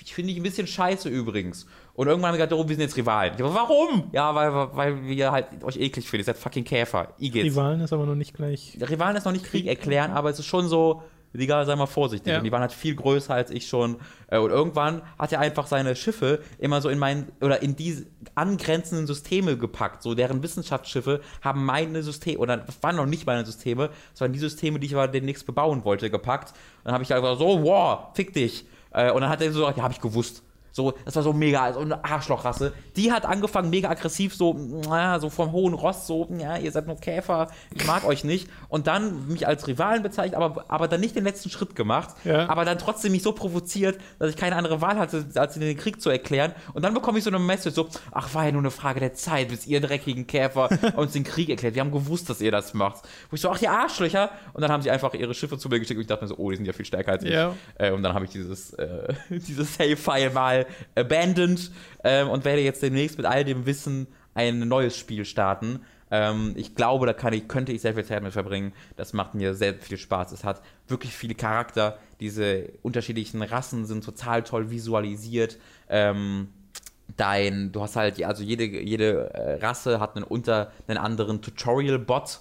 [0.00, 1.66] Ich finde ich ein bisschen scheiße übrigens.
[1.92, 3.34] Und irgendwann haben wir gesagt, oh, wir sind jetzt Rivalen.
[3.34, 4.08] Ich, warum?
[4.12, 6.22] Ja, weil, weil wir halt euch eklig finden.
[6.22, 7.14] Ihr seid fucking Käfer.
[7.20, 7.46] I geht's.
[7.46, 8.78] Rivalen ist aber noch nicht gleich.
[8.80, 11.02] Rivalen ist noch nicht Krieg erklären, aber es ist schon so,
[11.34, 12.32] Digga, sei mal vorsichtig.
[12.32, 12.38] Ja.
[12.38, 13.96] Und die waren halt viel größer als ich schon.
[14.28, 18.06] Äh, und irgendwann hat er einfach seine Schiffe immer so in meinen, oder in diese
[18.34, 20.02] angrenzenden Systeme gepackt.
[20.02, 24.78] So, deren Wissenschaftsschiffe haben meine Systeme, oder waren noch nicht meine Systeme, waren die Systeme,
[24.80, 26.50] die ich aber demnächst bebauen wollte, gepackt.
[26.50, 28.66] Und dann habe ich einfach so, wow, fick dich.
[28.92, 30.42] Äh, und dann hat er so gesagt, ja, habe ich gewusst.
[30.78, 32.72] So, das war so mega, so eine Arschlochrasse.
[32.94, 34.56] Die hat angefangen, mega aggressiv, so,
[35.20, 38.48] so vom hohen Ross, so, ja, ihr seid nur Käfer, ich mag euch nicht.
[38.68, 42.48] Und dann mich als Rivalen bezeichnet, aber, aber dann nicht den letzten Schritt gemacht, ja.
[42.48, 46.00] aber dann trotzdem mich so provoziert, dass ich keine andere Wahl hatte, als den Krieg
[46.00, 46.52] zu erklären.
[46.74, 49.14] Und dann bekomme ich so eine Message, so, ach, war ja nur eine Frage der
[49.14, 51.74] Zeit, bis ihr dreckigen Käfer uns den Krieg erklärt.
[51.74, 53.02] Wir haben gewusst, dass ihr das macht.
[53.30, 54.30] Wo ich so, ach, ihr Arschlöcher.
[54.52, 56.36] Und dann haben sie einfach ihre Schiffe zu mir geschickt und ich dachte mir so,
[56.36, 57.32] oh, die sind ja viel stärker als ich.
[57.32, 57.56] Ja.
[57.74, 61.70] Äh, und dann habe ich dieses, äh, dieses Save-File mal abandoned
[62.04, 65.80] ähm, und werde jetzt demnächst mit all dem Wissen ein neues Spiel starten.
[66.10, 68.72] Ähm, ich glaube, da kann ich, könnte ich sehr viel Zeit mit verbringen.
[68.96, 70.32] Das macht mir sehr viel Spaß.
[70.32, 71.98] Es hat wirklich viele Charakter.
[72.20, 75.58] Diese unterschiedlichen Rassen sind total toll visualisiert.
[75.88, 76.48] Ähm,
[77.16, 82.40] dein, du hast halt, also jede, jede äh, Rasse hat einen unter einen anderen Tutorial-Bot.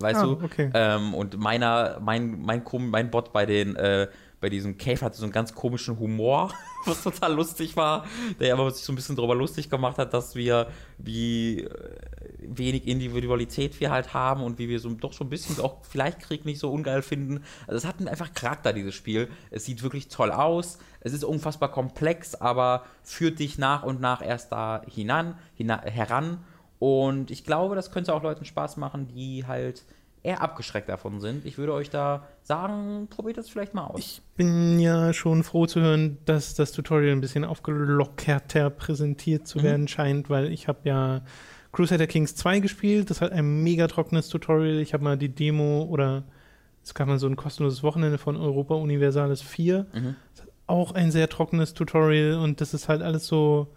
[0.00, 0.32] Weißt ah, du?
[0.42, 0.70] Okay.
[0.72, 4.08] Ähm, und meiner, mein, mein, mein Bot bei den äh,
[4.40, 6.52] bei diesem Cave hatte so einen ganz komischen Humor,
[6.86, 8.06] was total lustig war,
[8.38, 10.68] der aber sich so ein bisschen darüber lustig gemacht hat, dass wir
[10.98, 11.98] wie äh,
[12.38, 16.20] wenig Individualität wir halt haben und wie wir so doch so ein bisschen auch vielleicht
[16.20, 17.44] Krieg nicht so ungeil finden.
[17.66, 19.28] Also es hat einfach Charakter, dieses Spiel.
[19.50, 20.78] Es sieht wirklich toll aus.
[21.00, 26.38] Es ist unfassbar komplex, aber führt dich nach und nach erst da hinan, hina, heran.
[26.78, 29.84] Und ich glaube, das könnte auch Leuten Spaß machen, die halt
[30.22, 31.46] eher abgeschreckt davon sind.
[31.46, 33.98] Ich würde euch da sagen, probiert das vielleicht mal aus.
[33.98, 39.58] Ich bin ja schon froh zu hören, dass das Tutorial ein bisschen aufgelockerter präsentiert zu
[39.58, 39.62] mhm.
[39.62, 41.22] werden scheint, weil ich habe ja
[41.72, 43.10] Crusader Kings 2 gespielt.
[43.10, 44.78] Das hat ein mega trockenes Tutorial.
[44.80, 46.24] Ich habe mal die Demo oder
[46.82, 49.86] es gab mal so ein kostenloses Wochenende von Europa Universalis 4.
[49.92, 50.16] Mhm.
[50.34, 53.68] Das hat auch ein sehr trockenes Tutorial und das ist halt alles so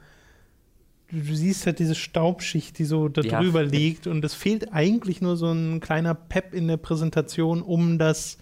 [1.14, 3.70] du siehst halt diese Staubschicht, die so da drüber ja.
[3.70, 8.38] liegt und es fehlt eigentlich nur so ein kleiner Pep in der Präsentation, um das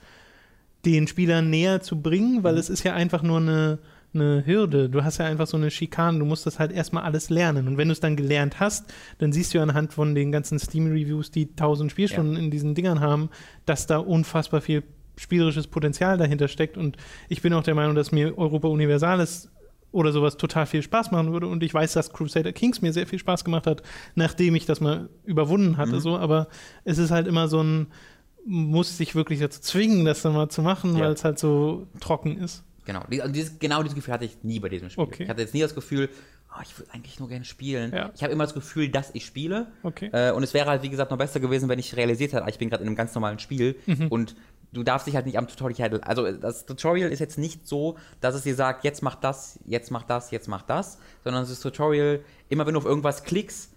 [0.86, 2.60] den Spielern näher zu bringen, weil mhm.
[2.60, 3.80] es ist ja einfach nur eine,
[4.14, 4.90] eine Hürde.
[4.90, 7.68] Du hast ja einfach so eine Schikane, du musst das halt erstmal alles lernen.
[7.68, 10.58] Und wenn du es dann gelernt hast, dann siehst du ja anhand von den ganzen
[10.58, 12.40] Steam-Reviews, die 1000 Spielstunden ja.
[12.40, 13.30] in diesen Dingern haben,
[13.66, 14.84] dass da unfassbar viel
[15.18, 16.78] spielerisches Potenzial dahinter steckt.
[16.78, 16.98] Und
[17.30, 19.50] ich bin auch der Meinung, dass mir Europa Universalis
[19.92, 21.48] oder sowas total viel Spaß machen würde.
[21.48, 23.84] Und ich weiß, dass Crusader Kings mir sehr viel Spaß gemacht hat,
[24.16, 25.96] nachdem ich das mal überwunden hatte.
[25.96, 26.00] Mhm.
[26.00, 26.48] So, aber
[26.84, 27.88] es ist halt immer so ein,
[28.46, 31.06] muss sich wirklich dazu zwingen, das dann mal zu machen, ja.
[31.06, 32.64] weil es halt so trocken ist.
[32.86, 35.04] Genau, dieses, genau dieses Gefühl hatte ich nie bei diesem Spiel.
[35.04, 35.24] Okay.
[35.24, 36.10] Ich hatte jetzt nie das Gefühl,
[36.52, 37.94] oh, ich würde eigentlich nur gerne spielen.
[37.94, 38.12] Ja.
[38.16, 39.68] Ich habe immer das Gefühl, dass ich spiele.
[39.84, 40.10] Okay.
[40.12, 42.50] Äh, und es wäre halt, wie gesagt, noch besser gewesen, wenn ich realisiert hätte, ah,
[42.50, 44.08] ich bin gerade in einem ganz normalen Spiel Mhm.
[44.08, 44.36] und
[44.74, 48.36] du darfst dich halt nicht am Tutorial, also das Tutorial ist jetzt nicht so, dass
[48.36, 52.22] es dir sagt, jetzt mach das, jetzt mach das, jetzt mach das, sondern das Tutorial,
[52.50, 53.72] immer wenn du auf irgendwas klickst,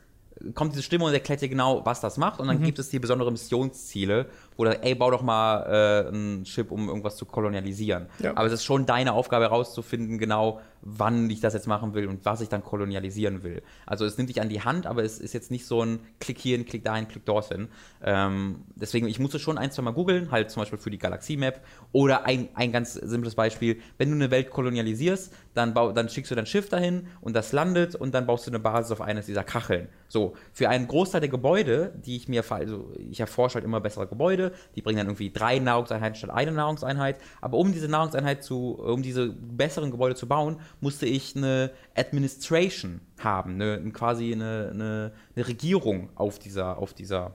[0.55, 2.41] kommt diese Stimme und erklärt dir genau, was das macht.
[2.41, 4.27] Und dann gibt es die besondere Missionsziele,
[4.57, 8.07] wo da, ey, bau doch mal äh, ein Chip, um irgendwas zu kolonialisieren.
[8.19, 8.33] Ja.
[8.37, 12.25] Aber es ist schon deine Aufgabe herauszufinden, genau, wann ich das jetzt machen will und
[12.25, 13.63] was ich dann kolonialisieren will.
[13.87, 16.39] Also es nimmt dich an die Hand, aber es ist jetzt nicht so ein Klick
[16.39, 17.69] hierhin, Klick dahin, Klick dorthin.
[18.03, 21.65] Ähm, deswegen, ich musste schon ein, zwei Mal googeln, halt zum Beispiel für die Galaxie-Map.
[21.93, 26.31] Oder ein, ein ganz simples Beispiel, wenn du eine Welt kolonialisierst, dann, bau, dann schickst
[26.31, 29.27] du dein Schiff dahin und das landet und dann baust du eine Basis auf eines
[29.27, 29.89] dieser Kacheln.
[30.09, 34.07] So, für einen Großteil der Gebäude, die ich mir, also ich erforsche halt immer bessere
[34.07, 37.19] Gebäude, die bringen dann irgendwie drei Nahrungseinheiten statt eine Nahrungseinheit.
[37.41, 43.01] Aber um diese Nahrungseinheit zu, um diese besseren Gebäude zu bauen, musste ich eine Administration
[43.19, 47.35] haben, eine, quasi eine, eine, eine Regierung auf dieser, auf dieser,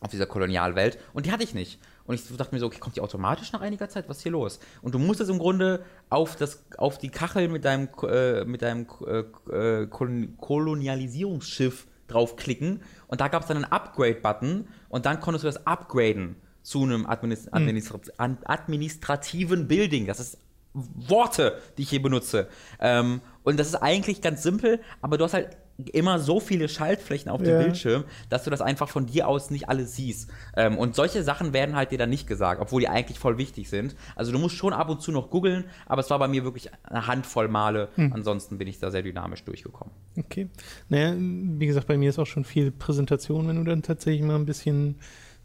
[0.00, 0.98] auf dieser Kolonialwelt.
[1.12, 1.78] Und die hatte ich nicht.
[2.04, 4.08] Und ich dachte mir so, okay, kommt die automatisch nach einiger Zeit?
[4.08, 4.58] Was ist hier los?
[4.82, 8.86] Und du musstest im Grunde auf, das, auf die Kachel mit deinem, äh, mit deinem
[9.06, 9.18] äh,
[9.54, 12.82] äh, Kolon Kolonialisierungsschiff draufklicken.
[13.06, 14.66] Und da gab es dann einen Upgrade-Button.
[14.88, 20.06] Und dann konntest du das upgraden zu einem Administ Administra an- administrativen Building.
[20.06, 20.38] Das ist
[20.72, 22.48] Worte, die ich hier benutze.
[22.78, 25.56] Ähm, und das ist eigentlich ganz simpel, aber du hast halt
[25.92, 27.62] immer so viele Schaltflächen auf dem Ja.
[27.62, 30.30] Bildschirm, dass du das einfach von dir aus nicht alles siehst.
[30.54, 33.70] Ähm, und solche Sachen werden halt dir dann nicht gesagt, obwohl die eigentlich voll wichtig
[33.70, 33.96] sind.
[34.14, 36.68] Also du musst schon ab und zu noch googeln, aber es war bei mir wirklich
[36.82, 37.88] eine Handvoll Male.
[37.96, 39.94] Ansonsten bin ich da sehr dynamisch durchgekommen.
[40.18, 40.48] Okay.
[40.90, 44.36] Naja, wie gesagt, bei mir ist auch schon viel Präsentation, wenn du dann tatsächlich mal
[44.36, 44.96] ein bisschen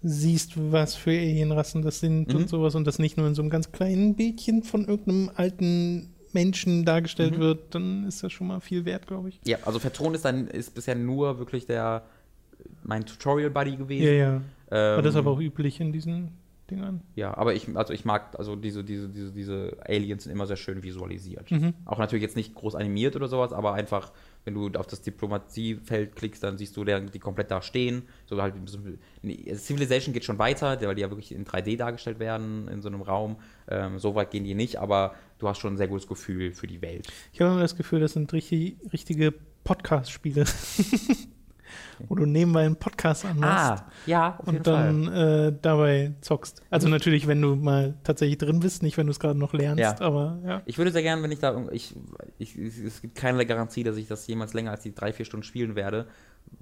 [0.08, 2.36] siehst, was für Alienrassen das sind Mhm.
[2.42, 6.14] und sowas und das nicht nur in so einem ganz kleinen Bildchen von irgendeinem alten
[6.32, 7.42] Menschen dargestellt Mhm.
[7.42, 9.40] wird, dann ist das schon mal viel wert, glaube ich.
[9.46, 12.04] Ja, also Vertron ist dann ist bisher nur wirklich der
[12.84, 14.06] mein Tutorial Buddy gewesen.
[14.06, 14.36] Ja, ja.
[14.72, 16.32] Ähm, Aber das ist aber auch üblich in diesen
[16.70, 17.02] Dingern.
[17.16, 20.56] Ja, aber ich, also ich mag, also diese, diese, diese, diese Aliens sind immer sehr
[20.58, 21.48] schön visualisiert.
[21.86, 24.12] Auch natürlich jetzt nicht groß animiert oder sowas, aber einfach,
[24.46, 28.04] wenn du auf das Diplomatiefeld klickst, dann siehst du die komplett da stehen.
[28.26, 28.54] So halt,
[29.24, 32.88] nee, Civilization geht schon weiter, weil die ja wirklich in 3D dargestellt werden in so
[32.88, 33.38] einem Raum.
[33.68, 36.68] Ähm, so weit gehen die nicht, aber du hast schon ein sehr gutes Gefühl für
[36.68, 37.08] die Welt.
[37.34, 40.46] Ich habe immer das Gefühl, das sind richtig, richtige Podcast-Spiele.
[42.08, 43.84] Wo du nebenbei einen Podcast anmachst.
[43.84, 46.62] Ah, ja, auf jeden und dann äh, dabei zockst.
[46.70, 49.80] Also natürlich, wenn du mal tatsächlich drin bist, nicht wenn du es gerade noch lernst,
[49.82, 50.00] Ja.
[50.02, 50.62] aber ja.
[50.66, 51.96] Ich würde sehr gerne, wenn ich da, ich,
[52.38, 55.44] ich, es gibt keine Garantie, dass ich das jemals länger als die drei, vier Stunden
[55.44, 56.08] spielen werde.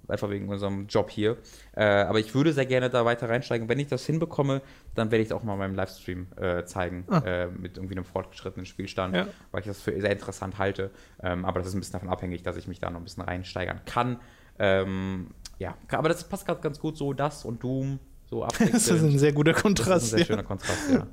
[0.08, 1.36] Einfach wegen unserem Job hier.
[1.76, 3.68] Äh, aber ich würde sehr gerne da weiter reinsteigen.
[3.68, 4.62] Wenn ich das hinbekomme,
[4.96, 7.04] dann werde ich es auch mal in meinem Livestream äh, zeigen.
[7.10, 7.18] Ah.
[7.20, 9.28] Äh, mit irgendwie einem fortgeschrittenen Spielstand, Ja.
[9.52, 10.90] weil ich das für sehr interessant halte.
[11.22, 13.24] Ähm, aber das ist ein bisschen davon abhängig, dass ich mich da noch ein bisschen
[13.24, 14.20] reinsteigern kann.
[14.60, 15.28] Ähm,
[15.60, 18.00] ja, aber das passt gerade ganz gut so, das und Doom.
[18.30, 20.06] So Das ist ein sehr guter Das ist Kontrast.
[20.06, 20.26] ein sehr ja.
[20.26, 21.08] schöner Kontrast, ja.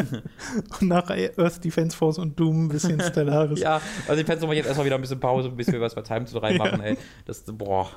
[0.80, 3.60] Und nach Earth Defense Force und Doom ein bisschen Stellaris.
[3.60, 6.02] Ja, also ich fände es jetzt erstmal wieder ein bisschen Pause, bis wir was bei
[6.02, 6.96] Time to 3 machen, ey.
[7.26, 7.90] Das, boah,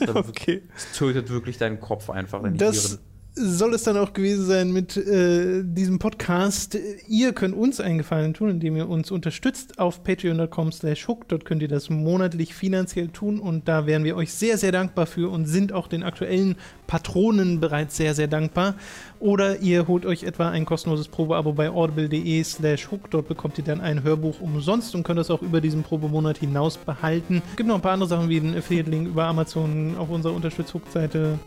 [0.00, 0.62] das, Okay.
[0.74, 2.42] das tötet wirklich deinen Kopf einfach.
[2.42, 3.00] Deine Das.
[3.34, 6.76] Soll es dann auch gewesen sein mit äh, diesem Podcast.
[7.08, 11.28] Ihr könnt uns einen Gefallen tun, indem ihr uns unterstützt auf patreon.com slash hook.
[11.28, 15.06] Dort könnt ihr das monatlich finanziell tun und da wären wir euch sehr, sehr dankbar
[15.06, 16.56] für und sind auch den aktuellen
[16.86, 18.74] Patronen bereits sehr, sehr dankbar.
[19.18, 23.10] Oder ihr holt euch etwa ein kostenloses Probeabo bei audible.de slash hook.
[23.10, 26.76] Dort bekommt ihr dann ein Hörbuch umsonst und könnt das auch über diesen Probemonat hinaus
[26.76, 27.40] behalten.
[27.50, 31.38] Es gibt noch ein paar andere Sachen wie den Affiliate-Link über Amazon auf unserer Unterstütz-Hook-Seite.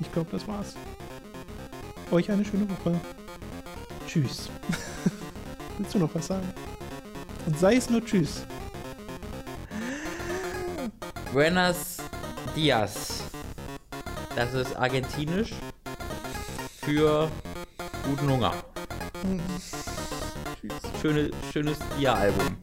[0.00, 0.74] Ich glaube, das war's.
[2.10, 2.98] Euch eine schöne Woche.
[4.06, 4.48] Tschüss.
[5.78, 6.48] Willst du noch was sagen?
[7.46, 8.44] Und sei es nur Tschüss.
[11.32, 11.98] Buenos
[12.56, 13.22] Dias.
[14.34, 15.52] Das ist argentinisch
[16.82, 17.30] für
[18.04, 18.54] guten Hunger.
[19.22, 20.82] Tschüss.
[21.00, 22.56] Schöne, schönes Dia-Album.